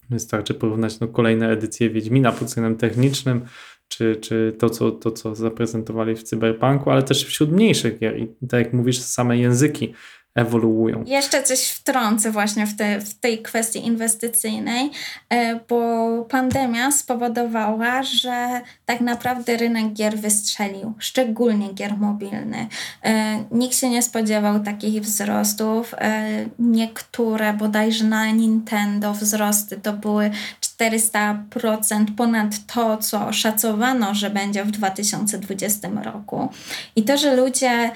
Wystarczy 0.09 0.53
porównać 0.53 0.99
no, 0.99 1.07
kolejne 1.07 1.49
edycje 1.49 1.89
Wiedźmina 1.89 2.31
pod 2.31 2.47
względem 2.47 2.75
technicznym, 2.75 3.41
czy, 3.87 4.15
czy 4.15 4.55
to, 4.59 4.69
co, 4.69 4.91
to, 4.91 5.11
co 5.11 5.35
zaprezentowali 5.35 6.15
w 6.15 6.23
Cyberpunku, 6.23 6.91
ale 6.91 7.03
też 7.03 7.25
wśród 7.25 7.51
mniejszych 7.51 7.99
gier. 7.99 8.19
I 8.19 8.47
tak 8.49 8.65
jak 8.65 8.73
mówisz, 8.73 8.99
same 8.99 9.37
języki 9.37 9.93
ewoluują. 10.35 11.03
Jeszcze 11.07 11.43
coś 11.43 11.67
wtrącę 11.67 12.31
właśnie 12.31 12.67
w, 12.67 12.75
te, 12.77 13.01
w 13.01 13.13
tej 13.13 13.41
kwestii 13.41 13.85
inwestycyjnej, 13.85 14.91
e, 15.29 15.59
bo 15.69 16.25
pandemia 16.29 16.91
spowodowała, 16.91 18.03
że 18.03 18.61
tak 18.85 19.01
naprawdę 19.01 19.57
rynek 19.57 19.93
gier 19.93 20.17
wystrzelił, 20.17 20.93
szczególnie 20.99 21.73
gier 21.73 21.97
mobilnych. 21.97 22.67
E, 23.03 23.43
nikt 23.51 23.75
się 23.75 23.89
nie 23.89 24.01
spodziewał 24.03 24.59
takich 24.59 25.01
wzrostów. 25.01 25.93
E, 25.97 26.45
niektóre, 26.59 27.53
bodajże 27.53 28.03
na 28.03 28.31
Nintendo, 28.31 29.13
wzrosty 29.13 29.77
to 29.77 29.93
były 29.93 30.31
400% 30.61 32.05
ponad 32.17 32.65
to, 32.73 32.97
co 32.97 33.33
szacowano, 33.33 34.15
że 34.15 34.29
będzie 34.29 34.63
w 34.63 34.71
2020 34.71 35.89
roku. 36.03 36.49
I 36.95 37.03
to, 37.03 37.17
że 37.17 37.35
ludzie 37.35 37.91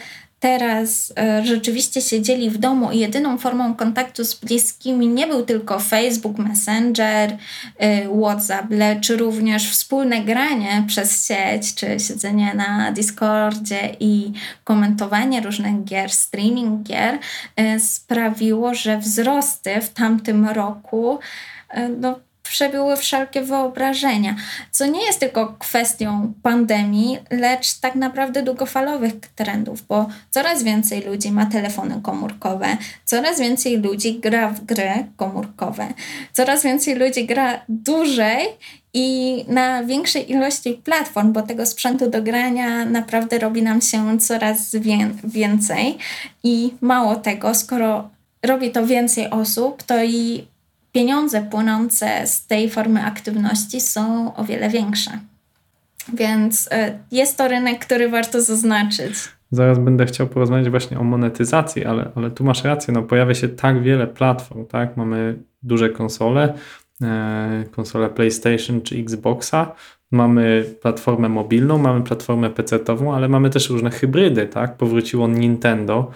teraz 0.45 1.13
e, 1.17 1.45
rzeczywiście 1.45 2.01
siedzieli 2.01 2.49
w 2.49 2.57
domu 2.57 2.91
i 2.91 2.99
jedyną 2.99 3.37
formą 3.37 3.75
kontaktu 3.75 4.25
z 4.25 4.35
bliskimi 4.35 5.07
nie 5.07 5.27
był 5.27 5.45
tylko 5.45 5.79
Facebook, 5.79 6.37
Messenger, 6.37 7.37
e, 7.77 8.19
WhatsApp, 8.19 8.65
lecz 8.69 9.09
również 9.09 9.71
wspólne 9.71 10.21
granie 10.21 10.83
przez 10.87 11.27
sieć, 11.27 11.75
czy 11.75 11.99
siedzenie 11.99 12.53
na 12.53 12.91
Discordzie 12.91 13.95
i 13.99 14.31
komentowanie 14.63 15.41
różnych 15.41 15.83
gier, 15.83 16.11
streaming 16.11 16.83
gier 16.83 17.19
e, 17.55 17.79
sprawiło, 17.79 18.73
że 18.73 18.97
wzrosty 18.97 19.81
w 19.81 19.89
tamtym 19.89 20.49
roku 20.49 21.19
no, 21.99 22.19
przebiły 22.49 22.97
wszelkie 22.97 23.41
wyobrażenia, 23.41 24.35
co 24.71 24.85
nie 24.85 25.05
jest 25.05 25.19
tylko 25.19 25.55
kwestią 25.59 26.33
pandemii, 26.43 27.17
lecz 27.29 27.79
tak 27.79 27.95
naprawdę 27.95 28.43
długofalowych 28.43 29.13
trendów, 29.35 29.87
bo 29.87 30.07
coraz 30.29 30.63
więcej 30.63 31.01
ludzi 31.01 31.31
ma 31.31 31.45
telefony 31.45 32.01
komórkowe, 32.01 32.77
coraz 33.05 33.39
więcej 33.39 33.77
ludzi 33.77 34.19
gra 34.19 34.49
w 34.49 34.65
gry 34.65 35.07
komórkowe, 35.17 35.87
coraz 36.33 36.63
więcej 36.63 36.95
ludzi 36.95 37.25
gra 37.25 37.61
dłużej 37.69 38.47
i 38.93 39.45
na 39.47 39.83
większej 39.83 40.31
ilości 40.31 40.73
platform, 40.73 41.33
bo 41.33 41.41
tego 41.41 41.65
sprzętu 41.65 42.09
do 42.09 42.21
grania 42.21 42.85
naprawdę 42.85 43.39
robi 43.39 43.61
nam 43.61 43.81
się 43.81 44.19
coraz 44.19 44.75
więcej. 45.23 45.97
I 46.43 46.73
mało 46.81 47.15
tego, 47.15 47.55
skoro 47.55 48.09
robi 48.45 48.71
to 48.71 48.87
więcej 48.87 49.29
osób, 49.29 49.83
to 49.83 50.03
i 50.03 50.47
pieniądze 50.95 51.41
płynące 51.51 52.27
z 52.27 52.47
tej 52.47 52.69
formy 52.69 53.05
aktywności 53.05 53.81
są 53.81 54.35
o 54.35 54.43
wiele 54.43 54.69
większe. 54.69 55.11
Więc 56.13 56.69
e, 56.71 56.99
jest 57.11 57.37
to 57.37 57.47
rynek, 57.47 57.85
który 57.85 58.09
warto 58.09 58.41
zaznaczyć. 58.41 59.13
Zaraz 59.51 59.79
będę 59.79 60.05
chciał 60.05 60.27
porozmawiać 60.27 60.69
właśnie 60.69 60.99
o 60.99 61.03
monetyzacji, 61.03 61.85
ale, 61.85 62.11
ale 62.15 62.31
tu 62.31 62.43
masz 62.43 62.63
rację, 62.63 62.93
no 62.93 63.01
pojawia 63.03 63.33
się 63.33 63.49
tak 63.49 63.83
wiele 63.83 64.07
platform, 64.07 64.65
tak? 64.65 64.97
Mamy 64.97 65.37
duże 65.63 65.89
konsole, 65.89 66.53
e, 67.01 67.63
konsole 67.71 68.09
PlayStation 68.09 68.81
czy 68.81 68.95
Xboxa, 68.95 69.75
mamy 70.11 70.65
platformę 70.81 71.29
mobilną, 71.29 71.77
mamy 71.77 72.03
platformę 72.03 72.49
PC-ową, 72.49 73.15
ale 73.15 73.29
mamy 73.29 73.49
też 73.49 73.69
różne 73.69 73.89
hybrydy, 73.89 74.47
tak? 74.47 74.77
Powróciło 74.77 75.27
Nintendo. 75.27 76.11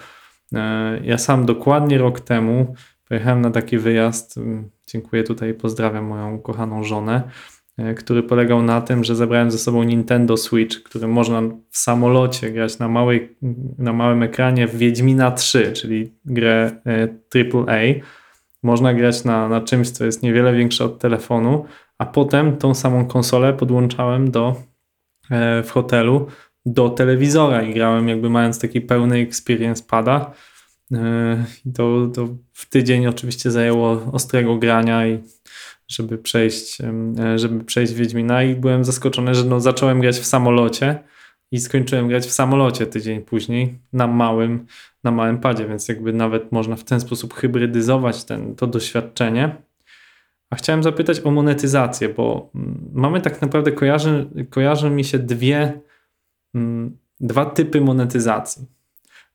E, 0.54 1.00
ja 1.04 1.18
sam 1.18 1.46
dokładnie 1.46 1.98
rok 1.98 2.20
temu 2.20 2.74
Pojechałem 3.10 3.40
na 3.40 3.50
taki 3.50 3.78
wyjazd, 3.78 4.38
mm, 4.38 4.70
dziękuję 4.86 5.24
tutaj, 5.24 5.54
pozdrawiam 5.54 6.04
moją 6.04 6.38
kochaną 6.38 6.84
żonę, 6.84 7.22
e, 7.78 7.94
który 7.94 8.22
polegał 8.22 8.62
na 8.62 8.80
tym, 8.80 9.04
że 9.04 9.16
zabrałem 9.16 9.50
ze 9.50 9.58
sobą 9.58 9.82
Nintendo 9.82 10.36
Switch, 10.36 10.82
który 10.82 11.08
można 11.08 11.42
w 11.70 11.78
samolocie 11.78 12.50
grać 12.50 12.78
na, 12.78 12.88
małej, 12.88 13.36
na 13.78 13.92
małym 13.92 14.22
ekranie 14.22 14.66
w 14.66 14.76
Wiedźmina 14.76 15.30
3, 15.30 15.72
czyli 15.72 16.12
grę 16.24 16.70
AAA. 17.34 17.76
E, 17.76 18.00
można 18.62 18.94
grać 18.94 19.24
na, 19.24 19.48
na 19.48 19.60
czymś, 19.60 19.90
co 19.90 20.04
jest 20.04 20.22
niewiele 20.22 20.54
większe 20.54 20.84
od 20.84 20.98
telefonu, 20.98 21.64
a 21.98 22.06
potem 22.06 22.56
tą 22.56 22.74
samą 22.74 23.06
konsolę 23.06 23.52
podłączałem 23.52 24.30
do, 24.30 24.56
e, 25.30 25.62
w 25.62 25.70
hotelu 25.70 26.26
do 26.66 26.88
telewizora 26.88 27.62
i 27.62 27.74
grałem 27.74 28.08
jakby 28.08 28.30
mając 28.30 28.58
taki 28.58 28.80
pełny 28.80 29.18
experience 29.18 29.84
pada 29.88 30.32
to, 31.74 32.10
to 32.14 32.28
w 32.52 32.68
tydzień 32.68 33.06
oczywiście 33.06 33.50
zajęło 33.50 33.90
ostrego 34.12 34.56
grania 34.56 35.06
i 35.06 35.18
żeby 35.88 36.18
przejść, 36.18 36.78
e, 36.80 37.38
żeby 37.38 37.64
przejść 37.64 37.92
Wiedźmina 37.92 38.42
i 38.42 38.54
byłem 38.54 38.84
zaskoczony, 38.84 39.34
że 39.34 39.44
no 39.44 39.60
zacząłem 39.60 40.00
grać 40.00 40.16
w 40.16 40.26
samolocie 40.26 40.98
i 41.52 41.60
skończyłem 41.60 42.08
grać 42.08 42.26
w 42.26 42.30
samolocie 42.30 42.86
tydzień 42.86 43.20
później 43.20 43.78
na 43.92 44.06
małym, 44.06 44.66
na 45.04 45.10
małym 45.10 45.38
padzie, 45.38 45.68
więc 45.68 45.88
jakby 45.88 46.12
nawet 46.12 46.52
można 46.52 46.76
w 46.76 46.84
ten 46.84 47.00
sposób 47.00 47.34
hybrydyzować 47.34 48.24
ten, 48.24 48.56
to 48.56 48.66
doświadczenie. 48.66 49.56
A 50.50 50.56
chciałem 50.56 50.82
zapytać 50.82 51.20
o 51.20 51.30
monetyzację, 51.30 52.08
bo 52.08 52.50
mm, 52.54 52.90
mamy 52.92 53.20
tak 53.20 53.42
naprawdę, 53.42 53.72
kojarzy, 53.72 54.30
kojarzą 54.50 54.90
mi 54.90 55.04
się 55.04 55.18
dwie, 55.18 55.80
mm, 56.54 56.96
dwa 57.20 57.46
typy 57.46 57.80
monetyzacji. 57.80 58.79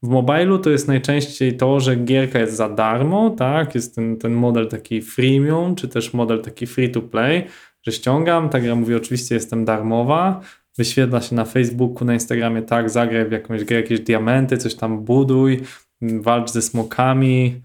W 0.06 0.08
mobilu 0.08 0.60
to 0.60 0.70
jest 0.70 0.88
najczęściej 0.88 1.58
to, 1.58 1.80
że 1.80 1.96
gierka 1.96 2.40
jest 2.40 2.56
za 2.56 2.70
darmo, 2.70 3.30
tak? 3.30 3.76
Jest 3.76 3.96
ten, 3.96 4.18
ten 4.18 4.34
model 4.34 4.68
taki 4.68 5.02
freemium, 5.02 5.76
czy 5.76 5.88
też 5.88 6.14
model 6.14 6.42
taki 6.42 6.68
free 6.68 6.92
to 6.92 7.02
play, 7.02 7.44
że 7.84 7.92
ściągam, 7.92 8.50
ta 8.50 8.60
gra 8.60 8.76
mówi 8.76 8.96
oczywiście 8.96 9.36
jestem 9.36 9.66
darmowa, 9.66 10.42
wyświetla 10.78 11.22
się 11.22 11.36
na 11.36 11.46
Facebooku, 11.46 12.06
na 12.06 12.14
Instagramie, 12.14 12.62
tak, 12.62 12.90
zagraj 12.90 13.30
w 13.30 13.32
jakąś 13.32 13.64
grę, 13.64 13.78
jakieś 13.78 14.00
diamenty, 14.00 14.58
coś 14.58 14.76
tam 14.76 15.04
buduj, 15.04 15.62
walcz 16.02 16.52
ze 16.52 16.62
smokami, 16.62 17.62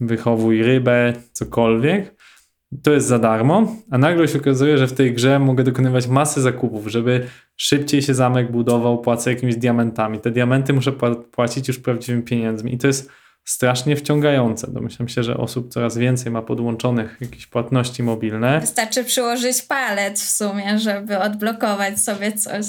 wychowuj 0.00 0.62
rybę, 0.62 1.12
cokolwiek. 1.32 2.13
To 2.82 2.92
jest 2.92 3.06
za 3.06 3.18
darmo, 3.18 3.76
a 3.90 3.98
nagle 3.98 4.28
się 4.28 4.38
okazuje, 4.38 4.78
że 4.78 4.86
w 4.86 4.92
tej 4.92 5.14
grze 5.14 5.38
mogę 5.38 5.64
dokonywać 5.64 6.06
masy 6.06 6.40
zakupów, 6.40 6.86
żeby 6.86 7.26
szybciej 7.56 8.02
się 8.02 8.14
zamek 8.14 8.52
budował, 8.52 8.98
płacę 8.98 9.32
jakimiś 9.32 9.56
diamentami. 9.56 10.18
Te 10.18 10.30
diamenty 10.30 10.72
muszę 10.72 10.92
płacić 11.32 11.68
już 11.68 11.78
prawdziwymi 11.78 12.22
pieniędzmi 12.22 12.74
i 12.74 12.78
to 12.78 12.86
jest 12.86 13.10
strasznie 13.44 13.96
wciągające. 13.96 14.72
Domyślam 14.72 15.08
się, 15.08 15.22
że 15.22 15.36
osób 15.36 15.72
coraz 15.72 15.98
więcej 15.98 16.32
ma 16.32 16.42
podłączonych 16.42 17.18
jakieś 17.20 17.46
płatności 17.46 18.02
mobilne. 18.02 18.60
Wystarczy 18.60 19.04
przyłożyć 19.04 19.62
palec 19.62 20.22
w 20.22 20.28
sumie, 20.28 20.78
żeby 20.78 21.18
odblokować 21.18 22.00
sobie 22.00 22.32
coś. 22.32 22.66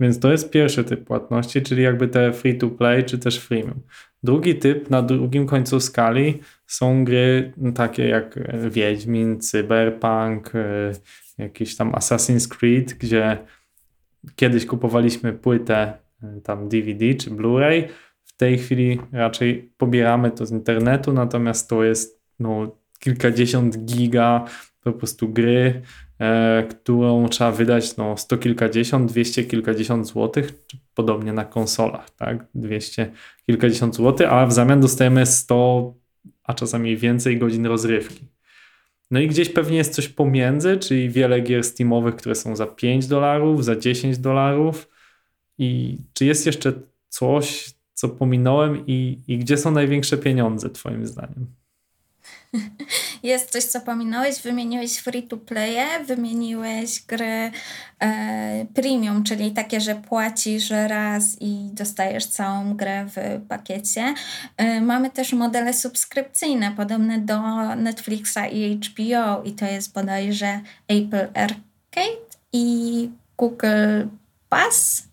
Więc 0.00 0.20
to 0.20 0.32
jest 0.32 0.50
pierwszy 0.50 0.84
typ 0.84 1.04
płatności, 1.04 1.62
czyli 1.62 1.82
jakby 1.82 2.08
te 2.08 2.32
free 2.32 2.58
to 2.58 2.68
play 2.68 3.04
czy 3.04 3.18
też 3.18 3.38
freemium. 3.38 3.80
Drugi 4.22 4.54
typ 4.54 4.90
na 4.90 5.02
drugim 5.02 5.46
końcu 5.46 5.80
skali 5.80 6.40
są 6.66 7.04
gry 7.04 7.52
takie 7.74 8.08
jak 8.08 8.38
Wiedźmin, 8.70 9.40
Cyberpunk, 9.40 10.54
e, 10.54 10.92
jakiś 11.38 11.76
tam 11.76 11.92
Assassin's 11.92 12.48
Creed, 12.48 12.94
gdzie 12.94 13.38
kiedyś 14.36 14.66
kupowaliśmy 14.66 15.32
płytę 15.32 15.92
e, 16.22 16.40
tam 16.40 16.68
DVD 16.68 17.14
czy 17.14 17.30
Blu-ray, 17.30 17.88
w 18.24 18.36
tej 18.36 18.58
chwili 18.58 19.00
raczej 19.12 19.72
pobieramy 19.76 20.30
to 20.30 20.46
z 20.46 20.50
internetu, 20.50 21.12
natomiast 21.12 21.70
to 21.70 21.84
jest 21.84 22.22
no, 22.40 22.76
kilkadziesiąt 22.98 23.84
giga 23.84 24.44
po 24.82 24.92
prostu 24.92 25.28
gry, 25.28 25.82
e, 25.82 25.82
którą 26.70 27.28
trzeba 27.28 27.52
wydać 27.52 27.96
no, 27.96 28.16
sto 28.16 28.38
kilkadziesiąt, 28.38 29.12
dwieście 29.12 29.44
kilkadziesiąt 29.44 30.06
złotych, 30.06 30.52
czy 30.66 30.76
podobnie 30.94 31.32
na 31.32 31.44
konsolach, 31.44 32.10
tak? 32.10 32.46
Dwieście 32.54 33.12
kilkadziesiąt 33.46 33.94
złotych, 33.94 34.32
a 34.32 34.46
w 34.46 34.52
zamian 34.52 34.80
dostajemy 34.80 35.26
100, 35.26 35.94
a 36.44 36.54
czasami 36.54 36.96
więcej 36.96 37.38
godzin 37.38 37.66
rozrywki. 37.66 38.24
No 39.10 39.20
i 39.20 39.28
gdzieś 39.28 39.48
pewnie 39.48 39.76
jest 39.76 39.94
coś 39.94 40.08
pomiędzy, 40.08 40.76
czyli 40.76 41.10
wiele 41.10 41.40
gier 41.40 41.64
Steamowych, 41.64 42.16
które 42.16 42.34
są 42.34 42.56
za 42.56 42.66
5 42.66 43.06
dolarów, 43.06 43.64
za 43.64 43.76
10 43.76 44.18
dolarów. 44.18 44.88
I 45.58 45.98
czy 46.12 46.24
jest 46.24 46.46
jeszcze 46.46 46.72
coś, 47.08 47.74
co 47.94 48.08
pominąłem 48.08 48.86
i, 48.86 49.18
i 49.28 49.38
gdzie 49.38 49.56
są 49.56 49.70
największe 49.70 50.18
pieniądze, 50.18 50.70
Twoim 50.70 51.06
zdaniem? 51.06 51.57
Jest 53.22 53.50
coś, 53.50 53.64
co 53.64 53.80
pominąłeś. 53.80 54.42
Wymieniłeś 54.42 54.98
free 54.98 55.22
to 55.22 55.36
playe, 55.36 56.04
wymieniłeś 56.04 57.02
gry 57.02 57.50
e, 58.00 58.66
premium, 58.74 59.24
czyli 59.24 59.50
takie, 59.50 59.80
że 59.80 59.94
płacisz 59.94 60.70
raz 60.70 61.36
i 61.40 61.70
dostajesz 61.72 62.26
całą 62.26 62.74
grę 62.74 63.06
w 63.06 63.46
pakiecie. 63.48 64.14
E, 64.56 64.80
mamy 64.80 65.10
też 65.10 65.32
modele 65.32 65.74
subskrypcyjne, 65.74 66.72
podobne 66.76 67.18
do 67.18 67.40
Netflixa 67.76 68.38
i 68.52 68.80
HBO, 68.84 69.42
i 69.44 69.52
to 69.52 69.64
jest 69.64 69.92
bodajże 69.92 70.60
Apple 70.88 71.28
Arcade 71.34 72.28
i 72.52 73.10
Google 73.36 74.08
Pass. 74.48 75.08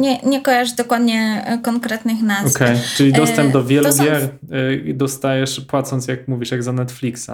Nie, 0.00 0.18
nie 0.22 0.42
kojarzę 0.42 0.74
dokładnie 0.74 1.44
e, 1.46 1.58
konkretnych 1.58 2.22
nazw. 2.22 2.56
Okay. 2.56 2.80
czyli 2.96 3.12
dostęp 3.12 3.52
do 3.52 3.60
e, 3.60 3.64
wielu 3.64 3.92
są... 3.92 4.04
gier 4.04 4.22
e, 4.22 4.94
dostajesz 4.94 5.60
płacąc, 5.60 6.08
jak 6.08 6.28
mówisz, 6.28 6.50
jak 6.50 6.62
za 6.62 6.72
Netflixa. 6.72 7.30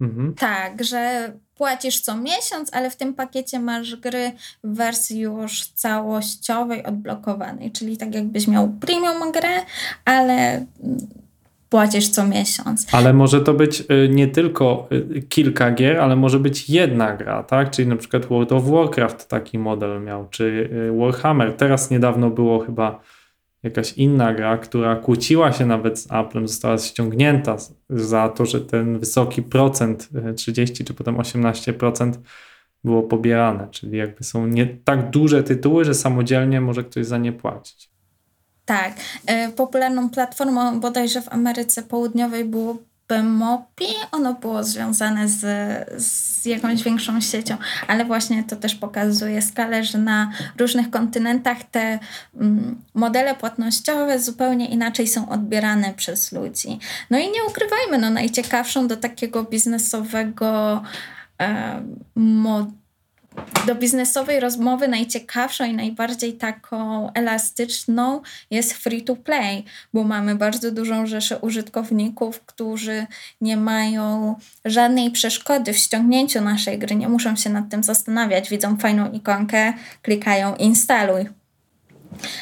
Mhm. 0.00 0.34
Tak, 0.34 0.84
że 0.84 1.32
płacisz 1.54 2.00
co 2.00 2.16
miesiąc, 2.16 2.74
ale 2.74 2.90
w 2.90 2.96
tym 2.96 3.14
pakiecie 3.14 3.58
masz 3.58 3.96
gry 3.96 4.32
w 4.64 4.76
wersji 4.76 5.20
już 5.20 5.66
całościowej, 5.66 6.84
odblokowanej. 6.84 7.72
Czyli 7.72 7.96
tak 7.96 8.14
jakbyś 8.14 8.48
miał 8.48 8.68
premium 8.68 9.32
grę, 9.32 9.62
ale 10.04 10.66
płacisz 11.76 12.08
co 12.08 12.26
miesiąc. 12.26 12.86
Ale 12.92 13.12
może 13.12 13.40
to 13.40 13.54
być 13.54 13.80
y, 13.80 14.08
nie 14.08 14.28
tylko 14.28 14.88
y, 14.92 15.22
kilka 15.22 15.70
gier, 15.70 16.00
ale 16.00 16.16
może 16.16 16.38
być 16.40 16.70
jedna 16.70 17.16
gra, 17.16 17.42
tak? 17.42 17.70
Czyli 17.70 17.88
na 17.88 17.96
przykład 17.96 18.26
World 18.26 18.52
of 18.52 18.64
Warcraft 18.64 19.28
taki 19.28 19.58
model 19.58 20.02
miał, 20.02 20.28
czy 20.28 20.70
y, 20.94 20.98
Warhammer. 20.98 21.52
Teraz 21.52 21.90
niedawno 21.90 22.30
było 22.30 22.58
chyba 22.58 23.00
jakaś 23.62 23.92
inna 23.92 24.34
gra, 24.34 24.58
która 24.58 24.96
kłóciła 24.96 25.52
się 25.52 25.66
nawet 25.66 25.98
z 25.98 26.12
Applem, 26.12 26.48
została 26.48 26.78
ściągnięta 26.78 27.56
za 27.90 28.28
to, 28.28 28.46
że 28.46 28.60
ten 28.60 28.98
wysoki 28.98 29.42
procent, 29.42 30.08
30 30.36 30.84
czy 30.84 30.94
potem 30.94 31.16
18% 31.16 32.12
było 32.84 33.02
pobierane. 33.02 33.68
Czyli 33.70 33.98
jakby 33.98 34.24
są 34.24 34.46
nie 34.46 34.66
tak 34.66 35.10
duże 35.10 35.42
tytuły, 35.42 35.84
że 35.84 35.94
samodzielnie 35.94 36.60
może 36.60 36.84
ktoś 36.84 37.06
za 37.06 37.18
nie 37.18 37.32
płacić. 37.32 37.95
Tak. 38.66 38.92
E, 39.26 39.48
popularną 39.48 40.10
platformą 40.10 40.80
bodajże 40.80 41.22
w 41.22 41.32
Ameryce 41.32 41.82
Południowej 41.82 42.44
było 42.44 42.76
Bemopi. 43.08 43.84
Ono 44.12 44.34
było 44.34 44.64
związane 44.64 45.28
z, 45.28 45.40
z 46.02 46.44
jakąś 46.46 46.82
większą 46.82 47.20
siecią, 47.20 47.56
ale 47.88 48.04
właśnie 48.04 48.44
to 48.44 48.56
też 48.56 48.74
pokazuje 48.74 49.42
skalę, 49.42 49.84
że 49.84 49.98
na 49.98 50.30
różnych 50.58 50.90
kontynentach 50.90 51.58
te 51.70 51.98
mm, 52.36 52.82
modele 52.94 53.34
płatnościowe 53.34 54.18
zupełnie 54.18 54.68
inaczej 54.68 55.06
są 55.06 55.28
odbierane 55.28 55.94
przez 55.94 56.32
ludzi. 56.32 56.78
No 57.10 57.18
i 57.18 57.30
nie 57.30 57.44
ukrywajmy, 57.48 57.98
no 57.98 58.10
najciekawszą 58.10 58.88
do 58.88 58.96
takiego 58.96 59.44
biznesowego 59.44 60.82
e, 61.42 61.82
modelu 62.14 62.85
do 63.66 63.74
biznesowej 63.74 64.40
rozmowy 64.40 64.88
najciekawszą 64.88 65.64
i 65.64 65.72
najbardziej 65.72 66.32
taką 66.32 67.12
elastyczną 67.12 68.22
jest 68.50 68.72
free 68.72 69.02
to 69.02 69.16
play, 69.16 69.64
bo 69.94 70.04
mamy 70.04 70.34
bardzo 70.34 70.70
dużą 70.70 71.06
rzeszę 71.06 71.38
użytkowników, 71.38 72.40
którzy 72.40 73.06
nie 73.40 73.56
mają 73.56 74.34
żadnej 74.64 75.10
przeszkody 75.10 75.72
w 75.72 75.76
ściągnięciu 75.76 76.40
naszej 76.40 76.78
gry, 76.78 76.96
nie 76.96 77.08
muszą 77.08 77.36
się 77.36 77.50
nad 77.50 77.68
tym 77.68 77.82
zastanawiać, 77.82 78.50
widzą 78.50 78.76
fajną 78.76 79.12
ikonkę, 79.12 79.72
klikają 80.02 80.56
instaluj. 80.56 81.28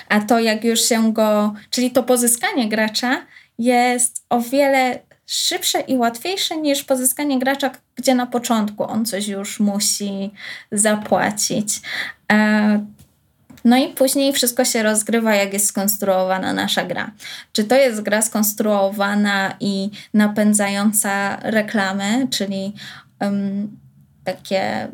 A 0.08 0.20
to 0.20 0.40
jak 0.40 0.64
już 0.64 0.80
się 0.80 1.12
go, 1.12 1.54
czyli 1.70 1.90
to 1.90 2.02
pozyskanie 2.02 2.68
gracza 2.68 3.26
jest 3.58 4.24
o 4.30 4.40
wiele 4.40 4.98
szybsze 5.34 5.80
i 5.80 5.96
łatwiejsze 5.96 6.56
niż 6.56 6.84
pozyskanie 6.84 7.38
gracza, 7.38 7.70
gdzie 7.96 8.14
na 8.14 8.26
początku 8.26 8.84
on 8.84 9.06
coś 9.06 9.28
już 9.28 9.60
musi 9.60 10.30
zapłacić. 10.72 11.80
E, 12.32 12.86
no 13.64 13.76
i 13.76 13.88
później 13.88 14.32
wszystko 14.32 14.64
się 14.64 14.82
rozgrywa, 14.82 15.34
jak 15.34 15.52
jest 15.52 15.66
skonstruowana 15.66 16.52
nasza 16.52 16.84
gra. 16.84 17.10
Czy 17.52 17.64
to 17.64 17.74
jest 17.74 18.02
gra 18.02 18.22
skonstruowana 18.22 19.56
i 19.60 19.90
napędzająca 20.14 21.36
reklamy, 21.42 22.28
czyli 22.30 22.72
um, 23.20 23.76
takie 24.24 24.88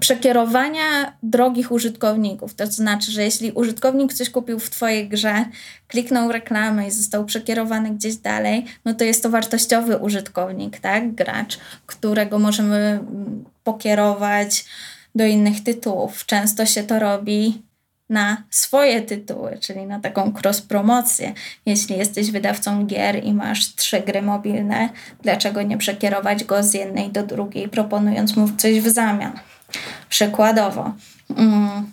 przekierowania 0.00 1.16
drogich 1.22 1.72
użytkowników. 1.72 2.54
To 2.54 2.66
znaczy, 2.66 3.12
że 3.12 3.22
jeśli 3.22 3.52
użytkownik 3.52 4.12
coś 4.12 4.30
kupił 4.30 4.58
w 4.58 4.70
Twojej 4.70 5.08
grze, 5.08 5.44
kliknął 5.88 6.32
reklamę 6.32 6.86
i 6.86 6.90
został 6.90 7.24
przekierowany 7.24 7.90
gdzieś 7.90 8.16
dalej, 8.16 8.64
no 8.84 8.94
to 8.94 9.04
jest 9.04 9.22
to 9.22 9.30
wartościowy 9.30 9.96
użytkownik, 9.96 10.78
tak? 10.78 11.14
Gracz, 11.14 11.58
którego 11.86 12.38
możemy 12.38 12.76
mm, 12.76 13.44
pokierować 13.64 14.64
do 15.14 15.26
innych 15.26 15.62
tytułów. 15.62 16.26
Często 16.26 16.66
się 16.66 16.82
to 16.82 16.98
robi 16.98 17.62
na 18.08 18.42
swoje 18.50 19.02
tytuły, 19.02 19.58
czyli 19.60 19.86
na 19.86 20.00
taką 20.00 20.32
cross-promocję. 20.32 21.32
Jeśli 21.66 21.98
jesteś 21.98 22.30
wydawcą 22.30 22.86
gier 22.86 23.24
i 23.24 23.34
masz 23.34 23.74
trzy 23.74 24.00
gry 24.00 24.22
mobilne, 24.22 24.88
dlaczego 25.22 25.62
nie 25.62 25.78
przekierować 25.78 26.44
go 26.44 26.62
z 26.62 26.74
jednej 26.74 27.10
do 27.10 27.22
drugiej, 27.26 27.68
proponując 27.68 28.36
mu 28.36 28.48
coś 28.56 28.80
w 28.80 28.88
zamian? 28.88 29.32
Przykładowo, 30.14 30.92
um, 31.36 31.92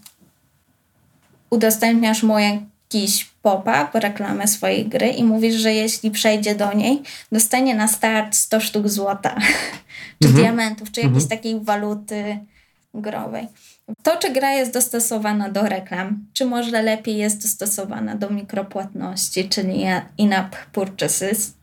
udostępniasz 1.49 2.23
mu 2.23 2.39
jakiś 2.39 3.25
pop-up, 3.41 3.87
reklamę 3.93 4.47
swojej 4.47 4.85
gry 4.85 5.07
i 5.07 5.23
mówisz, 5.23 5.55
że 5.55 5.73
jeśli 5.73 6.11
przejdzie 6.11 6.55
do 6.55 6.73
niej, 6.73 7.01
dostanie 7.31 7.75
na 7.75 7.87
start 7.87 8.35
100 8.35 8.59
sztuk 8.59 8.89
złota, 8.89 9.35
czy 10.21 10.27
mhm. 10.27 10.43
diamentów, 10.43 10.91
czy 10.91 11.01
jakiejś 11.01 11.23
mhm. 11.23 11.39
takiej 11.39 11.59
waluty 11.59 12.37
growej. 12.93 13.47
To, 14.03 14.17
czy 14.17 14.31
gra 14.31 14.51
jest 14.51 14.73
dostosowana 14.73 15.49
do 15.49 15.61
reklam, 15.61 16.25
czy 16.33 16.45
może 16.45 16.81
lepiej 16.81 17.17
jest 17.17 17.41
dostosowana 17.41 18.15
do 18.15 18.29
mikropłatności, 18.29 19.49
czyli 19.49 19.85
in-app 20.17 20.55
purchases, 20.71 21.53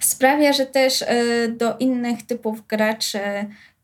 sprawia, 0.00 0.52
że 0.52 0.66
też 0.66 1.02
y, 1.02 1.54
do 1.58 1.76
innych 1.78 2.26
typów 2.26 2.66
graczy 2.66 3.20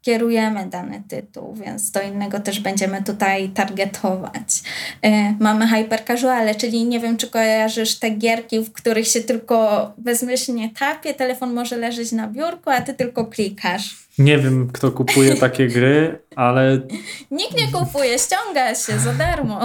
kierujemy 0.07 0.67
dany 0.67 1.03
tytuł, 1.09 1.55
więc 1.55 1.91
do 1.91 2.03
innego 2.03 2.41
też 2.41 2.61
będziemy 2.61 3.03
tutaj 3.03 3.49
targetować. 3.49 4.63
E, 5.03 5.35
mamy 5.41 5.69
hyper 5.69 6.05
casuale, 6.05 6.55
czyli 6.55 6.85
nie 6.85 7.01
wiem, 7.01 7.17
czy 7.17 7.31
kojarzysz 7.31 7.99
te 7.99 8.11
gierki, 8.11 8.61
w 8.61 8.73
których 8.73 9.09
się 9.09 9.21
tylko 9.21 9.93
bezmyślnie 9.99 10.71
tapie, 10.79 11.15
telefon 11.15 11.55
może 11.55 11.77
leżeć 11.77 12.13
na 12.13 12.29
biurku, 12.29 12.71
a 12.71 12.81
ty 12.81 12.95
tylko 12.95 13.25
klikasz. 13.25 13.97
Nie 14.19 14.39
wiem, 14.39 14.71
kto 14.73 14.93
kupuje 14.93 15.37
takie 15.37 15.67
gry, 15.67 16.19
ale. 16.37 16.81
Nikt 17.31 17.57
nie 17.57 17.69
kupuje, 17.73 18.19
ściąga 18.19 18.75
się 18.75 18.99
za 18.99 19.13
darmo. 19.13 19.61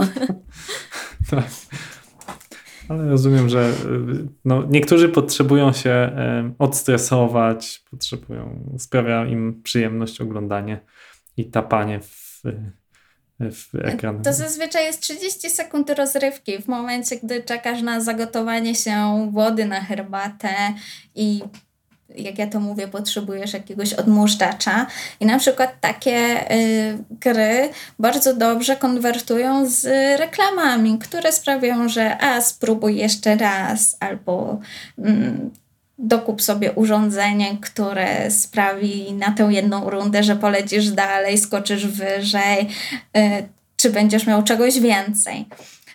tak. 1.32 1.44
Ale 2.92 3.10
rozumiem, 3.10 3.50
że 3.50 3.70
y, 3.70 4.28
no, 4.46 4.64
niektórzy 4.70 5.10
potrzebują 5.10 5.74
się 5.74 6.12
odstresować, 6.60 7.84
potrzebują, 7.92 8.76
sprawia 8.78 9.26
im 9.26 9.62
przyjemność 9.64 10.22
oglądanie 10.22 10.80
i 11.38 11.46
tapanie 11.46 12.00
w, 12.00 12.42
w 13.40 13.76
ekran. 13.76 14.22
To 14.22 14.34
zazwyczaj 14.34 14.86
jest 14.86 15.02
30 15.02 15.50
sekund 15.50 15.90
rozrywki 15.90 16.62
w 16.62 16.68
momencie, 16.68 17.16
gdy 17.24 17.44
czekasz 17.44 17.82
na 17.82 18.02
zagotowanie 18.02 18.76
się 18.76 19.30
wody 19.34 19.66
na 19.66 19.82
herbatę 19.82 20.50
i 21.16 21.42
jak 22.16 22.38
ja 22.38 22.48
to 22.48 22.60
mówię, 22.60 22.88
potrzebujesz 22.88 23.54
jakiegoś 23.54 23.94
odmurzacza. 23.94 24.88
I 25.20 25.26
na 25.26 25.40
przykład 25.40 25.74
takie 25.82 26.52
y, 26.52 26.98
gry 27.12 27.70
bardzo 28.00 28.34
dobrze 28.34 28.76
konwertują 28.76 29.70
z 29.70 29.86
reklamami, 30.20 31.00
które 31.00 31.32
sprawiają, 31.32 31.90
że 31.90 32.18
a 32.18 32.42
spróbuj 32.42 32.98
jeszcze 32.98 33.36
raz, 33.36 33.98
albo 34.00 34.60
mm, 34.98 35.52
dokup 35.98 36.42
sobie 36.42 36.72
urządzenie, 36.72 37.58
które 37.62 38.32
sprawi 38.32 39.14
na 39.14 39.32
tę 39.32 39.44
jedną 39.44 39.90
rundę, 39.90 40.24
że 40.24 40.36
polecisz 40.36 40.90
dalej, 40.90 41.38
skoczysz 41.38 41.88
wyżej, 41.88 42.68
y, 43.18 43.50
czy 43.76 43.90
będziesz 43.90 44.28
miał 44.28 44.44
czegoś 44.44 44.80
więcej. 44.80 45.46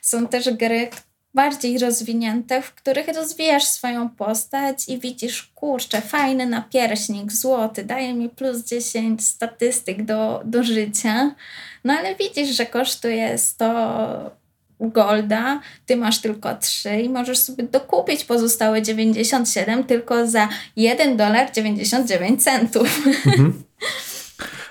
Są 0.02 0.26
też 0.26 0.50
gry, 0.50 0.88
bardziej 1.36 1.78
rozwinięte, 1.78 2.62
w 2.62 2.74
których 2.74 3.08
rozwijasz 3.08 3.64
swoją 3.64 4.08
postać 4.08 4.88
i 4.88 4.98
widzisz, 4.98 5.42
kurczę, 5.54 6.00
fajny 6.00 6.46
napierśnik, 6.46 7.32
złoty, 7.32 7.84
daje 7.84 8.14
mi 8.14 8.28
plus 8.28 8.64
10 8.64 9.24
statystyk 9.24 10.04
do, 10.04 10.42
do 10.44 10.62
życia, 10.62 11.34
no 11.84 11.94
ale 11.94 12.14
widzisz, 12.14 12.56
że 12.56 12.66
kosztuje 12.66 13.38
100 13.38 14.36
golda, 14.80 15.60
ty 15.86 15.96
masz 15.96 16.20
tylko 16.20 16.54
3 16.54 17.00
i 17.00 17.08
możesz 17.08 17.38
sobie 17.38 17.64
dokupić 17.64 18.24
pozostałe 18.24 18.82
97 18.82 19.84
tylko 19.84 20.26
za 20.26 20.48
1 20.76 21.16
dolar 21.16 21.52
99 21.52 22.44
centów. 22.44 23.06
Mhm. 23.06 23.62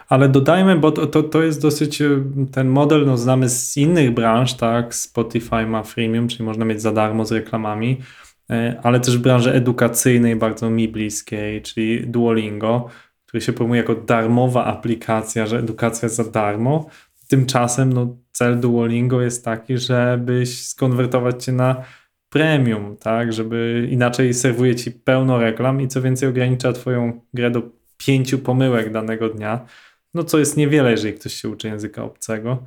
Ale 0.10 0.30
dodajmy, 0.30 0.76
bo 0.76 0.92
to, 0.92 1.08
to, 1.08 1.24
to 1.24 1.44
jest 1.44 1.62
dosyć 1.62 2.02
e, 2.02 2.24
ten 2.52 2.68
model, 2.68 3.06
no 3.06 3.18
znamy 3.18 3.50
z 3.50 3.78
innych 3.78 4.14
branż, 4.14 4.54
tak? 4.54 4.96
Spotify 4.96 5.66
ma 5.68 5.84
freemium, 5.84 6.28
czyli 6.28 6.44
można 6.44 6.66
mieć 6.66 6.82
za 6.82 6.92
darmo 6.92 7.26
z 7.26 7.32
reklamami, 7.32 7.98
e, 8.50 8.80
ale 8.84 9.00
też 9.00 9.18
w 9.18 9.22
branży 9.22 9.54
edukacyjnej 9.54 10.36
bardzo 10.36 10.70
mi 10.70 10.88
bliskiej, 10.88 11.62
czyli 11.62 12.08
Duolingo, 12.08 12.90
który 13.26 13.42
się 13.42 13.54
promuje 13.54 13.82
jako 13.82 13.96
darmowa 13.96 14.66
aplikacja, 14.66 15.48
że 15.48 15.60
edukacja 15.60 16.10
za 16.10 16.24
darmo. 16.24 16.90
Tymczasem 17.28 17.94
no, 17.94 18.18
cel 18.32 18.60
Duolingo 18.60 19.22
jest 19.22 19.46
taki, 19.46 19.78
żebyś 19.78 20.68
skonwertować 20.68 21.44
cię 21.44 21.52
na 21.52 21.84
premium, 22.30 22.98
tak, 22.98 23.34
żeby 23.34 23.88
inaczej 23.92 24.34
serwuje 24.34 24.76
ci 24.76 24.92
pełno 24.92 25.40
reklam 25.40 25.82
i 25.82 25.88
co 25.88 26.02
więcej 26.02 26.30
ogranicza 26.30 26.74
twoją 26.74 27.22
grę 27.34 27.52
do 27.52 27.62
pięciu 27.98 28.40
pomyłek 28.40 28.92
danego 28.92 29.30
dnia 29.30 29.66
no 30.16 30.24
co 30.24 30.40
jest 30.40 30.58
niewiele, 30.58 30.92
jeżeli 30.92 31.14
ktoś 31.14 31.34
się 31.34 31.50
uczy 31.50 31.68
języka 31.68 32.04
obcego. 32.04 32.66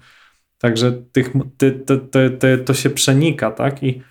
Także 0.58 0.92
tych, 1.12 1.32
te, 1.56 1.70
te, 1.98 2.30
te, 2.30 2.58
to 2.58 2.74
się 2.74 2.90
przenika, 2.90 3.50
tak? 3.50 3.82
I, 3.82 4.02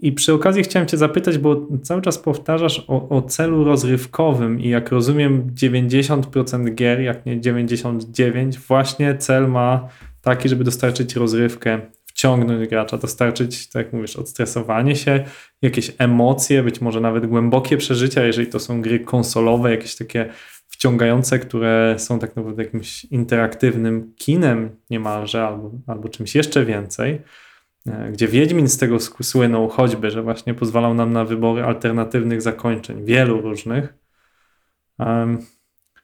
I 0.00 0.12
przy 0.12 0.34
okazji 0.34 0.62
chciałem 0.62 0.88
Cię 0.88 0.96
zapytać, 0.96 1.38
bo 1.38 1.66
cały 1.82 2.02
czas 2.02 2.18
powtarzasz 2.18 2.84
o, 2.88 3.08
o 3.08 3.22
celu 3.22 3.64
rozrywkowym 3.64 4.60
i 4.60 4.68
jak 4.68 4.92
rozumiem 4.92 5.50
90% 5.54 6.74
gier, 6.74 7.00
jak 7.00 7.26
nie 7.26 7.40
99%, 7.40 8.56
właśnie 8.56 9.16
cel 9.16 9.48
ma 9.48 9.88
taki, 10.20 10.48
żeby 10.48 10.64
dostarczyć 10.64 11.16
rozrywkę, 11.16 11.80
wciągnąć 12.04 12.68
gracza, 12.68 12.98
dostarczyć, 12.98 13.68
tak 13.68 13.84
jak 13.84 13.92
mówisz, 13.92 14.16
odstresowanie 14.16 14.96
się, 14.96 15.24
jakieś 15.62 15.92
emocje, 15.98 16.62
być 16.62 16.80
może 16.80 17.00
nawet 17.00 17.26
głębokie 17.26 17.76
przeżycia, 17.76 18.24
jeżeli 18.24 18.46
to 18.46 18.60
są 18.60 18.82
gry 18.82 19.00
konsolowe, 19.00 19.70
jakieś 19.70 19.96
takie 19.96 20.28
wciągające, 20.78 21.38
które 21.38 21.94
są 21.98 22.18
tak 22.18 22.36
naprawdę 22.36 22.62
jakimś 22.62 23.04
interaktywnym 23.04 24.12
kinem 24.16 24.70
niemalże, 24.90 25.46
albo, 25.46 25.70
albo 25.86 26.08
czymś 26.08 26.34
jeszcze 26.34 26.64
więcej, 26.64 27.20
e, 27.86 28.10
gdzie 28.12 28.28
Wiedźmin 28.28 28.68
z 28.68 28.78
tego 28.78 29.00
słynął 29.00 29.68
choćby, 29.68 30.10
że 30.10 30.22
właśnie 30.22 30.54
pozwalał 30.54 30.94
nam 30.94 31.12
na 31.12 31.24
wybory 31.24 31.64
alternatywnych 31.64 32.42
zakończeń, 32.42 33.04
wielu 33.04 33.40
różnych. 33.40 33.94
Um, 34.98 35.38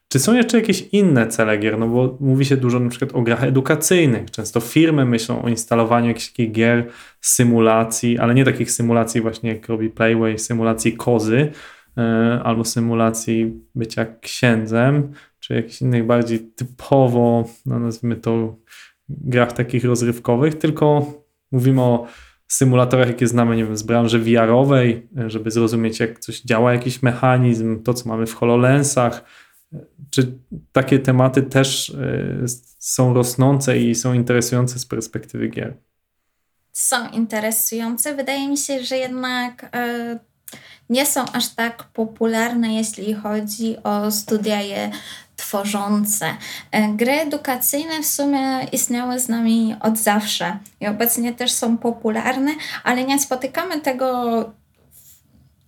czy 0.07 0.19
są 0.19 0.33
jeszcze 0.33 0.57
jakieś 0.57 0.81
inne 0.81 1.27
cele 1.27 1.57
gier? 1.57 1.77
No 1.77 1.87
bo 1.87 2.17
mówi 2.19 2.45
się 2.45 2.57
dużo 2.57 2.79
na 2.79 2.89
przykład 2.89 3.15
o 3.15 3.21
grach 3.21 3.43
edukacyjnych. 3.43 4.31
Często 4.31 4.59
firmy 4.59 5.05
myślą 5.05 5.41
o 5.41 5.49
instalowaniu 5.49 6.07
jakichś 6.07 6.51
gier, 6.51 6.89
symulacji, 7.21 8.17
ale 8.17 8.35
nie 8.35 8.45
takich 8.45 8.71
symulacji 8.71 9.21
właśnie 9.21 9.49
jak 9.49 9.67
robi 9.67 9.89
Playway, 9.89 10.39
symulacji 10.39 10.93
kozy, 10.93 11.51
albo 12.43 12.65
symulacji 12.65 13.53
bycia 13.75 14.05
księdzem, 14.21 15.11
czy 15.39 15.53
jakichś 15.53 15.81
innych 15.81 16.05
bardziej 16.05 16.39
typowo, 16.39 17.49
no 17.65 17.79
nazwijmy 17.79 18.15
to, 18.15 18.57
grach 19.09 19.53
takich 19.53 19.85
rozrywkowych, 19.85 20.55
tylko 20.55 21.13
mówimy 21.51 21.81
o 21.81 22.07
symulatorach, 22.47 23.07
jakie 23.07 23.27
znamy 23.27 23.55
nie 23.55 23.65
wiem, 23.65 23.77
z 23.77 23.83
branży 23.83 24.19
VR-owej, 24.19 25.07
żeby 25.27 25.51
zrozumieć, 25.51 25.99
jak 25.99 26.19
coś 26.19 26.41
działa, 26.41 26.73
jakiś 26.73 27.03
mechanizm, 27.03 27.83
to, 27.83 27.93
co 27.93 28.09
mamy 28.09 28.25
w 28.25 28.33
HoloLensach. 28.33 29.23
Czy 30.09 30.39
takie 30.71 30.99
tematy 30.99 31.43
też 31.43 31.89
e, 31.89 32.45
są 32.79 33.13
rosnące 33.13 33.79
i 33.79 33.95
są 33.95 34.13
interesujące 34.13 34.79
z 34.79 34.85
perspektywy 34.85 35.47
gier? 35.47 35.77
Są 36.71 37.09
interesujące. 37.09 38.15
Wydaje 38.15 38.49
mi 38.49 38.57
się, 38.57 38.83
że 38.83 38.97
jednak. 38.97 39.71
Yy 39.73 40.34
nie 40.89 41.05
są 41.05 41.25
aż 41.33 41.47
tak 41.47 41.83
popularne, 41.83 42.73
jeśli 42.73 43.13
chodzi 43.13 43.83
o 43.83 44.11
studia 44.11 44.61
je 44.61 44.91
tworzące. 45.35 46.25
E, 46.71 46.87
gry 46.87 47.11
edukacyjne 47.11 48.01
w 48.01 48.05
sumie 48.05 48.67
istniały 48.71 49.19
z 49.19 49.29
nami 49.29 49.75
od 49.79 49.97
zawsze 49.97 50.57
i 50.81 50.87
obecnie 50.87 51.33
też 51.33 51.51
są 51.51 51.77
popularne, 51.77 52.51
ale 52.83 53.03
nie 53.03 53.19
spotykamy 53.19 53.81
tego 53.81 54.15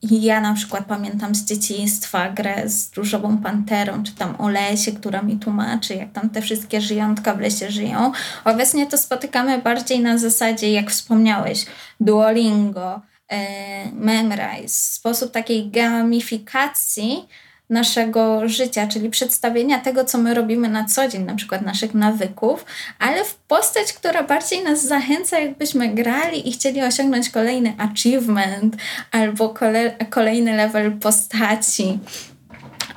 ja 0.01 0.41
na 0.41 0.53
przykład 0.53 0.85
pamiętam 0.85 1.35
z 1.35 1.45
dzieciństwa 1.45 2.29
grę 2.29 2.69
z 2.69 2.97
Różową 2.97 3.37
Panterą, 3.37 4.03
czy 4.03 4.15
tam 4.15 4.35
o 4.37 4.49
lesie, 4.49 4.91
która 4.91 5.21
mi 5.21 5.37
tłumaczy, 5.37 5.95
jak 5.95 6.11
tam 6.11 6.29
te 6.29 6.41
wszystkie 6.41 6.81
żyjątka 6.81 7.33
w 7.33 7.39
lesie 7.39 7.71
żyją. 7.71 8.11
Obecnie 8.45 8.87
to 8.87 8.97
spotykamy 8.97 9.61
bardziej 9.61 9.99
na 9.99 10.17
zasadzie, 10.17 10.71
jak 10.71 10.91
wspomniałeś, 10.91 11.65
Duolingo, 11.99 13.01
E, 13.31 13.91
memrise, 13.91 14.67
sposób 14.67 15.31
takiej 15.31 15.69
gamifikacji 15.69 17.27
naszego 17.69 18.49
życia, 18.49 18.87
czyli 18.87 19.09
przedstawienia 19.09 19.79
tego, 19.79 20.05
co 20.05 20.17
my 20.17 20.33
robimy 20.33 20.69
na 20.69 20.85
co 20.85 21.07
dzień, 21.07 21.23
na 21.23 21.35
przykład 21.35 21.61
naszych 21.61 21.93
nawyków, 21.93 22.65
ale 22.99 23.25
w 23.25 23.35
postać, 23.35 23.93
która 23.93 24.23
bardziej 24.23 24.63
nas 24.63 24.85
zachęca, 24.85 25.39
jakbyśmy 25.39 25.89
grali 25.89 26.49
i 26.49 26.51
chcieli 26.51 26.83
osiągnąć 26.83 27.29
kolejny 27.29 27.73
achievement 27.77 28.75
albo 29.11 29.49
kole 29.49 29.95
kolejny 30.09 30.55
level 30.55 30.91
postaci. 30.91 31.99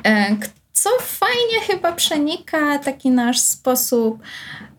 E, 0.07 0.37
co 0.72 0.91
fajnie 1.01 1.61
chyba 1.66 1.93
przenika 1.93 2.78
taki 2.78 3.11
nasz 3.11 3.41
sposób 3.41 4.22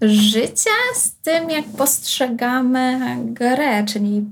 życia 0.01 0.69
z 0.95 1.11
tym, 1.15 1.49
jak 1.49 1.65
postrzegamy 1.77 2.99
grę, 3.25 3.85
czyli 3.85 4.25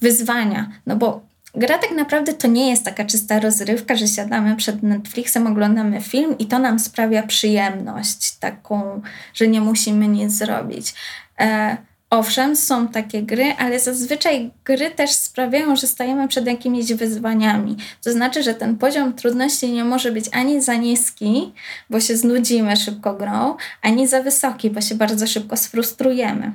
wyzwania. 0.00 0.70
No 0.86 0.96
bo 0.96 1.20
gra 1.54 1.78
tak 1.78 1.90
naprawdę 1.90 2.32
to 2.32 2.48
nie 2.48 2.70
jest 2.70 2.84
taka 2.84 3.04
czysta 3.04 3.40
rozrywka, 3.40 3.96
że 3.96 4.08
siadamy 4.08 4.56
przed 4.56 4.82
Netflixem, 4.82 5.46
oglądamy 5.46 6.00
film 6.00 6.38
i 6.38 6.46
to 6.46 6.58
nam 6.58 6.78
sprawia 6.78 7.22
przyjemność, 7.22 8.36
taką, 8.36 9.02
że 9.34 9.48
nie 9.48 9.60
musimy 9.60 10.08
nic 10.08 10.32
zrobić. 10.32 10.94
E, 11.40 11.76
Owszem, 12.10 12.56
są 12.56 12.88
takie 12.88 13.22
gry, 13.22 13.54
ale 13.58 13.80
zazwyczaj 13.80 14.50
gry 14.64 14.90
też 14.90 15.10
sprawiają, 15.10 15.76
że 15.76 15.86
stajemy 15.86 16.28
przed 16.28 16.46
jakimiś 16.46 16.92
wyzwaniami. 16.92 17.76
To 18.04 18.12
znaczy, 18.12 18.42
że 18.42 18.54
ten 18.54 18.78
poziom 18.78 19.12
trudności 19.12 19.72
nie 19.72 19.84
może 19.84 20.12
być 20.12 20.24
ani 20.32 20.62
za 20.62 20.74
niski, 20.74 21.52
bo 21.90 22.00
się 22.00 22.16
znudzimy 22.16 22.76
szybko 22.76 23.14
grą, 23.14 23.56
ani 23.82 24.08
za 24.08 24.22
wysoki, 24.22 24.70
bo 24.70 24.80
się 24.80 24.94
bardzo 24.94 25.26
szybko 25.26 25.56
sfrustrujemy. 25.56 26.52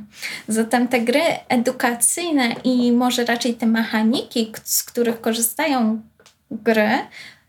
Zatem 0.47 0.87
te 0.87 1.01
gry 1.01 1.21
edukacyjne 1.49 2.55
i 2.63 2.91
może 2.91 3.25
raczej 3.25 3.53
te 3.53 3.65
mechaniki, 3.65 4.51
z 4.63 4.83
których 4.83 5.21
korzystają 5.21 6.01
gry, 6.51 6.89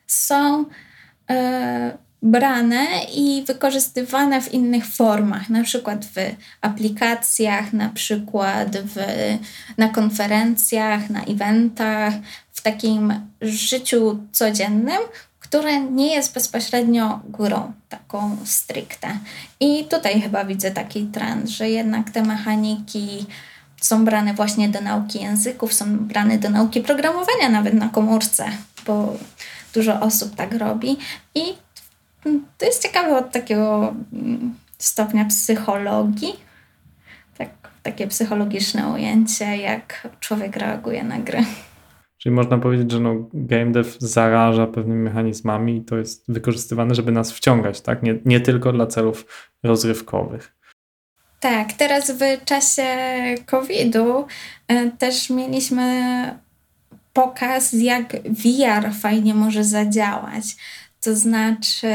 są. 0.07 0.65
Yy, 1.29 2.06
brane 2.27 2.87
i 3.15 3.45
wykorzystywane 3.47 4.41
w 4.41 4.55
innych 4.55 4.87
formach, 4.87 5.49
na 5.51 5.63
przykład 5.63 6.05
w 6.05 6.15
aplikacjach, 6.61 7.73
na 7.73 7.89
przykład 7.89 8.77
w, 8.77 8.97
na 9.79 9.89
konferencjach, 9.89 11.11
na 11.11 11.25
eventach, 11.25 12.15
w 12.53 12.63
takim 12.63 13.15
życiu 13.41 14.19
codziennym, 14.33 14.99
które 15.41 15.81
nie 15.81 16.15
jest 16.15 16.35
bezpośrednio 16.35 17.21
grą 17.29 17.73
taką 17.89 18.37
stricte. 18.45 19.19
I 19.61 19.85
tutaj 19.85 20.21
chyba 20.21 20.45
widzę 20.45 20.71
taki 20.71 21.07
trend, 21.07 21.49
że 21.49 21.71
jednak 21.71 22.11
te 22.11 22.23
mechaniki 22.23 23.27
są 23.81 24.05
brane 24.05 24.35
właśnie 24.35 24.69
do 24.69 24.81
nauki 24.81 25.23
języków, 25.23 25.75
są 25.75 25.99
brane 25.99 26.39
do 26.39 26.51
nauki 26.51 26.81
programowania 26.81 27.49
nawet 27.49 27.75
na 27.75 27.89
komórce, 27.89 28.45
bo 28.87 29.17
dużo 29.75 30.01
osób 30.01 30.37
tak 30.37 30.55
robi. 30.55 30.97
I 31.35 31.66
to 32.59 32.67
jest 32.67 32.83
ciekawe 32.83 33.19
od 33.19 33.33
takiego 33.33 33.95
mm, 34.13 34.55
stopnia 34.79 35.25
psychologii, 35.25 36.33
tak, 37.39 37.49
takie 37.83 38.07
psychologiczne 38.07 38.89
ujęcie, 38.89 39.57
jak 39.57 40.09
człowiek 40.21 40.57
reaguje 40.57 41.05
na 41.05 41.19
gry. 41.19 41.45
Czyli 42.19 42.35
można 42.35 42.59
powiedzieć, 42.59 42.93
że 42.93 43.01
no, 43.01 43.15
game 43.33 43.73
dev 43.73 43.91
zaraża 43.99 44.67
pewnymi 44.67 45.03
mechanizmami 45.03 45.77
i 45.77 45.85
to 45.85 45.97
jest 45.97 46.25
wykorzystywane, 46.29 46.95
żeby 46.95 47.13
nas 47.13 47.33
wciągać, 47.33 47.81
tak? 47.81 48.03
Nie, 48.03 48.19
nie 48.25 48.41
tylko 48.41 48.73
dla 48.73 48.87
celów 48.87 49.51
rozrywkowych. 49.63 50.57
Tak, 51.41 51.73
teraz 51.73 52.11
w 52.11 52.45
czasie 52.45 52.85
COVID-u 53.47 54.27
e, 54.69 54.91
też 54.91 55.31
mieliśmy 55.31 55.95
pokaz, 57.13 57.73
jak 57.73 58.13
VR 58.25 58.93
fajnie 59.01 59.35
może 59.35 59.65
zadziałać. 59.65 60.45
To 61.07 61.17
znaczy 61.17 61.89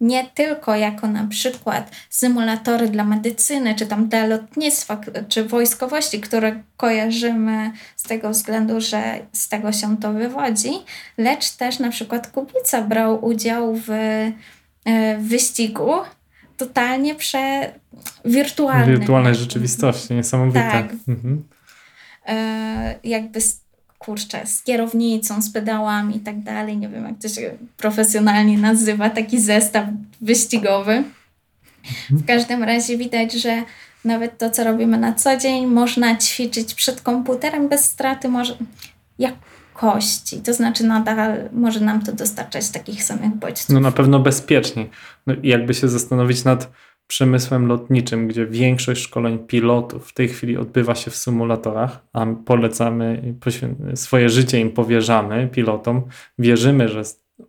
nie 0.00 0.24
tylko 0.34 0.74
jako 0.74 1.08
na 1.08 1.26
przykład 1.26 1.90
symulatory 2.10 2.88
dla 2.88 3.04
medycyny, 3.04 3.74
czy 3.74 3.86
tam 3.86 4.08
dla 4.08 4.26
lotnictwa, 4.26 5.00
czy 5.28 5.44
wojskowości, 5.44 6.20
które 6.20 6.62
kojarzymy 6.76 7.72
z 7.96 8.02
tego 8.02 8.30
względu, 8.30 8.80
że 8.80 9.18
z 9.32 9.48
tego 9.48 9.72
się 9.72 9.96
to 9.96 10.12
wywodzi, 10.12 10.70
lecz 11.18 11.50
też 11.50 11.78
na 11.78 11.90
przykład 11.90 12.30
Kubica 12.30 12.82
brał 12.82 13.24
udział 13.24 13.74
w 13.74 13.90
e, 13.90 15.18
wyścigu 15.18 15.90
totalnie 16.56 17.14
prze 17.14 17.72
wirtualnym. 18.24 18.98
Wirtualnej 18.98 19.34
rzeczywistości, 19.34 20.14
niesamowite. 20.14 20.60
Tak. 20.72 20.92
Mhm. 21.08 21.44
E, 22.26 22.94
jakby 23.04 23.40
kurczę, 23.98 24.46
z 24.46 24.62
kierownicą, 24.62 25.42
z 25.42 25.50
pedałami 25.50 26.16
i 26.16 26.20
tak 26.20 26.42
dalej. 26.42 26.76
Nie 26.76 26.88
wiem, 26.88 27.04
jak 27.04 27.18
to 27.22 27.28
się 27.28 27.58
profesjonalnie 27.76 28.58
nazywa, 28.58 29.10
taki 29.10 29.40
zestaw 29.40 29.86
wyścigowy. 30.20 31.04
W 32.10 32.26
każdym 32.26 32.64
razie 32.64 32.98
widać, 32.98 33.32
że 33.32 33.62
nawet 34.04 34.38
to, 34.38 34.50
co 34.50 34.64
robimy 34.64 34.98
na 34.98 35.12
co 35.12 35.36
dzień, 35.36 35.66
można 35.66 36.16
ćwiczyć 36.16 36.74
przed 36.74 37.00
komputerem 37.00 37.68
bez 37.68 37.84
straty 37.84 38.28
może 38.28 38.56
jakości. 39.18 40.40
To 40.40 40.54
znaczy 40.54 40.84
nadal 40.84 41.48
może 41.52 41.80
nam 41.80 42.02
to 42.02 42.12
dostarczać 42.12 42.68
takich 42.68 43.04
samych 43.04 43.34
bodźców. 43.34 43.68
No 43.70 43.80
na 43.80 43.92
pewno 43.92 44.18
bezpieczniej. 44.18 44.90
No, 45.26 45.34
jakby 45.42 45.74
się 45.74 45.88
zastanowić 45.88 46.44
nad 46.44 46.70
przemysłem 47.08 47.66
lotniczym, 47.66 48.28
gdzie 48.28 48.46
większość 48.46 49.02
szkoleń 49.02 49.38
pilotów 49.38 50.08
w 50.08 50.14
tej 50.14 50.28
chwili 50.28 50.56
odbywa 50.56 50.94
się 50.94 51.10
w 51.10 51.16
symulatorach, 51.16 52.00
a 52.12 52.26
polecamy, 52.44 53.34
swoje 53.94 54.28
życie 54.28 54.60
im 54.60 54.70
powierzamy 54.70 55.48
pilotom, 55.52 56.02
wierzymy, 56.38 56.88
że 56.88 57.02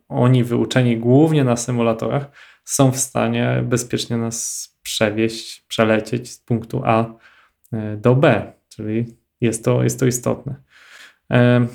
oni 0.08 0.44
wyuczeni 0.44 0.96
głównie 0.96 1.44
na 1.44 1.56
symulatorach 1.56 2.30
są 2.64 2.92
w 2.92 2.96
stanie 2.96 3.64
bezpiecznie 3.64 4.16
nas 4.16 4.68
przewieźć, 4.82 5.60
przelecieć 5.68 6.30
z 6.30 6.38
punktu 6.38 6.82
A 6.84 7.14
e, 7.72 7.96
do 7.96 8.14
B, 8.14 8.52
czyli 8.68 9.06
jest 9.40 9.64
to, 9.64 9.82
jest 9.82 10.00
to 10.00 10.06
istotne. 10.06 10.54
E, 11.30 11.66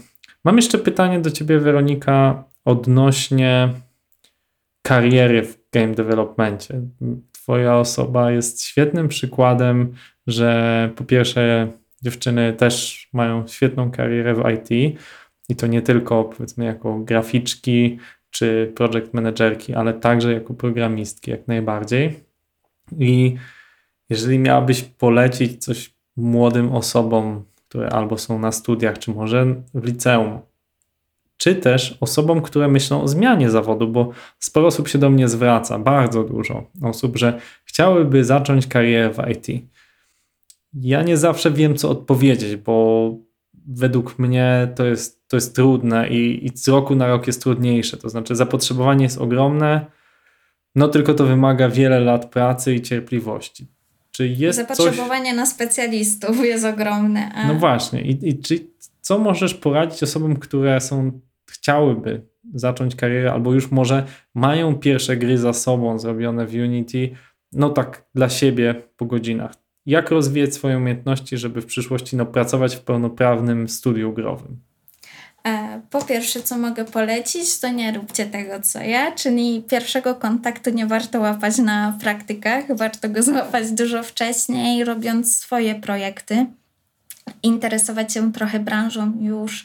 mam 0.43 0.55
jeszcze 0.55 0.77
pytanie 0.77 1.19
do 1.19 1.31
Ciebie, 1.31 1.59
Weronika, 1.59 2.43
odnośnie 2.65 3.69
kariery 4.81 5.43
w 5.43 5.57
game 5.71 5.93
developmentie. 5.95 6.81
Twoja 7.45 7.77
osoba 7.77 8.31
jest 8.31 8.63
świetnym 8.63 9.07
przykładem, 9.07 9.93
że 10.27 10.89
po 10.95 11.03
pierwsze 11.03 11.67
dziewczyny 12.03 12.53
też 12.53 13.07
mają 13.13 13.47
świetną 13.47 13.91
karierę 13.91 14.33
w 14.35 14.43
IT 14.49 14.97
i 15.49 15.55
to 15.55 15.67
nie 15.67 15.81
tylko 15.81 16.23
powiedzmy 16.23 16.65
jako 16.65 16.99
graficzki 16.99 17.99
czy 18.29 18.71
project 18.75 19.13
managerki, 19.13 19.73
ale 19.73 19.93
także 19.93 20.33
jako 20.33 20.53
programistki 20.53 21.31
jak 21.31 21.47
najbardziej. 21.47 22.19
I 22.99 23.35
jeżeli 24.09 24.39
miałabyś 24.39 24.81
polecić 24.81 25.63
coś 25.63 25.95
młodym 26.15 26.71
osobom, 26.71 27.45
które 27.55 27.89
albo 27.89 28.17
są 28.17 28.39
na 28.39 28.51
studiach, 28.51 28.99
czy 28.99 29.11
może 29.11 29.45
w 29.73 29.85
liceum, 29.85 30.39
czy 31.38 31.55
też 31.55 31.97
osobom, 32.01 32.41
które 32.41 32.67
myślą 32.67 33.01
o 33.01 33.07
zmianie 33.07 33.49
zawodu, 33.49 33.88
bo 33.88 34.09
sporo 34.39 34.67
osób 34.67 34.88
się 34.88 34.97
do 34.97 35.09
mnie 35.09 35.27
zwraca, 35.27 35.79
bardzo 35.79 36.23
dużo 36.23 36.63
osób, 36.81 37.17
że 37.17 37.39
chciałyby 37.65 38.23
zacząć 38.23 38.67
karierę 38.67 39.13
w 39.13 39.17
IT. 39.31 39.63
Ja 40.73 41.03
nie 41.03 41.17
zawsze 41.17 41.51
wiem, 41.51 41.75
co 41.75 41.89
odpowiedzieć, 41.89 42.55
bo 42.55 43.09
według 43.67 44.19
mnie 44.19 44.67
to 44.75 44.86
jest, 44.86 45.27
to 45.27 45.38
jest 45.38 45.55
trudne 45.55 46.09
i, 46.09 46.45
i 46.45 46.57
z 46.57 46.67
roku 46.67 46.95
na 46.95 47.07
rok 47.07 47.27
jest 47.27 47.41
trudniejsze. 47.41 47.97
To 47.97 48.09
znaczy, 48.09 48.36
zapotrzebowanie 48.36 49.03
jest 49.03 49.17
ogromne, 49.17 49.86
no 50.75 50.88
tylko 50.88 51.13
to 51.13 51.25
wymaga 51.25 51.69
wiele 51.69 51.99
lat 51.99 52.31
pracy 52.31 52.75
i 52.75 52.81
cierpliwości. 52.81 53.67
Czy 54.11 54.27
jest 54.27 54.59
Zapotrzebowanie 54.59 55.29
coś... 55.29 55.38
na 55.38 55.45
specjalistów 55.45 56.45
jest 56.45 56.65
ogromne. 56.65 57.31
A... 57.33 57.47
No 57.47 57.55
właśnie. 57.55 58.01
I, 58.01 58.29
i 58.29 58.39
czy, 58.39 58.59
co 59.06 59.20
możesz 59.20 59.53
poradzić 59.53 60.03
osobom, 60.03 60.36
które 60.36 60.82
są 60.82 61.20
chciałyby 61.51 62.22
zacząć 62.53 62.95
karierę, 62.95 63.32
albo 63.32 63.53
już 63.53 63.72
może 63.72 64.06
mają 64.34 64.76
pierwsze 64.76 65.18
gry 65.18 65.38
za 65.38 65.53
sobą 65.53 65.99
zrobione 65.99 66.45
w 66.45 66.53
Unity, 66.53 67.10
no 67.51 67.70
tak 67.70 68.06
dla 68.16 68.30
siebie 68.30 68.76
po 68.97 69.06
godzinach. 69.06 69.51
Jak 69.86 70.12
rozwijać 70.12 70.53
swoje 70.53 70.78
umiejętności, 70.78 71.38
żeby 71.38 71.62
w 71.62 71.66
przyszłości 71.66 72.16
no, 72.16 72.26
pracować 72.26 72.76
w 72.76 72.82
pełnoprawnym 72.82 73.70
studiu 73.70 74.14
growym? 74.14 74.62
E, 75.47 75.82
po 75.89 76.06
pierwsze, 76.06 76.41
co 76.41 76.58
mogę 76.58 76.86
polecić, 76.86 77.60
to 77.60 77.72
nie 77.72 77.91
róbcie 77.91 78.26
tego, 78.26 78.62
co 78.62 78.80
ja, 78.80 79.12
czyli 79.12 79.64
pierwszego 79.70 80.16
kontaktu 80.16 80.70
nie 80.70 80.88
warto 80.88 81.20
łapać 81.20 81.58
na 81.58 81.97
praktykach, 82.01 82.78
warto 82.78 83.10
go 83.10 83.24
złapać 83.24 83.72
dużo 83.72 84.03
wcześniej, 84.03 84.84
robiąc 84.84 85.36
swoje 85.36 85.76
projekty 85.76 86.45
interesować 87.43 88.13
się 88.13 88.34
trochę 88.34 88.59
branżą 88.59 89.13
już 89.21 89.63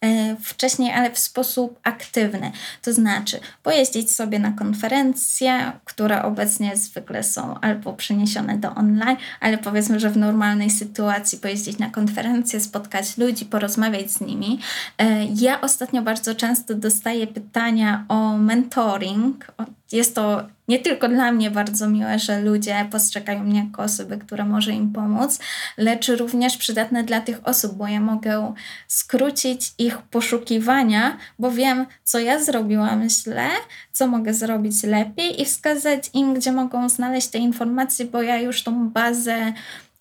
e, 0.00 0.36
wcześniej, 0.36 0.92
ale 0.92 1.10
w 1.10 1.18
sposób 1.18 1.80
aktywny. 1.82 2.52
To 2.82 2.92
znaczy 2.92 3.40
pojeździć 3.62 4.10
sobie 4.10 4.38
na 4.38 4.52
konferencje, 4.52 5.72
które 5.84 6.22
obecnie 6.22 6.76
zwykle 6.76 7.22
są 7.22 7.60
albo 7.60 7.92
przeniesione 7.92 8.58
do 8.58 8.74
online, 8.74 9.16
ale 9.40 9.58
powiedzmy, 9.58 10.00
że 10.00 10.10
w 10.10 10.16
normalnej 10.16 10.70
sytuacji 10.70 11.38
pojeździć 11.38 11.78
na 11.78 11.90
konferencje, 11.90 12.60
spotkać 12.60 13.18
ludzi, 13.18 13.44
porozmawiać 13.44 14.10
z 14.10 14.20
nimi. 14.20 14.60
E, 14.98 15.24
ja 15.24 15.60
ostatnio 15.60 16.02
bardzo 16.02 16.34
często 16.34 16.74
dostaję 16.74 17.26
pytania 17.26 18.04
o 18.08 18.38
mentoring. 18.38 19.46
Jest 19.92 20.14
to 20.14 20.42
nie 20.68 20.78
tylko 20.78 21.08
dla 21.08 21.32
mnie 21.32 21.50
bardzo 21.50 21.88
miłe, 21.88 22.18
że 22.18 22.40
ludzie 22.40 22.88
postrzegają 22.90 23.44
mnie 23.44 23.60
jako 23.60 23.82
osoby, 23.82 24.18
które 24.18 24.44
może 24.44 24.72
im 24.72 24.92
pomóc, 24.92 25.38
lecz 25.76 26.08
również 26.08 26.56
przydatne 26.56 27.04
dla 27.04 27.20
tych 27.20 27.48
osób, 27.48 27.74
bo 27.74 27.88
ja 27.88 28.00
mogę 28.00 28.54
skrócić 28.88 29.72
ich 29.78 29.98
poszukiwania, 29.98 31.16
bo 31.38 31.50
wiem, 31.50 31.86
co 32.04 32.18
ja 32.18 32.44
zrobiłam 32.44 33.08
źle, 33.08 33.48
co 33.92 34.06
mogę 34.06 34.34
zrobić 34.34 34.82
lepiej 34.82 35.42
i 35.42 35.44
wskazać 35.44 36.10
im, 36.14 36.34
gdzie 36.34 36.52
mogą 36.52 36.88
znaleźć 36.88 37.28
te 37.28 37.38
informacje, 37.38 38.06
bo 38.06 38.22
ja 38.22 38.40
już 38.40 38.62
tą 38.62 38.88
bazę 38.88 39.52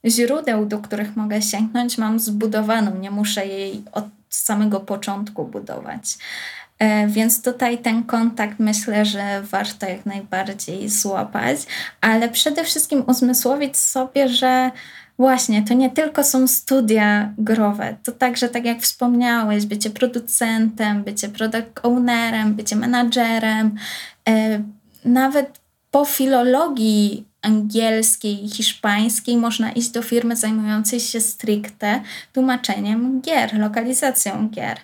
źródeł, 0.06 0.66
do 0.66 0.80
których 0.80 1.16
mogę 1.16 1.42
sięgnąć, 1.42 1.98
mam 1.98 2.20
zbudowaną, 2.20 2.98
nie 2.98 3.12
muszę 3.12 3.46
jej 3.46 3.84
od 3.92 4.06
samego 4.30 4.80
początku 4.80 5.46
budować. 5.46 6.18
E, 6.80 7.07
więc 7.07 7.43
tutaj 7.43 7.77
ten 7.77 8.03
kontakt 8.03 8.59
myślę, 8.59 9.05
że 9.05 9.41
warto 9.41 9.86
jak 9.86 10.05
najbardziej 10.05 10.89
złapać, 10.89 11.57
ale 12.01 12.30
przede 12.30 12.63
wszystkim 12.63 13.03
uzmysłowić 13.07 13.77
sobie, 13.77 14.30
że 14.30 14.71
właśnie 15.17 15.63
to 15.63 15.73
nie 15.73 15.89
tylko 15.89 16.23
są 16.23 16.47
studia 16.47 17.34
growe, 17.38 17.95
to 18.03 18.11
także, 18.11 18.49
tak 18.49 18.65
jak 18.65 18.82
wspomniałeś, 18.82 19.65
bycie 19.65 19.89
producentem, 19.89 21.03
bycie 21.03 21.30
product 21.30 21.80
ownerem, 21.84 22.53
bycie 22.53 22.75
menadżerem, 22.75 23.75
e, 24.30 24.63
nawet 25.05 25.59
po 25.91 26.05
filologii 26.05 27.28
angielskiej 27.42 28.50
hiszpańskiej 28.50 29.38
można 29.38 29.72
iść 29.72 29.90
do 29.90 30.02
firmy 30.02 30.36
zajmującej 30.36 31.00
się 31.00 31.22
stricte 31.22 32.02
tłumaczeniem 32.34 33.22
gier, 33.22 33.60
lokalizacją 33.60 34.50
gier. 34.50 34.78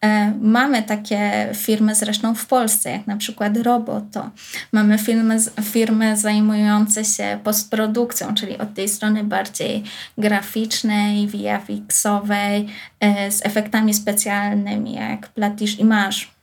E, 0.00 0.32
mamy 0.40 0.82
takie 0.82 1.50
firmy 1.54 1.94
zresztą 1.94 2.34
w 2.34 2.46
Polsce, 2.46 2.90
jak 2.90 3.06
na 3.06 3.16
przykład 3.16 3.56
Roboto. 3.56 4.30
Mamy 4.72 4.98
firmy, 4.98 5.36
firmy 5.62 6.16
zajmujące 6.16 7.04
się 7.04 7.38
postprodukcją, 7.44 8.34
czyli 8.34 8.58
od 8.58 8.74
tej 8.74 8.88
strony 8.88 9.24
bardziej 9.24 9.82
graficznej, 10.18 11.28
VFX-owej, 11.28 12.66
e, 13.00 13.30
z 13.30 13.46
efektami 13.46 13.94
specjalnymi 13.94 14.94
jak 14.94 15.28
Platish 15.28 15.78
Image 15.78 16.35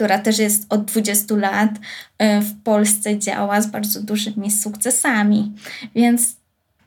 która 0.00 0.18
też 0.18 0.38
jest 0.38 0.66
od 0.72 0.84
20 0.84 1.34
lat 1.36 1.70
e, 2.18 2.40
w 2.40 2.62
Polsce 2.62 3.18
działa 3.18 3.60
z 3.60 3.66
bardzo 3.66 4.02
dużymi 4.02 4.50
sukcesami. 4.50 5.52
Więc 5.94 6.36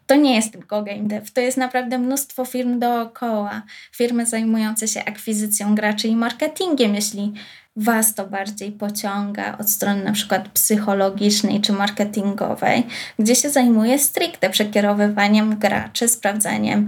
to 0.07 0.15
nie 0.15 0.35
jest 0.35 0.51
tylko 0.51 0.83
game 0.83 1.03
dev, 1.03 1.31
to 1.33 1.41
jest 1.41 1.57
naprawdę 1.57 1.97
mnóstwo 1.97 2.45
firm 2.45 2.79
dookoła. 2.79 3.61
Firmy 3.95 4.25
zajmujące 4.25 4.87
się 4.87 5.05
akwizycją 5.05 5.75
graczy 5.75 6.07
i 6.07 6.15
marketingiem, 6.15 6.95
jeśli 6.95 7.33
Was 7.75 8.15
to 8.15 8.27
bardziej 8.27 8.71
pociąga 8.71 9.57
od 9.57 9.69
strony 9.69 10.03
na 10.03 10.11
przykład 10.11 10.49
psychologicznej 10.49 11.61
czy 11.61 11.73
marketingowej, 11.73 12.83
gdzie 13.19 13.35
się 13.35 13.49
zajmuje 13.49 13.99
stricte 13.99 14.49
przekierowywaniem 14.49 15.59
graczy, 15.59 16.07
sprawdzaniem 16.07 16.87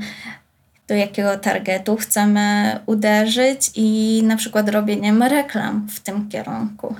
do 0.87 0.95
jakiego 0.95 1.37
targetu 1.37 1.95
chcemy 1.95 2.79
uderzyć 2.85 3.71
i 3.75 4.21
na 4.23 4.35
przykład 4.37 4.69
robieniem 4.69 5.23
reklam 5.23 5.87
w 5.87 5.99
tym 5.99 6.29
kierunku. 6.29 6.95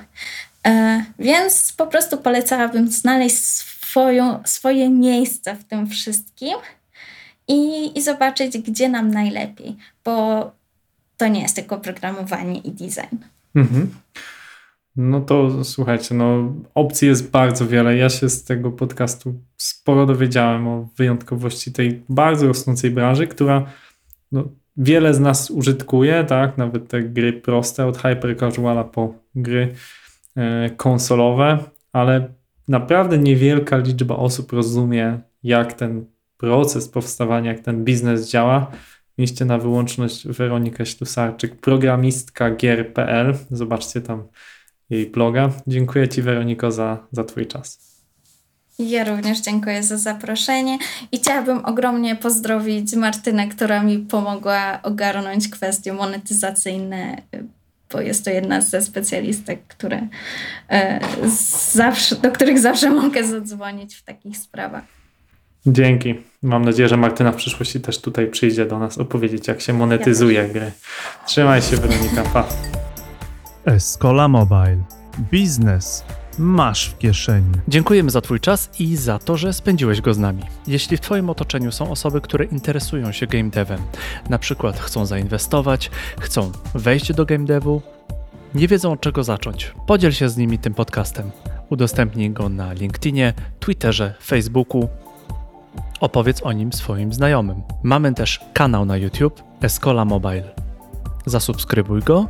E, 0.66 1.04
więc 1.18 1.72
po 1.72 1.86
prostu 1.86 2.18
polecałabym 2.18 2.88
znaleźć 2.88 3.38
swoją, 3.38 4.42
swoje 4.44 4.90
miejsce 4.90 5.54
w 5.54 5.64
tym 5.64 5.88
wszystkim 5.88 6.56
i, 7.48 7.92
i 7.98 8.02
zobaczyć, 8.02 8.58
gdzie 8.58 8.88
nam 8.88 9.10
najlepiej, 9.10 9.76
bo 10.04 10.50
to 11.16 11.28
nie 11.28 11.42
jest 11.42 11.56
tylko 11.56 11.78
programowanie 11.78 12.58
i 12.58 12.70
design. 12.70 13.16
Mhm. 13.54 13.94
No 14.96 15.20
to 15.20 15.64
słuchajcie, 15.64 16.14
no 16.14 16.54
opcji 16.74 17.08
jest 17.08 17.30
bardzo 17.30 17.66
wiele. 17.66 17.96
Ja 17.96 18.08
się 18.08 18.28
z 18.28 18.44
tego 18.44 18.70
podcastu 18.72 19.34
sporo 19.56 20.06
dowiedziałem 20.06 20.68
o 20.68 20.88
wyjątkowości 20.96 21.72
tej 21.72 22.02
bardzo 22.08 22.46
rosnącej 22.46 22.90
branży, 22.90 23.26
która 23.26 23.66
no, 24.32 24.48
wiele 24.76 25.14
z 25.14 25.20
nas 25.20 25.50
użytkuje, 25.50 26.24
tak? 26.24 26.58
Nawet 26.58 26.88
te 26.88 27.02
gry 27.02 27.32
proste 27.32 27.86
od 27.86 27.98
hyper 27.98 28.38
casuala 28.38 28.84
po 28.84 29.14
gry 29.34 29.74
e, 30.36 30.70
konsolowe, 30.70 31.58
ale 31.92 32.28
naprawdę 32.68 33.18
niewielka 33.18 33.76
liczba 33.76 34.16
osób 34.16 34.52
rozumie, 34.52 35.18
jak 35.42 35.72
ten 35.72 36.04
proces 36.36 36.88
powstawania, 36.88 37.52
jak 37.52 37.60
ten 37.60 37.84
biznes 37.84 38.30
działa. 38.30 38.70
Mieliście 39.18 39.44
na 39.44 39.58
wyłączność 39.58 40.28
Weronikę 40.28 40.86
Ślusarczyk, 40.86 41.60
programistka 41.60 42.50
gier.pl. 42.50 43.34
Zobaczcie 43.50 44.00
tam 44.00 44.24
jej 44.90 45.06
bloga. 45.06 45.50
Dziękuję 45.66 46.08
Ci, 46.08 46.22
Weroniko, 46.22 46.72
za, 46.72 46.98
za 47.12 47.24
Twój 47.24 47.46
czas. 47.46 47.96
Ja 48.78 49.04
również 49.04 49.40
dziękuję 49.40 49.82
za 49.82 49.98
zaproszenie 49.98 50.78
i 51.12 51.18
chciałabym 51.18 51.64
ogromnie 51.64 52.16
pozdrowić 52.16 52.94
Martynę, 52.94 53.48
która 53.48 53.82
mi 53.82 53.98
pomogła 53.98 54.80
ogarnąć 54.82 55.48
kwestie 55.48 55.92
monetyzacyjne, 55.92 57.22
bo 57.92 58.00
jest 58.00 58.24
to 58.24 58.30
jedna 58.30 58.60
ze 58.60 58.82
specjalistek, 58.82 59.66
które, 59.68 60.08
e, 60.70 61.00
zawsze, 61.72 62.16
do 62.16 62.32
których 62.32 62.58
zawsze 62.58 62.90
mogę 62.90 63.24
zadzwonić 63.24 63.94
w 63.94 64.02
takich 64.02 64.36
sprawach. 64.36 64.84
Dzięki. 65.66 66.14
Mam 66.42 66.64
nadzieję, 66.64 66.88
że 66.88 66.96
Martyna 66.96 67.32
w 67.32 67.36
przyszłości 67.36 67.80
też 67.80 68.00
tutaj 68.00 68.30
przyjdzie 68.30 68.66
do 68.66 68.78
nas 68.78 68.98
opowiedzieć, 68.98 69.48
jak 69.48 69.60
się 69.60 69.72
monetyzuje 69.72 70.42
ja 70.42 70.48
gry. 70.48 70.72
Trzymaj 71.26 71.62
się, 71.62 71.76
Weronika. 71.76 72.22
Pa. 72.22 72.48
Escola 73.66 74.28
Mobile. 74.28 74.78
Biznes 75.18 76.04
masz 76.38 76.88
w 76.88 76.98
kieszeni. 76.98 77.52
Dziękujemy 77.68 78.10
za 78.10 78.20
Twój 78.20 78.40
czas 78.40 78.70
i 78.80 78.96
za 78.96 79.18
to, 79.18 79.36
że 79.36 79.52
spędziłeś 79.52 80.00
go 80.00 80.14
z 80.14 80.18
nami. 80.18 80.42
Jeśli 80.66 80.96
w 80.96 81.00
Twoim 81.00 81.30
otoczeniu 81.30 81.72
są 81.72 81.90
osoby, 81.90 82.20
które 82.20 82.44
interesują 82.44 83.12
się 83.12 83.26
game 83.26 83.50
devem, 83.50 83.80
na 84.30 84.38
przykład 84.38 84.80
chcą 84.80 85.06
zainwestować, 85.06 85.90
chcą 86.20 86.52
wejść 86.74 87.12
do 87.12 87.26
game 87.26 87.44
devu, 87.44 87.82
nie 88.54 88.68
wiedzą 88.68 88.92
od 88.92 89.00
czego 89.00 89.24
zacząć, 89.24 89.74
podziel 89.86 90.12
się 90.12 90.28
z 90.28 90.36
nimi 90.36 90.58
tym 90.58 90.74
podcastem. 90.74 91.30
Udostępnij 91.70 92.30
go 92.30 92.48
na 92.48 92.72
LinkedInie, 92.72 93.32
Twitterze, 93.60 94.14
Facebooku. 94.22 94.88
Opowiedz 96.00 96.42
o 96.42 96.52
nim 96.52 96.72
swoim 96.72 97.12
znajomym. 97.12 97.62
Mamy 97.82 98.14
też 98.14 98.40
kanał 98.52 98.84
na 98.84 98.96
YouTube 98.96 99.42
Escola 99.60 100.04
Mobile. 100.04 100.54
Zasubskrybuj 101.26 102.02
go, 102.02 102.28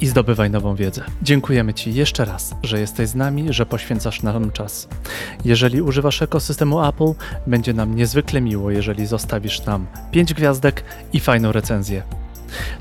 i 0.00 0.06
zdobywaj 0.06 0.50
nową 0.50 0.74
wiedzę. 0.74 1.04
Dziękujemy 1.22 1.74
Ci 1.74 1.94
jeszcze 1.94 2.24
raz, 2.24 2.54
że 2.62 2.80
jesteś 2.80 3.08
z 3.08 3.14
nami, 3.14 3.52
że 3.52 3.66
poświęcasz 3.66 4.22
nam 4.22 4.52
czas. 4.52 4.88
Jeżeli 5.44 5.82
używasz 5.82 6.22
ekosystemu 6.22 6.86
Apple, 6.86 7.12
będzie 7.46 7.72
nam 7.72 7.94
niezwykle 7.94 8.40
miło, 8.40 8.70
jeżeli 8.70 9.06
zostawisz 9.06 9.64
nam 9.64 9.86
5 10.10 10.34
gwiazdek 10.34 10.84
i 11.12 11.20
fajną 11.20 11.52
recenzję. 11.52 12.02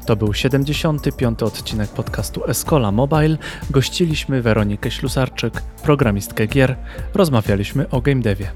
To 0.06 0.16
był 0.16 0.34
75. 0.34 1.44
odcinek 1.44 1.90
podcastu 1.90 2.46
Escola 2.50 2.92
Mobile. 2.92 3.38
Gościliśmy 3.70 4.42
Weronikę 4.42 4.92
Ślusarczyk, 4.92 5.62
programistkę 5.84 6.48
gier. 6.48 6.76
Rozmawialiśmy 7.14 7.90
o 7.90 8.02
game 8.02 8.22
devie. 8.22 8.52